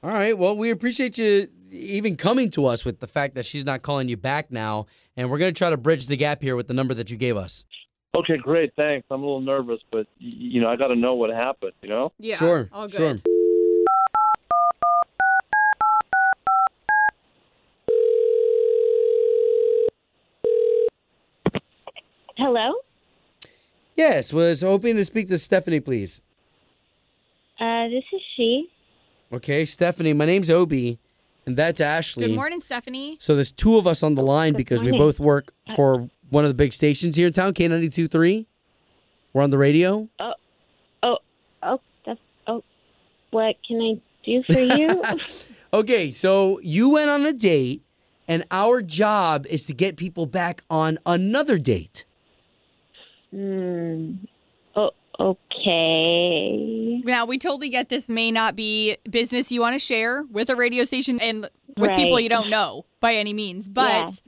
All 0.04 0.12
right. 0.12 0.38
Well, 0.38 0.56
we 0.58 0.70
appreciate 0.72 1.18
you 1.18 1.48
even 1.72 2.16
coming 2.18 2.50
to 2.52 2.66
us 2.66 2.86
with 2.86 3.00
the 3.00 3.08
fact 3.08 3.36
that 3.36 3.46
she's 3.46 3.66
not 3.66 3.82
calling 3.82 4.10
you 4.10 4.18
back 4.18 4.52
now. 4.52 4.88
And 5.16 5.30
we're 5.30 5.38
going 5.38 5.54
to 5.54 5.58
try 5.58 5.70
to 5.70 5.78
bridge 5.78 6.08
the 6.08 6.16
gap 6.16 6.42
here 6.42 6.56
with 6.56 6.68
the 6.68 6.74
number 6.74 6.94
that 6.94 7.10
you 7.10 7.18
gave 7.18 7.38
us. 7.38 7.66
Okay, 8.16 8.38
great. 8.38 8.74
Thanks. 8.76 9.06
I'm 9.12 9.22
a 9.22 9.26
little 9.26 9.42
nervous, 9.42 9.80
but 9.92 10.08
you 10.18 10.62
know, 10.62 10.70
I 10.70 10.76
got 10.76 10.88
to 10.88 10.96
know 10.96 11.14
what 11.14 11.30
happened. 11.30 11.74
You 11.82 11.90
know? 11.90 12.12
Yeah. 12.18 12.38
Sure. 12.38 12.70
All 12.72 12.88
good. 12.88 13.22
Sure. 13.26 13.36
Hello. 22.38 22.74
Yes, 23.98 24.32
was 24.32 24.62
hoping 24.62 24.96
to 24.96 25.04
speak 25.04 25.28
to 25.28 25.38
Stephanie, 25.38 25.82
please. 25.82 26.22
Uh, 27.60 27.90
this 27.90 28.06
is 28.14 28.22
she. 28.36 28.70
Okay, 29.32 29.66
Stephanie. 29.66 30.14
My 30.14 30.26
name's 30.26 30.50
Obi 30.50 31.00
and 31.50 31.58
that's 31.58 31.82
Ashley. 31.82 32.28
Good 32.28 32.36
morning, 32.36 32.62
Stephanie. 32.62 33.18
So 33.20 33.34
there's 33.34 33.52
two 33.52 33.78
of 33.78 33.88
us 33.88 34.04
on 34.04 34.14
the 34.14 34.22
line 34.22 34.54
because 34.54 34.84
we 34.84 34.92
both 34.92 35.20
work 35.20 35.52
for 35.76 36.08
one 36.30 36.46
of 36.46 36.50
the 36.50 36.54
big 36.54 36.74
stations 36.74 37.16
here 37.16 37.26
in 37.26 37.34
town, 37.34 37.56
K92.3. 37.56 38.46
We're 39.34 39.42
on 39.42 39.50
the 39.50 39.58
radio. 39.58 40.08
Oh, 40.20 40.34
oh, 41.02 41.18
oh, 41.64 41.82
that's, 42.06 42.20
oh, 42.46 42.64
what 43.32 43.56
can 43.68 43.82
I 43.82 44.00
do 44.24 44.44
for 44.44 44.60
you? 44.60 45.04
Okay, 45.72 46.10
so 46.10 46.60
you 46.64 46.90
went 46.90 47.12
on 47.12 47.28
a 47.28 47.32
date, 47.32 47.84
and 48.28 48.44
our 48.50 48.82
job 48.82 49.46
is 49.52 49.68
to 49.68 49.74
get 49.76 49.98
people 49.98 50.26
back 50.26 50.64
on 50.68 50.98
another 51.06 51.60
date. 51.60 52.06
hmm. 53.30 54.16
Okay. 55.20 57.02
Now, 57.04 57.26
we 57.26 57.38
totally 57.38 57.70
get 57.70 57.90
this 57.90 58.08
may 58.08 58.32
not 58.32 58.56
be 58.56 58.98
business 59.10 59.52
you 59.52 59.62
want 59.62 59.74
to 59.74 59.80
share 59.80 60.24
with 60.32 60.50
a 60.50 60.56
radio 60.56 60.86
station 60.86 61.20
and 61.20 61.50
with 61.78 61.96
people 61.96 62.20
you 62.20 62.30
don't 62.30 62.50
know 62.50 62.86
by 63.00 63.16
any 63.16 63.34
means, 63.34 63.68
but 63.70 64.22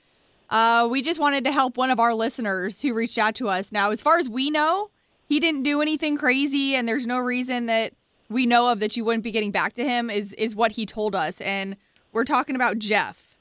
uh, 0.50 0.88
we 0.90 1.02
just 1.02 1.20
wanted 1.20 1.44
to 1.46 1.52
help 1.52 1.78
one 1.78 1.90
of 1.92 2.00
our 2.00 2.14
listeners 2.14 2.82
who 2.82 2.94
reached 2.94 3.18
out 3.18 3.36
to 3.36 3.48
us. 3.48 3.72
Now, 3.72 3.92
as 3.92 4.02
far 4.02 4.18
as 4.18 4.28
we 4.28 4.50
know, 4.50 4.90
he 5.28 5.40
didn't 5.40 5.64
do 5.64 5.82
anything 5.82 6.18
crazy, 6.18 6.76
and 6.76 6.88
there's 6.88 7.08
no 7.08 7.18
reason 7.18 7.68
that 7.68 7.94
we 8.30 8.46
know 8.46 8.70
of 8.70 8.80
that 8.80 8.98
you 8.98 9.06
wouldn't 9.06 9.24
be 9.24 9.32
getting 9.32 9.52
back 9.52 9.74
to 9.74 9.84
him, 9.84 10.10
is, 10.10 10.34
is 10.34 10.56
what 10.56 10.74
he 10.74 10.86
told 10.86 11.16
us. 11.16 11.40
And 11.42 11.78
we're 12.12 12.26
talking 12.26 12.56
about 12.56 12.80
Jeff 12.80 13.38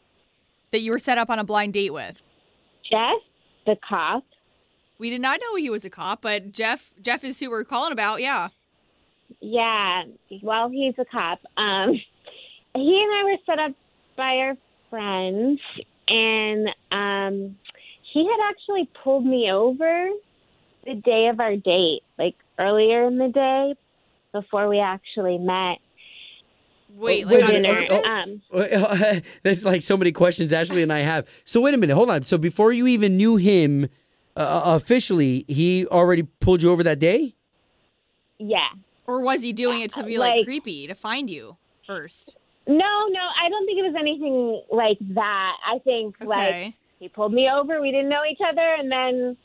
that 0.71 0.81
you 0.81 0.93
were 0.93 1.01
set 1.01 1.19
up 1.19 1.31
on 1.31 1.41
a 1.41 1.45
blind 1.45 1.73
date 1.73 1.93
with. 1.93 2.23
Jeff, 2.89 3.19
the 3.67 3.77
cop. 3.89 4.25
We 5.01 5.09
did 5.09 5.23
not 5.23 5.41
know 5.41 5.57
he 5.57 5.71
was 5.71 5.87
a 5.87 5.91
cop, 5.91 6.21
but 6.21 6.53
Jeff 6.53 6.91
Jeff 7.01 7.25
is 7.25 7.41
who 7.41 7.49
we're 7.49 7.65
calling 7.65 7.91
about. 7.91 8.21
Yeah. 8.21 8.49
Yeah, 9.41 10.03
well, 10.43 10.69
he's 10.69 10.95
a 10.99 11.07
cop. 11.07 11.41
Um, 11.57 11.93
he 12.75 13.03
and 13.03 13.13
I 13.15 13.25
were 13.25 13.37
set 13.47 13.59
up 13.59 13.73
by 14.17 14.37
our 14.37 14.57
friends, 14.91 15.61
and 16.09 16.69
um, 16.93 17.57
he 18.13 18.27
had 18.27 18.51
actually 18.51 18.91
pulled 19.03 19.25
me 19.25 19.51
over 19.51 20.11
the 20.85 20.95
day 20.97 21.29
of 21.29 21.41
our 21.41 21.57
date, 21.57 22.03
like 22.19 22.35
earlier 22.59 23.05
in 23.05 23.17
the 23.17 23.29
day, 23.29 23.75
before 24.33 24.69
we 24.69 24.81
actually 24.81 25.39
met. 25.39 25.79
Wait, 26.97 27.27
for 27.27 27.39
like 27.39 27.55
on 27.55 27.63
purpose? 27.63 28.43
Um, 28.53 29.23
There's 29.43 29.65
like 29.65 29.81
so 29.81 29.97
many 29.97 30.13
questions 30.13 30.53
Ashley 30.53 30.83
and 30.83 30.93
I 30.93 30.99
have. 30.99 31.27
So 31.45 31.63
wait 31.63 31.73
a 31.73 31.79
minute, 31.79 31.95
hold 31.95 32.11
on. 32.11 32.25
So 32.25 32.37
before 32.37 32.73
you 32.73 32.87
even 32.87 33.17
knew 33.17 33.37
him 33.37 33.89
uh, 34.37 34.63
officially, 34.65 35.45
he 35.49 35.87
already 35.87 36.23
pulled 36.23 36.63
you 36.63 36.71
over 36.71 36.83
that 36.85 36.99
day? 36.99 37.35
yeah. 38.39 38.69
Or 39.07 39.23
was 39.23 39.43
he 39.43 39.53
doing 39.53 39.81
it 39.81 39.93
to 39.95 40.05
be 40.05 40.19
like, 40.19 40.37
Like- 40.37 40.45
creepy 40.45 40.87
to 40.87 40.95
find 40.95 41.29
you 41.29 41.57
first? 41.85 42.37
No, 42.69 42.77
no, 42.77 43.21
I 43.43 43.49
don't 43.49 43.67
think 43.67 43.79
it 43.81 43.83
was 43.83 43.97
anything 43.99 44.63
like 44.71 44.99
that. 45.15 45.57
I 45.67 45.79
think 45.81 46.15
like 46.21 46.75
he 47.01 47.09
pulled 47.09 47.33
me 47.33 47.51
over. 47.51 47.81
We 47.81 47.91
didn't 47.91 48.09
know 48.09 48.23
each 48.31 48.39
other, 48.47 48.61
and 48.79 48.93
then 48.93 49.37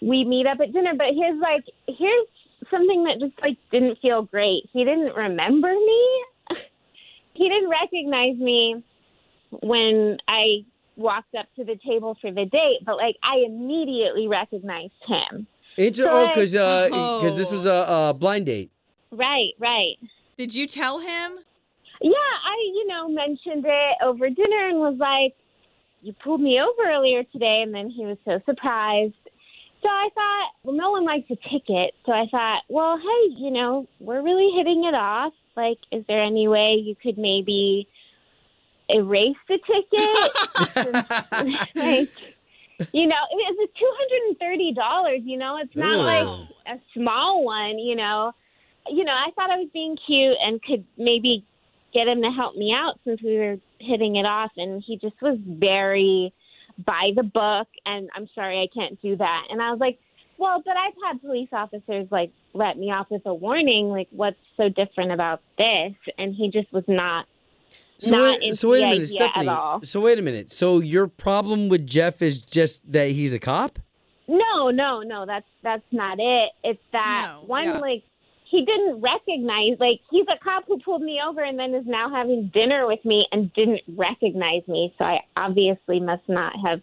we 0.00 0.24
meet 0.24 0.46
up 0.46 0.60
at 0.60 0.72
dinner. 0.72 0.94
But 0.96 1.08
here's 1.16 1.40
like 1.40 1.64
here's 1.88 2.26
something 2.70 3.04
that 3.04 3.18
just 3.18 3.32
like 3.42 3.56
didn't 3.72 3.98
feel 4.00 4.22
great. 4.22 4.68
He 4.72 4.84
didn't 4.84 5.16
remember 5.16 5.72
me. 5.74 6.24
he 7.34 7.48
didn't 7.48 7.70
recognize 7.70 8.36
me 8.36 8.84
when 9.62 10.18
I 10.28 10.64
walked 10.98 11.34
up 11.34 11.46
to 11.56 11.64
the 11.64 11.76
table 11.86 12.16
for 12.20 12.30
the 12.30 12.44
date, 12.44 12.78
but 12.84 12.98
like 12.98 13.16
I 13.22 13.44
immediately 13.46 14.28
recognized 14.28 14.92
him. 15.06 15.46
Inter- 15.76 16.04
So 16.04 16.10
oh, 16.10 16.26
I- 16.26 16.28
because 16.28 16.52
because 16.52 17.34
uh, 17.34 17.36
this 17.36 17.50
was 17.50 17.64
a, 17.66 17.86
oh. 17.88 18.10
a 18.10 18.14
blind 18.14 18.46
date. 18.46 18.70
Right, 19.10 19.52
right. 19.58 19.96
Did 20.36 20.54
you 20.54 20.66
tell 20.66 20.98
him? 20.98 21.38
Yeah, 22.00 22.12
I, 22.12 22.54
you 22.74 22.86
know, 22.86 23.08
mentioned 23.08 23.64
it 23.66 23.96
over 24.04 24.28
dinner 24.28 24.68
and 24.68 24.78
was 24.78 24.96
like, 24.98 25.34
you 26.02 26.12
pulled 26.12 26.40
me 26.40 26.60
over 26.60 26.88
earlier 26.88 27.24
today. 27.24 27.62
And 27.64 27.74
then 27.74 27.90
he 27.90 28.04
was 28.04 28.18
so 28.24 28.40
surprised. 28.46 29.14
So 29.82 29.88
I 29.88 30.08
thought, 30.14 30.50
well, 30.62 30.76
no 30.76 30.90
one 30.90 31.04
likes 31.04 31.30
a 31.30 31.36
ticket. 31.36 31.94
So 32.06 32.12
I 32.12 32.26
thought, 32.30 32.62
well, 32.68 32.98
hey, 32.98 33.34
you 33.36 33.50
know, 33.50 33.88
we're 33.98 34.22
really 34.22 34.50
hitting 34.56 34.84
it 34.84 34.94
off. 34.94 35.32
Like, 35.56 35.78
is 35.90 36.04
there 36.06 36.22
any 36.22 36.46
way 36.46 36.74
you 36.74 36.94
could 36.94 37.18
maybe 37.18 37.88
erase 38.88 39.36
the 39.48 39.58
ticket? 39.58 40.32
like, 41.74 42.10
you 42.92 43.06
know, 43.06 43.16
it 43.30 43.56
was 43.56 43.68
two 43.78 43.92
hundred 43.98 44.28
and 44.28 44.38
thirty 44.38 44.72
dollars. 44.72 45.20
You 45.24 45.38
know, 45.38 45.58
it's 45.62 45.74
not 45.74 45.96
Ooh. 45.96 46.02
like 46.02 46.48
a 46.66 46.80
small 46.94 47.44
one. 47.44 47.78
You 47.78 47.96
know, 47.96 48.32
you 48.90 49.04
know, 49.04 49.12
I 49.12 49.30
thought 49.34 49.50
I 49.50 49.56
was 49.56 49.68
being 49.72 49.96
cute 50.06 50.36
and 50.40 50.62
could 50.62 50.84
maybe 50.96 51.44
get 51.92 52.08
him 52.08 52.22
to 52.22 52.30
help 52.30 52.56
me 52.56 52.72
out 52.74 53.00
since 53.04 53.20
we 53.22 53.38
were 53.38 53.56
hitting 53.78 54.16
it 54.16 54.26
off, 54.26 54.52
and 54.56 54.82
he 54.86 54.96
just 54.96 55.20
was 55.20 55.38
very 55.46 56.32
by 56.84 57.10
the 57.14 57.22
book. 57.22 57.68
And 57.86 58.08
I'm 58.14 58.28
sorry, 58.34 58.60
I 58.62 58.68
can't 58.72 59.00
do 59.02 59.16
that. 59.16 59.42
And 59.50 59.60
I 59.60 59.70
was 59.70 59.80
like, 59.80 59.98
well, 60.38 60.62
but 60.64 60.76
I've 60.76 60.94
had 61.04 61.20
police 61.20 61.48
officers 61.52 62.06
like 62.10 62.30
let 62.54 62.78
me 62.78 62.90
off 62.90 63.08
with 63.10 63.26
a 63.26 63.34
warning. 63.34 63.88
Like, 63.88 64.08
what's 64.10 64.38
so 64.56 64.68
different 64.68 65.12
about 65.12 65.42
this? 65.58 65.94
And 66.16 66.34
he 66.34 66.50
just 66.50 66.72
was 66.72 66.84
not. 66.86 67.26
So 68.00 68.10
not 68.10 68.40
wait, 68.40 68.54
so 68.54 68.68
wait 68.70 68.82
a 68.82 68.88
minute, 68.88 69.08
Stephanie. 69.08 69.84
So 69.84 70.00
wait 70.00 70.18
a 70.18 70.22
minute. 70.22 70.52
So 70.52 70.78
your 70.80 71.08
problem 71.08 71.68
with 71.68 71.86
Jeff 71.86 72.22
is 72.22 72.42
just 72.42 72.90
that 72.92 73.10
he's 73.10 73.32
a 73.32 73.38
cop? 73.38 73.78
No, 74.28 74.70
no, 74.70 75.02
no. 75.02 75.26
That's 75.26 75.46
that's 75.62 75.82
not 75.90 76.18
it. 76.20 76.50
It's 76.62 76.82
that 76.92 77.32
No, 77.34 77.44
one 77.46 77.64
yeah. 77.64 77.78
like 77.78 78.04
he 78.50 78.64
didn't 78.64 79.00
recognize 79.00 79.78
like 79.80 80.00
he's 80.10 80.26
a 80.28 80.42
cop 80.42 80.64
who 80.66 80.78
pulled 80.78 81.02
me 81.02 81.20
over 81.26 81.42
and 81.42 81.58
then 81.58 81.74
is 81.74 81.86
now 81.86 82.08
having 82.10 82.50
dinner 82.54 82.86
with 82.86 83.04
me 83.04 83.26
and 83.32 83.52
didn't 83.54 83.80
recognize 83.96 84.62
me. 84.68 84.94
So 84.98 85.04
I 85.04 85.20
obviously 85.36 85.98
must 86.00 86.28
not 86.28 86.52
have 86.64 86.80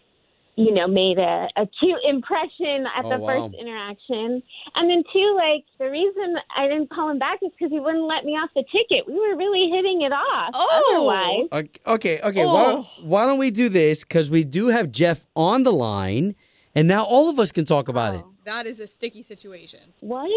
you 0.56 0.72
know 0.72 0.86
made 0.88 1.18
a, 1.18 1.48
a 1.56 1.66
cute 1.78 2.00
impression 2.08 2.86
at 2.96 3.04
Oh, 3.04 3.10
the 3.10 3.18
wow. 3.18 3.26
first 3.48 3.54
interaction. 3.60 4.42
And 4.74 4.90
then 4.90 5.04
two 5.12 5.34
like 5.36 5.64
the 5.78 5.90
reason 5.90 6.36
I 6.56 6.66
didn't 6.68 6.88
call 6.90 7.10
him 7.10 7.18
back 7.18 7.38
is 7.42 7.52
because 7.52 7.70
he 7.70 7.78
wouldn't 7.80 8.04
let 8.04 8.24
me 8.24 8.32
off 8.32 8.50
the 8.54 8.64
ticket. 8.72 9.06
We 9.06 9.14
were 9.14 9.36
really 9.36 9.70
hitting 9.70 10.02
it 10.02 10.12
off. 10.12 10.50
Oh. 10.54 11.46
Otherwise, 11.52 11.70
Okay, 11.86 12.16
okay. 12.16 12.20
okay. 12.28 12.44
Why, 12.46 12.64
Oh. 12.78 12.86
why 13.04 13.26
don't 13.26 13.38
we 13.38 13.50
do 13.50 13.68
this? 13.68 14.02
Because 14.04 14.30
we 14.30 14.44
do 14.44 14.68
have 14.68 14.90
Jeff 14.90 15.26
on 15.36 15.62
the 15.62 15.72
line, 15.72 16.34
and 16.74 16.88
now 16.88 17.04
all 17.04 17.28
of 17.28 17.38
us 17.38 17.52
can 17.52 17.64
talk 17.64 17.88
about 17.88 18.14
it. 18.14 18.24
That 18.44 18.66
is 18.66 18.80
a 18.80 18.86
sticky 18.86 19.22
situation. 19.22 19.80
what? 20.00 20.30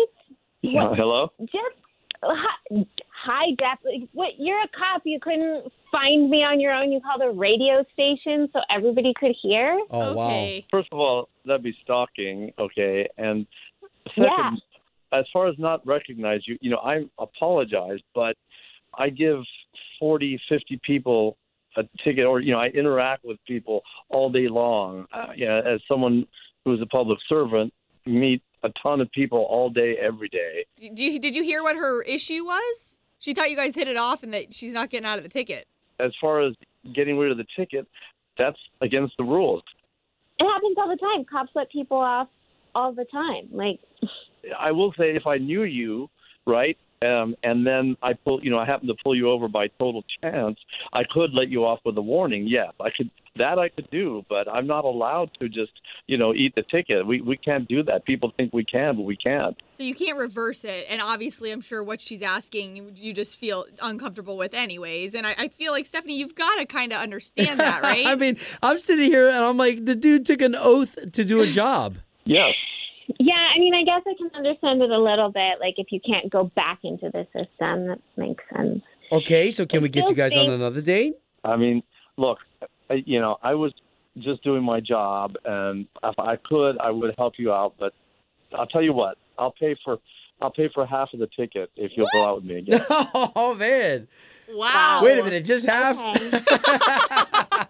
Uh, 0.62 0.94
hello? 0.96 1.32
Jeff, 1.40 2.86
hi, 3.24 3.56
hi, 3.60 3.76
Like, 3.84 4.10
What? 4.14 4.34
You're 4.40 4.62
a 4.62 4.68
cop. 4.68 5.02
You 5.06 5.20
couldn't 5.22 5.72
find 5.92 6.30
me 6.30 6.44
on 6.44 6.60
your 6.60 6.74
own. 6.74 6.92
You 6.92 7.02
called 7.02 7.22
a 7.22 7.30
radio 7.38 7.84
station 7.94 8.50
so 8.54 8.60
everybody 8.70 9.14
could 9.20 9.36
hear. 9.42 9.80
Oh, 9.90 10.14
okay. 10.14 10.66
First 10.72 10.90
of 10.92 11.00
all, 11.00 11.30
that'd 11.46 11.64
be 11.64 11.76
stalking, 11.84 12.52
okay? 12.60 13.08
And 13.18 13.46
second, 14.10 14.26
Yeah. 14.28 14.52
as 15.12 15.26
far 15.34 15.48
as 15.48 15.58
not 15.58 15.86
recognize 15.86 16.48
you, 16.48 16.58
you 16.62 16.70
know, 16.70 16.78
I 16.78 17.06
apologize, 17.20 18.00
but 18.14 18.36
I 18.98 19.10
give 19.10 19.44
40, 20.00 20.40
50 20.48 20.80
people 20.84 21.38
a 21.78 21.84
ticket, 22.04 22.26
or, 22.26 22.40
you 22.40 22.52
know, 22.52 22.60
I 22.60 22.68
interact 22.68 23.24
with 23.24 23.38
people 23.46 23.84
all 24.10 24.30
day 24.30 24.48
long. 24.48 25.06
Uh, 25.14 25.28
you 25.36 25.46
know, 25.46 25.60
as 25.60 25.82
someone 25.88 26.26
who's 26.66 26.82
a 26.82 26.86
public 26.88 27.20
servant, 27.28 27.74
meet 28.06 28.42
a 28.64 28.70
ton 28.82 29.02
of 29.02 29.10
people 29.12 29.40
all 29.50 29.70
day, 29.70 29.96
every 29.98 30.30
day. 30.30 30.66
Did 30.80 30.98
you, 31.00 31.20
did 31.20 31.36
you 31.36 31.44
hear 31.44 31.62
what 31.64 31.76
her 31.76 32.02
issue 32.04 32.44
was? 32.44 32.96
She 33.20 33.34
thought 33.34 33.50
you 33.50 33.56
guys 33.56 33.76
hit 33.76 33.88
it 33.88 33.98
off 33.98 34.24
and 34.24 34.34
that 34.34 34.54
she's 34.54 34.74
not 34.74 34.90
getting 34.90 35.06
out 35.06 35.18
of 35.18 35.24
the 35.24 35.30
ticket. 35.30 35.68
As 36.00 36.12
far 36.20 36.42
as 36.42 36.56
getting 36.96 37.18
rid 37.18 37.32
of 37.32 37.38
the 37.38 37.46
ticket, 37.56 37.86
that's 38.38 38.58
against 38.82 39.16
the 39.18 39.24
rules. 39.24 39.64
It 40.40 40.46
happens 40.46 40.76
all 40.78 40.88
the 40.88 40.96
time. 40.96 41.26
Cops 41.26 41.52
let 41.54 41.70
people 41.70 41.98
off 41.98 42.30
all 42.74 42.94
the 42.94 43.06
time. 43.06 43.50
Like, 43.52 43.80
I 44.58 44.72
will 44.72 44.94
say 44.98 45.14
if 45.14 45.28
I 45.28 45.38
knew 45.38 45.64
you, 45.64 46.10
right, 46.48 46.78
um, 47.02 47.36
and 47.44 47.66
then 47.66 47.96
I 48.04 48.14
pull, 48.14 48.44
you 48.44 48.50
know, 48.52 48.60
I 48.60 48.66
happen 48.66 48.88
to 48.90 48.96
pull 49.04 49.16
you 49.16 49.30
over 49.30 49.48
by 49.48 49.68
total 49.80 50.04
chance, 50.22 50.58
I 50.92 51.04
could 51.10 51.34
let 51.34 51.48
you 51.50 51.66
off 51.66 51.80
with 51.86 51.98
a 51.98 52.02
warning. 52.02 52.46
Yes, 52.48 52.74
I 52.80 52.90
could. 52.96 53.10
That 53.36 53.58
I 53.58 53.70
could 53.70 53.90
do, 53.90 54.26
but 54.28 54.50
I'm 54.50 54.68
not 54.68 54.84
allowed 54.84 55.30
to 55.40 55.48
just, 55.48 55.72
you 56.08 56.18
know, 56.18 56.34
eat 56.34 56.56
the 56.56 56.64
ticket. 56.64 57.08
We 57.08 57.22
we 57.22 57.38
can't 57.38 57.70
do 57.70 57.84
that. 57.84 58.04
People 58.06 58.34
think 58.36 58.52
we 58.52 58.66
can, 58.66 58.98
but 58.98 59.04
we 59.04 59.16
can't. 59.16 59.56
So 59.78 59.84
you 59.84 59.96
can't 59.96 60.18
reverse 60.18 60.66
it. 60.66 60.88
And 60.90 61.02
obviously, 61.02 61.52
I'm 61.52 61.62
sure 61.62 61.82
what 61.82 62.02
she's 62.02 62.22
asking, 62.22 62.76
you- 62.76 62.92
you 62.94 63.14
just 63.14 63.38
feel 63.40 63.66
uncomfortable 63.82 64.36
with, 64.36 64.54
anyways. 64.54 65.14
And 65.16 65.26
I, 65.26 65.36
I 65.38 65.48
feel 65.48 65.72
like, 65.72 65.86
Stephanie, 65.86 66.18
you've 66.18 66.36
got 66.36 66.56
to 66.58 66.66
kind 66.66 66.92
of 66.92 67.00
understand 67.00 67.62
that, 67.62 67.82
right? 67.84 68.06
I 68.08 68.16
mean, 68.16 68.38
I'm 68.62 68.78
sitting 68.78 69.06
here 69.10 69.30
and 69.30 69.38
I'm 69.38 69.56
like, 69.56 69.86
the 69.86 69.96
dude 69.96 70.26
took 70.26 70.42
an 70.42 70.56
oath 70.56 70.98
to 71.14 71.24
do 71.24 71.42
a 71.42 71.48
job. 71.48 71.98
Yes. 72.26 72.56
Yeah, 73.18 73.50
I 73.56 73.60
mean, 73.60 73.74
I 73.74 73.84
guess 73.84 74.04
I 74.06 74.14
can 74.18 74.30
understand 74.36 74.82
it 74.82 74.92
a 74.92 75.00
little 75.00 75.32
bit. 75.32 75.60
Like, 75.60 75.76
if 75.78 75.88
you 75.92 76.00
can't 76.00 76.30
go 76.32 76.52
back 76.56 76.80
into 76.84 77.10
the 77.10 77.26
system, 77.34 77.88
that 77.88 78.00
makes 78.18 78.44
sense. 78.56 78.82
Okay, 79.12 79.52
so 79.52 79.66
can 79.66 79.82
we 79.82 79.90
get 79.90 80.10
you 80.10 80.16
guys 80.16 80.36
on 80.38 80.50
another 80.50 80.82
date? 80.82 81.16
I 81.44 81.56
mean, 81.56 81.82
look, 82.18 82.38
I, 82.90 83.04
you 83.06 83.20
know, 83.20 83.38
I 83.42 83.56
was 83.56 83.74
just 84.18 84.44
doing 84.44 84.64
my 84.64 84.80
job, 84.80 85.36
and 85.46 85.88
if 86.04 86.20
I 86.20 86.36
could, 86.36 86.78
I 86.80 86.92
would 86.92 87.16
help 87.18 87.34
you 87.38 87.52
out. 87.52 87.74
But 87.80 87.94
I'll 88.54 88.68
tell 88.68 88.84
you 88.84 88.94
what, 88.94 89.18
I'll 89.38 89.54
pay 89.54 89.76
for 89.84 90.00
I'll 90.42 90.52
pay 90.52 90.70
for 90.74 90.86
half 90.86 91.10
of 91.14 91.20
the 91.20 91.28
ticket 91.28 91.70
if 91.76 91.92
you'll 91.96 92.08
go 92.14 92.26
out 92.26 92.36
with 92.38 92.46
me 92.46 92.58
again. 92.58 92.86
oh 92.90 93.56
man! 93.56 94.08
Wow. 94.52 95.02
Wait 95.04 95.20
a 95.20 95.24
minute, 95.24 95.46
just 95.46 95.66
half? 95.66 95.96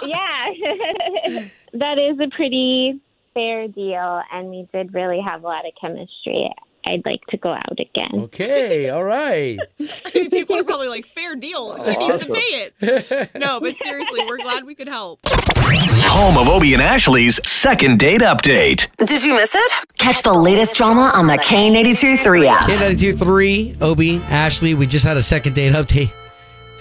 yeah. 0.03 0.45
that 1.73 1.97
is 1.97 2.19
a 2.19 2.29
pretty 2.35 2.99
fair 3.39 3.67
deal, 3.69 4.21
and 4.31 4.49
we 4.49 4.67
did 4.73 4.93
really 4.93 5.21
have 5.21 5.43
a 5.43 5.47
lot 5.47 5.65
of 5.65 5.71
chemistry. 5.79 6.49
I'd 6.85 7.05
like 7.05 7.25
to 7.29 7.37
go 7.37 7.51
out 7.51 7.77
again. 7.79 8.23
Okay, 8.23 8.89
all 8.95 9.03
right. 9.03 9.59
I 9.79 10.11
mean, 10.15 10.29
people 10.29 10.57
are 10.57 10.63
probably 10.63 10.87
like, 10.87 11.05
fair 11.07 11.35
deal. 11.35 11.77
She 11.85 11.97
needs 11.97 12.25
to 12.25 12.33
pay 12.33 12.71
it. 12.71 13.29
No, 13.35 13.59
but 13.59 13.75
seriously, 13.83 14.19
we're 14.25 14.37
glad 14.37 14.65
we 14.65 14.75
could 14.75 14.87
help. 14.87 15.19
Home 15.25 16.37
of 16.37 16.47
Obie 16.49 16.73
and 16.73 16.81
Ashley's 16.81 17.39
second 17.47 17.99
date 17.99 18.21
update. 18.21 18.87
Did 18.97 19.23
you 19.23 19.33
miss 19.33 19.53
it? 19.55 19.71
Catch 19.97 20.23
the 20.23 20.33
latest 20.33 20.77
drama 20.77 21.11
on 21.13 21.27
the 21.27 21.37
K82 21.37 22.19
3 22.19 22.47
app. 22.47 22.69
K92 22.69 23.19
3, 23.19 23.77
Obie, 23.81 24.17
Ashley, 24.23 24.73
we 24.73 24.87
just 24.87 25.05
had 25.05 25.17
a 25.17 25.23
second 25.23 25.55
date 25.55 25.73
update. 25.73 26.11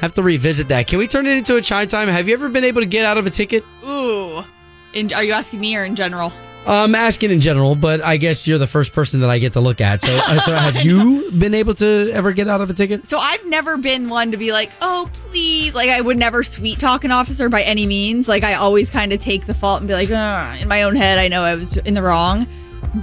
Have 0.00 0.14
to 0.14 0.22
revisit 0.22 0.68
that. 0.68 0.86
Can 0.86 0.98
we 0.98 1.08
turn 1.08 1.26
it 1.26 1.36
into 1.36 1.56
a 1.56 1.60
chime 1.60 1.88
time? 1.88 2.08
Have 2.08 2.28
you 2.28 2.34
ever 2.34 2.48
been 2.48 2.64
able 2.64 2.80
to 2.80 2.86
get 2.86 3.04
out 3.04 3.18
of 3.18 3.26
a 3.26 3.30
ticket? 3.30 3.64
Ooh. 3.84 4.42
In, 4.94 5.12
are 5.12 5.24
you 5.24 5.32
asking 5.32 5.60
me 5.60 5.76
or 5.76 5.84
in 5.84 5.96
general? 5.96 6.32
I'm 6.72 6.94
asking 6.94 7.30
in 7.30 7.40
general, 7.40 7.74
but 7.74 8.02
I 8.04 8.16
guess 8.18 8.46
you're 8.46 8.58
the 8.58 8.66
first 8.66 8.92
person 8.92 9.20
that 9.20 9.30
I 9.30 9.38
get 9.38 9.54
to 9.54 9.60
look 9.60 9.80
at. 9.80 10.02
So, 10.02 10.14
uh, 10.14 10.40
so 10.40 10.54
have 10.56 10.76
you 10.84 11.30
been 11.32 11.54
able 11.54 11.74
to 11.74 12.10
ever 12.12 12.32
get 12.32 12.46
out 12.48 12.60
of 12.60 12.68
a 12.68 12.74
ticket? 12.74 13.08
So 13.08 13.16
I've 13.18 13.44
never 13.46 13.76
been 13.76 14.08
one 14.08 14.32
to 14.32 14.36
be 14.36 14.52
like, 14.52 14.70
oh, 14.82 15.08
please. 15.12 15.74
Like, 15.74 15.88
I 15.88 16.00
would 16.00 16.16
never 16.18 16.42
sweet 16.42 16.78
talk 16.78 17.04
an 17.04 17.10
officer 17.10 17.48
by 17.48 17.62
any 17.62 17.86
means. 17.86 18.28
Like, 18.28 18.44
I 18.44 18.54
always 18.54 18.90
kind 18.90 19.12
of 19.12 19.20
take 19.20 19.46
the 19.46 19.54
fault 19.54 19.80
and 19.80 19.88
be 19.88 19.94
like, 19.94 20.10
in 20.60 20.68
my 20.68 20.82
own 20.82 20.94
head, 20.96 21.18
I 21.18 21.28
know 21.28 21.42
I 21.42 21.54
was 21.54 21.76
in 21.78 21.94
the 21.94 22.02
wrong. 22.02 22.46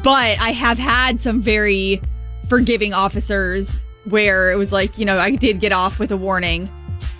But 0.03 0.39
I 0.39 0.51
have 0.51 0.77
had 0.77 1.21
some 1.21 1.41
very 1.41 2.01
forgiving 2.49 2.93
officers 2.93 3.83
where 4.05 4.51
it 4.51 4.57
was 4.57 4.71
like, 4.71 4.97
you 4.99 5.05
know, 5.05 5.17
I 5.17 5.31
did 5.31 5.59
get 5.59 5.71
off 5.71 5.97
with 5.99 6.11
a 6.11 6.17
warning. 6.17 6.69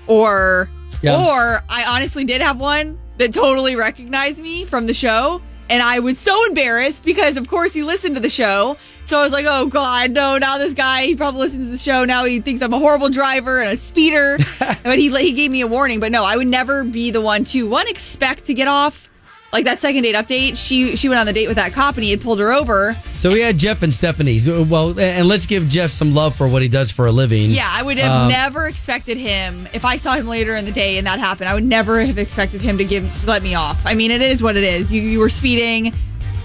Or, 0.08 0.70
Yeah. 1.02 1.16
or 1.18 1.64
I 1.70 1.86
honestly 1.90 2.24
did 2.26 2.42
have 2.42 2.60
one 2.60 3.00
that 3.18 3.34
totally 3.34 3.76
recognized 3.76 4.42
me 4.42 4.66
from 4.66 4.86
the 4.88 4.94
show. 4.94 5.42
And 5.70 5.82
I 5.82 6.00
was 6.00 6.20
so 6.20 6.46
embarrassed 6.46 7.04
because, 7.04 7.38
of 7.38 7.48
course, 7.48 7.74
he 7.74 7.84
listened 7.84 8.16
to 8.16 8.22
the 8.22 8.30
show. 8.30 8.78
So 9.04 9.18
I 9.18 9.22
was 9.22 9.32
like, 9.32 9.46
oh, 9.48 9.66
God, 9.66 10.12
no, 10.12 10.38
now 10.38 10.58
this 10.58 10.74
guy, 10.74 11.06
he 11.06 11.16
probably 11.16 11.42
listens 11.42 11.66
to 11.66 11.72
the 11.72 11.78
show. 11.78 12.06
Now 12.06 12.26
he 12.26 12.40
thinks 12.40 12.62
I'm 12.62 12.74
a 12.74 12.80
horrible 12.80 13.10
driver 13.10 13.62
and 13.62 13.74
a 13.74 13.78
speeder. 13.78 14.38
but 14.60 15.00
he, 15.00 15.10
he 15.10 15.34
gave 15.34 15.50
me 15.50 15.62
a 15.62 15.68
warning. 15.68 16.00
But 16.00 16.12
no, 16.12 16.24
I 16.24 16.38
would 16.38 16.48
never 16.48 16.84
be 16.84 17.10
the 17.10 17.22
one 17.22 17.44
to, 17.46 17.68
one, 17.68 17.88
expect 17.88 18.46
to 18.46 18.54
get 18.54 18.68
off. 18.68 19.10
Like 19.56 19.64
that 19.64 19.80
second 19.80 20.04
date 20.04 20.16
update, 20.16 20.58
she 20.58 20.98
she 20.98 21.08
went 21.08 21.18
on 21.18 21.26
the 21.26 21.32
date 21.32 21.48
with 21.48 21.56
that 21.56 21.72
cop 21.72 21.96
and 21.96 22.04
he 22.04 22.12
had 22.12 22.20
pulled 22.20 22.42
her 22.42 22.52
over. 22.52 22.94
So 23.16 23.32
we 23.32 23.40
had 23.40 23.58
Jeff 23.58 23.84
and 23.84 23.96
Stephanie. 23.96 24.38
Well, 24.46 25.00
and 25.00 25.30
let's 25.30 25.46
give 25.46 25.70
Jeff 25.70 25.92
some 25.92 26.14
love 26.14 26.36
for 26.36 26.46
what 26.46 26.62
he 26.62 26.68
does 26.68 26.92
for 26.92 27.06
a 27.06 27.12
living. 27.14 27.52
Yeah, 27.52 27.66
I 27.72 27.82
would 27.82 27.98
have 27.98 28.12
Um, 28.24 28.28
never 28.28 28.68
expected 28.68 29.16
him. 29.16 29.66
If 29.74 29.86
I 29.86 29.96
saw 29.96 30.16
him 30.16 30.28
later 30.28 30.58
in 30.58 30.66
the 30.66 30.74
day 30.74 30.98
and 30.98 31.08
that 31.08 31.20
happened, 31.20 31.48
I 31.48 31.54
would 31.54 31.64
never 31.64 32.04
have 32.04 32.18
expected 32.18 32.60
him 32.60 32.78
to 32.80 32.84
give 32.84 33.26
let 33.26 33.44
me 33.44 33.56
off. 33.56 33.82
I 33.86 33.94
mean, 33.94 34.12
it 34.12 34.22
is 34.22 34.44
what 34.44 34.58
it 34.58 34.64
is. 34.66 34.92
You 34.92 35.02
you 35.02 35.20
were 35.20 35.30
speeding. 35.30 35.94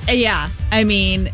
Uh, 0.08 0.12
Yeah, 0.12 0.48
I 0.70 0.84
mean, 0.84 1.32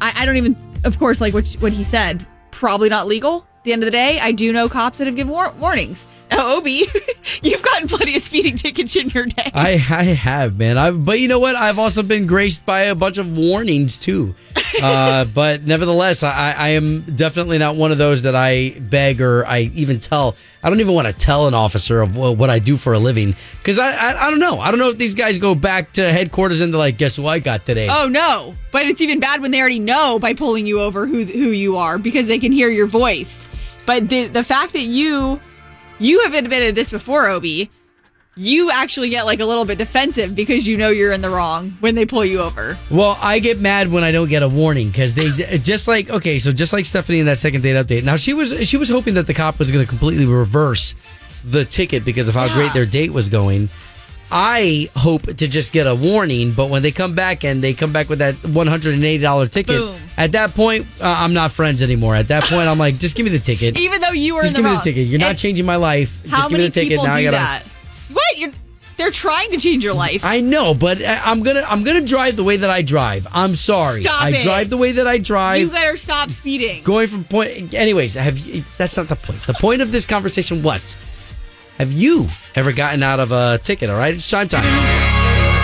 I, 0.00 0.22
I 0.22 0.24
don't 0.24 0.38
even. 0.38 0.56
Of 0.84 0.98
course, 0.98 1.20
like 1.20 1.34
what 1.34 1.46
what 1.60 1.74
he 1.74 1.84
said, 1.84 2.26
probably 2.50 2.88
not 2.88 3.06
legal. 3.06 3.46
At 3.58 3.64
the 3.64 3.72
end 3.74 3.82
of 3.82 3.86
the 3.86 3.90
day, 3.90 4.18
I 4.20 4.32
do 4.32 4.54
know 4.54 4.70
cops 4.70 4.96
that 4.98 5.06
have 5.06 5.16
given 5.16 5.30
war- 5.32 5.52
warnings. 5.58 6.06
Now, 6.30 6.56
Obi, 6.56 6.84
you've 7.42 7.62
gotten 7.62 7.88
plenty 7.88 8.16
of 8.16 8.22
speeding 8.22 8.56
tickets 8.56 8.96
in 8.96 9.08
your 9.10 9.26
day. 9.26 9.50
I, 9.54 9.72
I 9.72 10.04
have, 10.04 10.58
man. 10.58 10.78
I've, 10.78 11.04
but 11.04 11.20
you 11.20 11.28
know 11.28 11.38
what? 11.38 11.54
I've 11.54 11.78
also 11.78 12.02
been 12.02 12.26
graced 12.26 12.66
by 12.66 12.82
a 12.82 12.94
bunch 12.94 13.18
of 13.18 13.36
warnings 13.36 13.98
too. 13.98 14.34
Uh, 14.82 15.24
but 15.24 15.62
nevertheless, 15.62 16.24
I, 16.24 16.50
I 16.50 16.68
am 16.70 17.02
definitely 17.02 17.58
not 17.58 17.76
one 17.76 17.92
of 17.92 17.98
those 17.98 18.22
that 18.22 18.34
I 18.34 18.70
beg 18.80 19.20
or 19.20 19.46
I 19.46 19.70
even 19.76 20.00
tell. 20.00 20.34
I 20.64 20.68
don't 20.68 20.80
even 20.80 20.94
want 20.96 21.06
to 21.06 21.12
tell 21.12 21.46
an 21.46 21.54
officer 21.54 22.02
of 22.02 22.16
what, 22.16 22.36
what 22.36 22.50
I 22.50 22.58
do 22.58 22.76
for 22.76 22.92
a 22.92 22.98
living 22.98 23.36
because 23.52 23.78
I, 23.78 23.92
I 23.92 24.26
I 24.26 24.30
don't 24.30 24.40
know. 24.40 24.58
I 24.58 24.72
don't 24.72 24.80
know 24.80 24.88
if 24.88 24.98
these 24.98 25.14
guys 25.14 25.38
go 25.38 25.54
back 25.54 25.92
to 25.92 26.12
headquarters 26.12 26.60
and 26.60 26.72
they're 26.72 26.78
like, 26.78 26.98
guess 26.98 27.14
who 27.14 27.24
I 27.28 27.38
got 27.38 27.64
today? 27.64 27.86
Oh 27.88 28.08
no! 28.08 28.54
But 28.72 28.86
it's 28.86 29.00
even 29.00 29.20
bad 29.20 29.40
when 29.42 29.52
they 29.52 29.60
already 29.60 29.78
know 29.78 30.18
by 30.18 30.34
pulling 30.34 30.66
you 30.66 30.80
over 30.80 31.06
who 31.06 31.24
who 31.24 31.50
you 31.50 31.76
are 31.76 31.96
because 31.96 32.26
they 32.26 32.40
can 32.40 32.50
hear 32.50 32.68
your 32.68 32.88
voice. 32.88 33.46
But 33.86 34.08
the 34.08 34.26
the 34.26 34.42
fact 34.42 34.72
that 34.72 34.82
you 34.82 35.40
you 35.98 36.22
have 36.24 36.34
admitted 36.34 36.74
this 36.74 36.90
before, 36.90 37.28
Obi, 37.28 37.70
you 38.36 38.70
actually 38.70 39.10
get 39.10 39.26
like 39.26 39.40
a 39.40 39.44
little 39.44 39.64
bit 39.64 39.78
defensive 39.78 40.34
because 40.34 40.66
you 40.66 40.76
know 40.76 40.88
you're 40.88 41.12
in 41.12 41.22
the 41.22 41.30
wrong 41.30 41.76
when 41.80 41.94
they 41.94 42.04
pull 42.04 42.24
you 42.24 42.40
over. 42.40 42.76
Well, 42.90 43.16
I 43.20 43.38
get 43.38 43.60
mad 43.60 43.92
when 43.92 44.02
I 44.02 44.10
don't 44.10 44.28
get 44.28 44.42
a 44.42 44.48
warning 44.48 44.88
because 44.88 45.14
they 45.14 45.30
just 45.58 45.86
like 45.86 46.10
okay, 46.10 46.38
so 46.38 46.50
just 46.50 46.72
like 46.72 46.86
Stephanie 46.86 47.20
in 47.20 47.26
that 47.26 47.38
second 47.38 47.62
date 47.62 47.76
update. 47.76 48.04
Now 48.04 48.16
she 48.16 48.34
was 48.34 48.68
she 48.68 48.76
was 48.76 48.88
hoping 48.88 49.14
that 49.14 49.26
the 49.26 49.34
cop 49.34 49.58
was 49.58 49.70
going 49.70 49.84
to 49.84 49.88
completely 49.88 50.26
reverse 50.26 50.94
the 51.44 51.64
ticket 51.64 52.04
because 52.04 52.28
of 52.28 52.34
how 52.34 52.52
great 52.54 52.72
their 52.72 52.86
date 52.86 53.12
was 53.12 53.28
going. 53.28 53.68
I 54.30 54.88
hope 54.96 55.22
to 55.22 55.34
just 55.48 55.72
get 55.72 55.86
a 55.86 55.94
warning, 55.94 56.52
but 56.52 56.68
when 56.70 56.82
they 56.82 56.90
come 56.90 57.14
back 57.14 57.44
and 57.44 57.62
they 57.62 57.72
come 57.74 57.92
back 57.92 58.08
with 58.08 58.18
that 58.18 58.34
one 58.46 58.66
hundred 58.66 58.94
and 58.94 59.04
eighty 59.04 59.22
dollar 59.22 59.46
ticket, 59.46 59.76
Boom. 59.78 59.96
at 60.16 60.32
that 60.32 60.54
point 60.54 60.86
uh, 61.00 61.04
I'm 61.18 61.34
not 61.34 61.52
friends 61.52 61.82
anymore. 61.82 62.16
At 62.16 62.28
that 62.28 62.44
point, 62.44 62.68
I'm 62.68 62.78
like, 62.78 62.98
just 62.98 63.16
give 63.16 63.24
me 63.24 63.30
the 63.30 63.38
ticket. 63.38 63.78
Even 63.78 64.00
though 64.00 64.10
you 64.10 64.34
were 64.34 64.42
just 64.42 64.56
give 64.56 64.64
me 64.64 64.70
wrong. 64.70 64.78
the 64.80 64.84
ticket. 64.84 65.06
You're 65.06 65.20
not 65.20 65.36
changing 65.36 65.66
my 65.66 65.76
life. 65.76 66.24
How 66.26 66.36
just 66.38 66.48
give 66.48 66.52
many 66.52 66.64
me 66.64 66.68
the 66.68 66.74
ticket. 66.74 66.88
people 66.90 67.04
now 67.06 67.12
do 67.14 67.18
I 67.20 67.24
gotta. 67.24 67.36
that? 67.36 67.62
What? 68.12 68.38
You're, 68.38 68.50
they're 68.96 69.10
trying 69.10 69.50
to 69.50 69.56
change 69.58 69.82
your 69.84 69.94
life. 69.94 70.24
I 70.24 70.40
know, 70.40 70.72
but 70.72 71.02
I- 71.04 71.20
I'm 71.30 71.42
gonna 71.42 71.64
I'm 71.68 71.82
gonna 71.84 72.00
drive 72.00 72.36
the 72.36 72.44
way 72.44 72.56
that 72.56 72.70
I 72.70 72.82
drive. 72.82 73.26
I'm 73.32 73.54
sorry. 73.56 74.02
Stop 74.02 74.22
I 74.22 74.30
it. 74.30 74.42
drive 74.44 74.70
the 74.70 74.76
way 74.76 74.92
that 74.92 75.06
I 75.06 75.18
drive. 75.18 75.60
you 75.60 75.70
better 75.70 75.96
stop 75.96 76.30
speeding. 76.30 76.82
going 76.84 77.08
from 77.08 77.24
point 77.24 77.74
anyways 77.74 78.14
have 78.14 78.38
you 78.38 78.62
that's 78.78 78.96
not 78.96 79.08
the 79.08 79.16
point 79.16 79.42
the 79.46 79.54
point 79.54 79.82
of 79.82 79.90
this 79.92 80.06
conversation 80.06 80.62
was 80.62 80.96
have 81.78 81.92
you 81.92 82.26
ever 82.54 82.72
gotten 82.72 83.02
out 83.02 83.20
of 83.20 83.32
a 83.32 83.58
ticket 83.58 83.90
all 83.90 83.96
right? 83.96 84.14
It's 84.14 84.28
time 84.28 84.48
time. 84.48 84.64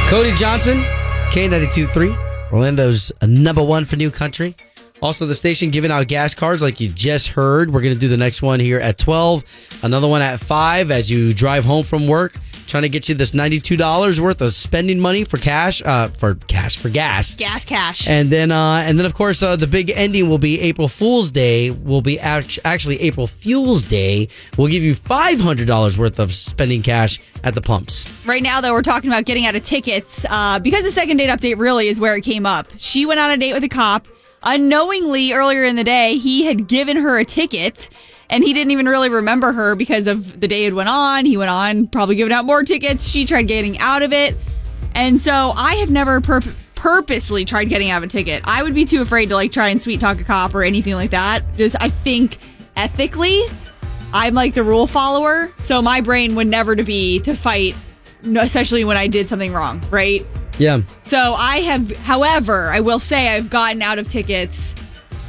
Cody 0.09 0.33
johnson 0.35 0.83
K92 1.31 1.92
3, 1.92 2.16
orlando's 2.53 3.12
number 3.23 3.62
one 3.62 3.85
for 3.85 3.96
new 3.96 4.11
country 4.11 4.57
also 5.02 5.26
the 5.26 5.34
station 5.34 5.70
giving 5.70 5.90
out 5.90 6.06
gas 6.08 6.34
cards 6.34 6.62
like 6.62 6.80
you 6.80 6.88
just 6.88 7.28
heard 7.28 7.70
we're 7.72 7.82
going 7.82 7.94
to 7.94 8.00
do 8.00 8.08
the 8.08 8.16
next 8.16 8.42
one 8.42 8.60
here 8.60 8.78
at 8.78 8.98
12 8.98 9.44
another 9.82 10.08
one 10.08 10.22
at 10.22 10.38
5 10.40 10.90
as 10.90 11.10
you 11.10 11.32
drive 11.34 11.64
home 11.64 11.84
from 11.84 12.06
work 12.06 12.34
trying 12.66 12.82
to 12.84 12.88
get 12.88 13.08
you 13.08 13.16
this 13.16 13.32
$92 13.32 14.20
worth 14.20 14.40
of 14.40 14.54
spending 14.54 15.00
money 15.00 15.24
for 15.24 15.38
cash 15.38 15.82
uh 15.84 16.06
for 16.08 16.36
cash 16.46 16.76
for 16.78 16.88
gas 16.88 17.34
Gas 17.34 17.64
cash. 17.64 18.06
and 18.08 18.30
then, 18.30 18.52
uh, 18.52 18.76
and 18.86 18.96
then, 18.98 19.06
of 19.06 19.14
course, 19.14 19.42
uh, 19.42 19.56
the 19.56 19.66
big 19.66 19.90
ending 19.90 20.28
will 20.28 20.38
be 20.38 20.60
April 20.60 20.86
Fool's 20.86 21.30
Day. 21.32 21.70
Will 21.70 22.00
be 22.02 22.18
act- 22.20 22.60
actually 22.64 23.00
April 23.00 23.26
Fuel's 23.26 23.82
Day. 23.82 24.28
We'll 24.56 24.68
give 24.68 24.82
you 24.84 24.94
five 24.94 25.40
hundred 25.40 25.66
dollars 25.66 25.98
worth 25.98 26.20
of 26.20 26.32
spending 26.32 26.82
cash 26.82 27.18
at 27.42 27.54
the 27.56 27.60
pumps. 27.60 28.04
Right 28.24 28.42
now, 28.42 28.60
though, 28.60 28.72
we're 28.72 28.82
talking 28.82 29.10
about 29.10 29.24
getting 29.24 29.46
out 29.46 29.56
of 29.56 29.64
tickets 29.64 30.24
uh, 30.30 30.60
because 30.60 30.84
the 30.84 30.92
second 30.92 31.16
date 31.16 31.30
update 31.30 31.58
really 31.58 31.88
is 31.88 31.98
where 31.98 32.14
it 32.16 32.22
came 32.22 32.46
up. 32.46 32.68
She 32.76 33.04
went 33.06 33.18
on 33.18 33.30
a 33.32 33.36
date 33.36 33.54
with 33.54 33.64
a 33.64 33.68
cop. 33.68 34.06
Unknowingly, 34.42 35.33
earlier 35.33 35.64
in 35.64 35.76
the 35.76 35.85
day, 35.85 36.16
he 36.16 36.44
had 36.44 36.66
given 36.66 36.96
her 36.96 37.18
a 37.18 37.24
ticket, 37.24 37.90
and 38.31 38.42
he 38.42 38.53
didn't 38.53 38.70
even 38.70 38.88
really 38.88 39.11
remember 39.11 39.53
her 39.53 39.74
because 39.74 40.07
of 40.07 40.40
the 40.40 40.48
day 40.48 40.64
it 40.64 40.72
went 40.72 40.88
on. 40.88 41.26
He 41.26 41.37
went 41.37 41.50
on, 41.50 41.87
probably 41.88 42.16
giving 42.16 42.33
out 42.33 42.44
more 42.44 42.62
tickets. 42.62 43.07
She 43.07 43.26
tried 43.26 43.42
getting 43.42 43.79
out 43.79 44.03
of 44.03 44.12
it. 44.12 44.37
And 44.94 45.20
so 45.20 45.53
I 45.57 45.76
have 45.76 45.90
never 45.90 46.20
purp 46.20 46.44
purposely 46.74 47.44
tried 47.44 47.64
getting 47.64 47.90
out 47.90 47.98
of 47.98 48.05
a 48.05 48.07
ticket. 48.07 48.42
I 48.46 48.62
would 48.62 48.74
be 48.74 48.87
too 48.87 49.03
afraid 49.03 49.29
to 49.29 49.35
like 49.35 49.53
try 49.53 49.68
and 49.68 49.83
sweet 49.83 50.00
talk 50.00 50.18
a 50.18 50.24
cop 50.24 50.55
or 50.55 50.62
anything 50.62 50.94
like 50.94 51.11
that. 51.11 51.42
Just, 51.59 51.76
I 51.83 51.90
think 51.90 52.38
ethically, 52.74 53.42
I'm 54.14 54.33
like 54.33 54.55
the 54.55 54.62
rule 54.64 54.87
follower, 54.87 55.53
so 55.64 55.83
my 55.83 56.00
brain 56.00 56.35
would 56.37 56.46
never 56.46 56.74
to 56.74 56.83
be 56.83 57.18
to 57.20 57.37
fight, 57.37 57.76
especially 58.24 58.85
when 58.85 58.96
I 58.96 59.09
did 59.09 59.29
something 59.29 59.53
wrong, 59.53 59.83
right? 59.90 60.26
Yeah. 60.61 60.83
So 61.05 61.16
I 61.18 61.62
have, 61.62 61.90
however, 61.99 62.68
I 62.68 62.81
will 62.81 63.01
say 63.01 63.29
I've 63.29 63.49
gotten 63.49 63.81
out 63.81 63.99
of 63.99 64.11
tickets 64.11 64.75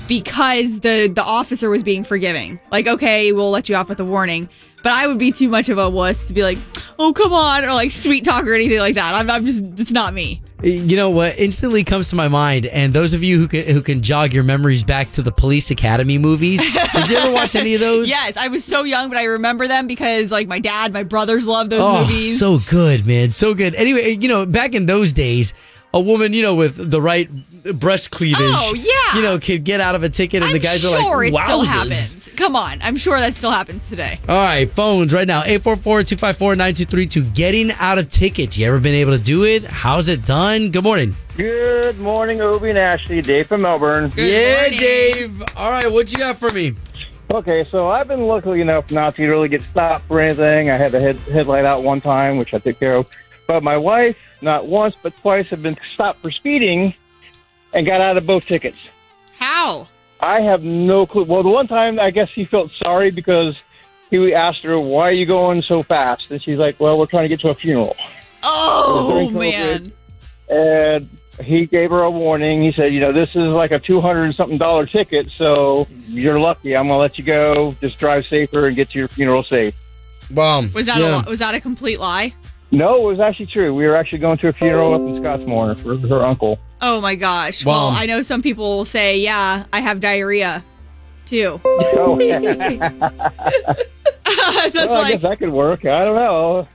because 0.10 0.82
the 0.82 1.08
the 1.08 1.24
officer 1.24 1.70
was 1.70 1.84
being 1.84 2.04
forgiving. 2.04 2.60
Like, 2.70 2.86
okay, 2.86 3.32
we'll 3.32 3.50
let 3.50 3.70
you 3.70 3.76
off 3.76 3.88
with 3.88 4.02
a 4.02 4.06
warning, 4.06 4.50
but 4.84 4.92
I 4.92 5.08
would 5.08 5.18
be 5.18 5.32
too 5.32 5.50
much 5.50 5.70
of 5.70 5.78
a 5.78 5.90
wuss 5.90 6.26
to 6.26 6.34
be 6.34 6.44
like, 6.44 6.58
oh 7.00 7.14
come 7.14 7.34
on, 7.34 7.64
or 7.64 7.74
like 7.74 7.92
sweet 7.92 8.24
talk 8.24 8.46
or 8.46 8.54
anything 8.54 8.80
like 8.80 8.96
that. 8.96 9.14
I'm, 9.14 9.30
I'm 9.30 9.46
just, 9.46 9.64
it's 9.78 9.92
not 9.92 10.14
me. 10.14 10.42
You 10.64 10.96
know 10.96 11.10
what 11.10 11.40
instantly 11.40 11.84
comes 11.84 12.10
to 12.10 12.16
my 12.16 12.28
mind, 12.28 12.68
and 12.68 12.94
those 12.94 13.16
of 13.16 13.24
you 13.24 13.40
who 13.40 13.48
can 13.48 13.66
who 13.66 13.82
can 13.82 14.04
jog 14.04 14.32
your 14.32 14.44
memories 14.44 14.84
back 14.84 15.12
to 15.14 15.24
the 15.24 15.32
Police 15.32 15.72
Academy 15.72 16.20
movies. 16.20 16.62
Did 16.94 17.10
you 17.10 17.18
ever 17.18 17.32
watch 17.32 17.56
any 17.56 17.74
of 17.74 17.80
those? 17.80 18.08
Yes, 18.08 18.38
I 18.38 18.48
was 18.48 18.64
so 18.64 18.84
young, 18.84 19.10
but 19.10 19.18
I 19.18 19.24
remember 19.24 19.68
them 19.68 19.88
because 19.88 20.32
like 20.32 20.48
my 20.48 20.60
dad, 20.60 20.94
my 20.94 21.02
brothers 21.02 21.48
loved 21.48 21.72
those 21.72 21.82
oh, 21.82 22.02
movies. 22.02 22.38
so 22.38 22.60
good, 22.70 23.08
man, 23.08 23.32
so 23.32 23.56
good. 23.56 23.74
Anyway, 23.74 24.12
you 24.12 24.28
know, 24.28 24.46
back 24.46 24.76
in 24.76 24.86
those 24.86 25.14
days, 25.14 25.56
a 25.94 26.00
woman, 26.00 26.34
you 26.34 26.42
know, 26.42 26.56
with 26.56 26.90
the 26.92 27.02
right 27.02 27.30
breast 27.80 28.12
cleavage, 28.12 28.40
Oh, 28.42 28.74
yeah. 28.74 29.16
you 29.18 29.22
know, 29.24 29.38
can 29.40 29.62
get 29.64 29.80
out 29.82 29.94
of 29.96 30.04
a 30.04 30.10
ticket, 30.10 30.38
and 30.42 30.46
I'm 30.46 30.54
the 30.54 30.60
guys 30.60 30.82
sure 30.82 30.96
are 30.96 31.18
like, 31.26 31.32
it 31.32 31.36
still 31.44 31.64
"Wowzers!" 31.64 31.68
happens. 31.68 32.30
Come 32.36 32.56
on, 32.56 32.80
I'm 32.82 32.98
sure 32.98 33.20
that 33.20 33.36
still 33.36 33.52
happens 33.52 33.88
today. 33.90 34.20
All 34.28 34.36
right, 34.36 34.70
phones 34.72 35.14
right 35.14 35.28
now 35.28 35.44
844-254-9232. 35.44 37.36
Getting 37.36 37.72
out 37.74 37.98
of 37.98 38.10
tickets. 38.10 38.58
You 38.58 38.68
ever 38.68 38.80
been 38.80 38.96
able 38.96 39.16
to 39.18 39.24
do 39.24 39.44
it? 39.44 39.64
How's 39.64 40.08
it 40.08 40.26
done? 40.26 40.72
Good 40.72 40.84
morning. 40.84 41.16
Good 41.38 42.00
morning, 42.00 42.42
Obi 42.42 42.70
and 42.70 42.78
Ashley. 42.78 43.22
Dave 43.22 43.48
from 43.48 43.62
Melbourne. 43.64 44.12
yeah, 44.16 44.70
Dave. 44.70 45.42
All 45.56 45.72
right, 45.72 45.92
what 45.92 46.12
you 46.12 46.18
got 46.20 46.38
for 46.38 46.50
me? 46.52 46.74
Okay, 47.30 47.64
so 47.64 47.90
I've 47.92 48.08
been 48.08 48.26
lucky 48.28 48.60
enough 48.60 48.92
not 48.92 49.16
to 49.16 49.30
really 49.30 49.48
get 49.48 49.62
stopped 49.72 50.06
for 50.06 50.20
anything. 50.20 50.70
I 50.70 50.76
had 50.78 50.92
the 50.92 51.00
head, 51.00 51.18
headlight 51.32 51.64
out 51.66 51.82
one 51.84 52.02
time, 52.02 52.38
which 52.38 52.54
I 52.54 52.60
took 52.60 52.78
care 52.80 52.96
of. 52.96 53.08
But 53.48 53.64
my 53.64 53.78
wife, 53.78 54.18
not 54.42 54.68
once 54.68 54.96
but 55.02 55.16
twice, 55.18 55.48
have 55.48 55.62
been 55.62 55.78
stopped 55.94 56.22
for 56.22 56.32
speeding 56.32 56.94
and 57.74 57.86
got 57.86 58.02
out 58.02 58.18
of 58.18 58.26
both 58.26 58.46
tickets. 58.46 58.78
How? 59.38 59.88
I 60.20 60.42
have 60.42 60.64
no 60.64 61.06
clue. 61.06 61.24
Well, 61.24 61.44
the 61.44 61.50
one 61.50 61.68
time 61.68 62.00
I 62.00 62.12
guess 62.12 62.30
he 62.34 62.46
felt 62.46 62.72
sorry 62.78 63.12
because 63.12 63.56
he 64.10 64.34
asked 64.34 64.62
her, 64.64 64.80
"Why 64.80 65.10
are 65.10 65.14
you 65.14 65.26
going 65.26 65.62
so 65.64 65.84
fast?" 65.84 66.30
And 66.30 66.42
she's 66.44 66.58
like, 66.58 66.80
"Well, 66.80 67.00
we're 67.00 67.08
trying 67.08 67.24
to 67.24 67.30
get 67.30 67.40
to 67.42 67.50
a 67.50 67.56
funeral." 67.56 67.96
Oh 68.44 69.30
man. 69.32 69.92
And 70.50 71.08
he 71.42 71.66
gave 71.66 71.90
her 71.92 72.02
a 72.02 72.12
warning. 72.12 72.62
He 72.62 72.72
said, 72.72 72.94
"You 72.94 73.00
know, 73.00 73.14
this 73.14 73.30
is 73.30 73.56
like 73.56 73.72
a 73.72 73.80
two 73.80 74.02
hundred 74.02 74.26
and 74.26 74.36
something 74.36 74.58
dollar 74.58 74.86
ticket, 74.86 75.30
so 75.34 75.88
you're 75.90 76.40
lucky. 76.40 76.76
I'm 76.76 76.88
gonna 76.88 77.00
let 77.00 77.18
you 77.18 77.24
go. 77.24 77.76
Just 77.82 77.98
drive 77.98 78.26
safer 78.30 78.68
and 78.68 78.76
get 78.76 78.92
to 78.92 79.00
your 79.00 79.08
funeral 79.08 79.44
safe." 79.44 79.74
Bomb. 80.30 80.72
Was 80.74 80.86
that 80.86 81.00
a 81.00 81.28
was 81.30 81.40
that 81.40 81.56
a 81.56 81.62
complete 81.62 82.00
lie? 82.00 82.34
No, 82.72 82.96
it 82.96 83.12
was 83.12 83.20
actually 83.20 83.48
true. 83.48 83.74
We 83.76 83.86
were 83.86 83.96
actually 83.98 84.20
going 84.20 84.38
to 84.40 84.48
a 84.48 84.54
funeral 84.54 84.94
up 84.94 85.02
in 85.02 85.22
Scottsmoor 85.22 85.78
for 85.78 85.98
her 86.08 86.26
uncle. 86.26 86.58
Oh 86.82 87.02
my 87.02 87.16
gosh. 87.16 87.66
Well, 87.66 87.92
Wow. 87.92 87.98
I 88.00 88.06
know 88.06 88.22
some 88.22 88.42
people 88.42 88.78
will 88.78 88.86
say, 88.86 89.20
"Yeah, 89.20 89.66
I 89.74 89.82
have 89.82 90.00
diarrhea." 90.00 90.64
Too. 91.26 91.60
Oh, 91.94 92.16
That's 94.26 94.76
well, 94.76 95.02
I 95.02 95.12
guess 95.12 95.22
that 95.24 95.40
could 95.40 95.52
work. 95.52 95.86
I 95.86 96.06
don't 96.06 96.16
know. 96.16 96.68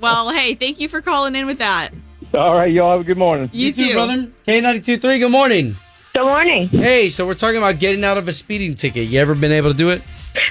well, 0.00 0.30
hey, 0.30 0.54
thank 0.54 0.80
you 0.80 0.88
for 0.88 1.00
calling 1.00 1.34
in 1.36 1.46
with 1.46 1.58
that. 1.58 1.90
All 2.34 2.54
right, 2.54 2.72
y'all 2.72 2.92
have 2.92 3.00
a 3.00 3.04
good 3.04 3.18
morning. 3.18 3.48
You, 3.52 3.72
too, 3.72 3.92
brother. 3.92 4.28
K92.3, 4.46 5.18
good 5.20 5.28
morning. 5.30 5.76
Good 6.12 6.24
morning. 6.24 6.68
Hey, 6.68 7.08
so 7.08 7.26
we're 7.26 7.34
talking 7.34 7.56
about 7.58 7.78
getting 7.78 8.04
out 8.04 8.18
of 8.18 8.26
a 8.28 8.32
speeding 8.32 8.74
ticket. 8.74 9.08
You 9.08 9.20
ever 9.20 9.34
been 9.34 9.52
able 9.52 9.70
to 9.70 9.76
do 9.76 9.90
it? 9.90 10.02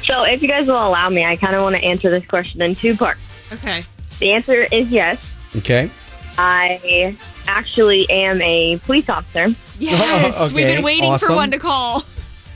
So, 0.03 0.23
if 0.23 0.41
you 0.41 0.47
guys 0.47 0.67
will 0.67 0.75
allow 0.75 1.09
me, 1.09 1.25
I 1.25 1.35
kind 1.35 1.55
of 1.55 1.63
want 1.63 1.75
to 1.75 1.83
answer 1.83 2.09
this 2.09 2.25
question 2.25 2.61
in 2.61 2.75
two 2.75 2.95
parts. 2.95 3.21
Okay. 3.51 3.83
The 4.20 4.32
answer 4.34 4.63
is 4.72 4.89
yes. 4.89 5.36
Okay. 5.55 5.89
I 6.38 7.17
actually 7.47 8.09
am 8.09 8.41
a 8.41 8.78
police 8.86 9.09
officer. 9.09 9.47
Yes, 9.80 10.51
we've 10.53 10.63
Okay, 10.65 10.76
been 10.76 10.84
waiting 10.84 11.11
awesome. 11.11 11.28
for 11.28 11.36
one 11.36 11.51
to 11.51 11.59
call. 11.59 12.03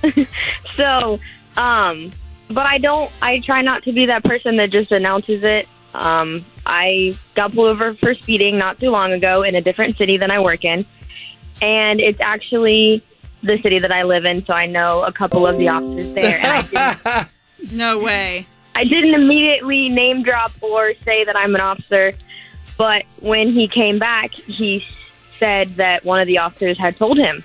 So, 0.75 1.19
um, 1.55 2.11
but 2.49 2.67
I 2.67 2.77
don't, 2.77 3.09
I 3.21 3.39
try 3.39 3.61
not 3.61 3.83
to 3.83 3.93
be 3.93 4.05
that 4.07 4.23
person 4.23 4.57
that 4.57 4.69
just 4.71 4.91
announces 4.91 5.43
it. 5.43 5.67
Um, 5.93 6.45
I 6.65 7.17
got 7.35 7.53
pulled 7.53 7.69
over 7.69 7.93
for 7.95 8.13
speeding 8.15 8.57
not 8.57 8.79
too 8.79 8.89
long 8.89 9.13
ago 9.13 9.43
in 9.43 9.55
a 9.55 9.61
different 9.61 9.95
city 9.97 10.17
than 10.17 10.31
I 10.31 10.39
work 10.39 10.65
in. 10.65 10.85
And 11.61 12.01
it's 12.01 12.19
actually 12.19 13.01
the 13.43 13.61
city 13.61 13.79
that 13.79 13.91
I 13.91 14.03
live 14.03 14.25
in, 14.25 14.45
so 14.45 14.53
I 14.53 14.65
know 14.65 15.03
a 15.03 15.11
couple 15.13 15.45
of 15.47 15.57
the 15.57 15.67
officers 15.69 16.13
there. 16.13 16.39
And 16.39 16.47
I 16.73 17.27
didn't, 17.59 17.73
No 17.77 17.99
way. 17.99 18.47
I 18.75 18.83
didn't 18.83 19.13
immediately 19.13 19.89
name 19.89 20.23
drop 20.23 20.51
or 20.61 20.93
say 21.03 21.23
that 21.23 21.35
I'm 21.35 21.53
an 21.55 21.61
officer, 21.61 22.11
but 22.77 23.03
when 23.19 23.51
he 23.53 23.67
came 23.67 23.99
back, 23.99 24.33
he 24.33 24.83
said 25.39 25.69
that 25.75 26.05
one 26.05 26.19
of 26.19 26.27
the 26.27 26.39
officers 26.39 26.77
had 26.77 26.97
told 26.97 27.17
him 27.17 27.43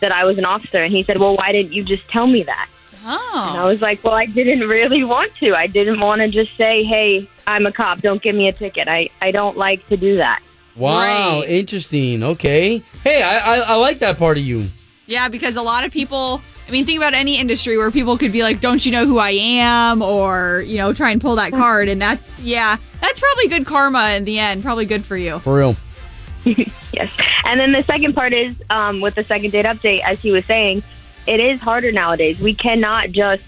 that 0.00 0.12
I 0.12 0.24
was 0.24 0.38
an 0.38 0.44
officer, 0.44 0.82
and 0.82 0.92
he 0.92 1.02
said, 1.02 1.18
"Well, 1.18 1.36
why 1.36 1.52
didn't 1.52 1.72
you 1.72 1.84
just 1.84 2.06
tell 2.08 2.26
me 2.26 2.42
that?" 2.44 2.68
Oh. 3.04 3.50
And 3.50 3.60
I 3.60 3.62
oh. 3.62 3.68
was 3.68 3.82
like, 3.82 4.02
"Well, 4.02 4.14
I 4.14 4.26
didn't 4.26 4.68
really 4.68 5.04
want 5.04 5.34
to. 5.36 5.54
I 5.54 5.66
didn't 5.66 6.00
want 6.00 6.20
to 6.22 6.28
just 6.28 6.56
say, 6.56 6.84
"Hey, 6.84 7.28
I'm 7.46 7.66
a 7.66 7.72
cop. 7.72 8.00
Don't 8.00 8.22
give 8.22 8.34
me 8.34 8.48
a 8.48 8.52
ticket." 8.52 8.88
I 8.88 9.08
I 9.20 9.30
don't 9.30 9.56
like 9.56 9.86
to 9.88 9.96
do 9.96 10.16
that. 10.16 10.42
Wow, 10.74 11.42
interesting. 11.42 12.22
Okay. 12.22 12.82
Hey, 13.02 13.22
I, 13.22 13.38
I 13.38 13.58
I 13.60 13.74
like 13.76 14.00
that 14.00 14.18
part 14.18 14.36
of 14.36 14.44
you. 14.44 14.66
Yeah, 15.06 15.28
because 15.28 15.56
a 15.56 15.62
lot 15.62 15.84
of 15.84 15.92
people, 15.92 16.42
I 16.66 16.70
mean, 16.72 16.84
think 16.84 16.96
about 16.96 17.14
any 17.14 17.38
industry 17.38 17.76
where 17.76 17.90
people 17.92 18.18
could 18.18 18.32
be 18.32 18.42
like, 18.42 18.60
don't 18.60 18.84
you 18.84 18.90
know 18.90 19.06
who 19.06 19.18
I 19.18 19.30
am? 19.30 20.02
Or, 20.02 20.64
you 20.66 20.78
know, 20.78 20.92
try 20.92 21.12
and 21.12 21.20
pull 21.20 21.36
that 21.36 21.52
card. 21.52 21.88
And 21.88 22.02
that's, 22.02 22.40
yeah, 22.40 22.76
that's 23.00 23.20
probably 23.20 23.48
good 23.48 23.64
karma 23.64 24.14
in 24.16 24.24
the 24.24 24.40
end. 24.40 24.64
Probably 24.64 24.84
good 24.84 25.04
for 25.04 25.16
you. 25.16 25.38
For 25.38 25.56
real. 25.56 25.76
yes. 26.44 27.16
And 27.44 27.60
then 27.60 27.70
the 27.70 27.84
second 27.84 28.14
part 28.14 28.32
is 28.32 28.60
um, 28.68 29.00
with 29.00 29.14
the 29.14 29.22
second 29.22 29.50
date 29.50 29.64
update, 29.64 30.00
as 30.00 30.20
he 30.20 30.32
was 30.32 30.44
saying, 30.46 30.82
it 31.28 31.38
is 31.38 31.60
harder 31.60 31.92
nowadays. 31.92 32.40
We 32.40 32.54
cannot 32.54 33.12
just 33.12 33.44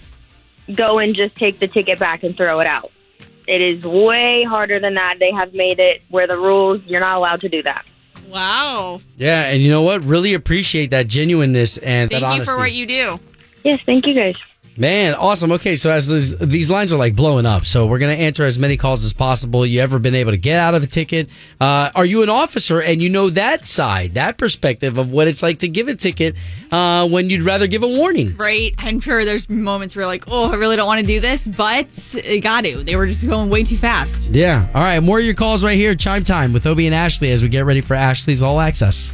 go 0.73 0.99
and 0.99 1.13
just 1.13 1.35
take 1.35 1.59
the 1.59 1.67
ticket 1.67 1.99
back 1.99 2.23
and 2.23 2.35
throw 2.37 2.59
it 2.59 2.67
out. 2.67 2.91
It 3.47 3.61
is 3.61 3.83
way 3.85 4.43
harder 4.43 4.79
than 4.79 4.93
that. 4.93 5.17
They 5.19 5.31
have 5.31 5.53
made 5.53 5.79
it 5.79 6.03
where 6.09 6.27
the 6.27 6.37
rules, 6.37 6.85
you're 6.85 6.99
not 7.01 7.17
allowed 7.17 7.41
to 7.41 7.49
do 7.49 7.63
that. 7.63 7.85
Wow. 8.27 9.01
Yeah, 9.17 9.43
and 9.43 9.61
you 9.61 9.69
know 9.69 9.81
what? 9.81 10.03
Really 10.03 10.33
appreciate 10.33 10.91
that 10.91 11.07
genuineness 11.07 11.77
and 11.77 12.09
Thank 12.09 12.23
that 12.23 12.35
you 12.35 12.45
for 12.45 12.57
what 12.57 12.71
you 12.71 12.85
do. 12.85 13.19
Yes, 13.63 13.79
thank 13.85 14.05
you 14.07 14.13
guys. 14.13 14.37
Man, 14.79 15.13
awesome. 15.13 15.51
Okay, 15.51 15.75
so 15.75 15.91
as 15.91 16.07
these, 16.07 16.37
these 16.37 16.71
lines 16.71 16.93
are 16.93 16.97
like 16.97 17.13
blowing 17.13 17.45
up, 17.45 17.65
so 17.65 17.85
we're 17.85 17.99
gonna 17.99 18.13
answer 18.13 18.45
as 18.45 18.57
many 18.57 18.77
calls 18.77 19.03
as 19.03 19.11
possible. 19.11 19.65
You 19.65 19.81
ever 19.81 19.99
been 19.99 20.15
able 20.15 20.31
to 20.31 20.37
get 20.37 20.57
out 20.57 20.73
of 20.73 20.83
a 20.83 20.87
ticket? 20.87 21.29
Uh, 21.59 21.91
are 21.93 22.05
you 22.05 22.23
an 22.23 22.29
officer 22.29 22.81
and 22.81 23.03
you 23.03 23.09
know 23.09 23.29
that 23.31 23.67
side, 23.67 24.13
that 24.13 24.37
perspective 24.37 24.97
of 24.97 25.11
what 25.11 25.27
it's 25.27 25.43
like 25.43 25.59
to 25.59 25.67
give 25.67 25.89
a 25.89 25.95
ticket 25.95 26.37
uh, 26.71 27.05
when 27.09 27.29
you'd 27.29 27.41
rather 27.41 27.67
give 27.67 27.83
a 27.83 27.89
warning? 27.89 28.37
Right. 28.37 28.73
I'm 28.77 29.01
sure 29.01 29.25
there's 29.25 29.49
moments 29.49 29.97
where, 29.97 30.05
like, 30.05 30.23
oh, 30.29 30.49
I 30.49 30.55
really 30.55 30.77
don't 30.77 30.87
want 30.87 31.01
to 31.01 31.05
do 31.05 31.19
this, 31.19 31.45
but 31.45 31.87
I 32.25 32.37
got 32.37 32.63
to. 32.63 32.81
They 32.81 32.95
were 32.95 33.07
just 33.07 33.27
going 33.27 33.49
way 33.49 33.65
too 33.65 33.77
fast. 33.77 34.29
Yeah. 34.29 34.65
All 34.73 34.81
right. 34.81 35.01
More 35.01 35.19
of 35.19 35.25
your 35.25 35.33
calls 35.33 35.61
right 35.61 35.75
here. 35.75 35.93
Chime 35.93 36.23
time 36.23 36.53
with 36.53 36.65
Obie 36.65 36.85
and 36.85 36.95
Ashley 36.95 37.31
as 37.31 37.43
we 37.43 37.49
get 37.49 37.65
ready 37.65 37.81
for 37.81 37.95
Ashley's 37.95 38.41
All 38.41 38.61
Access. 38.61 39.13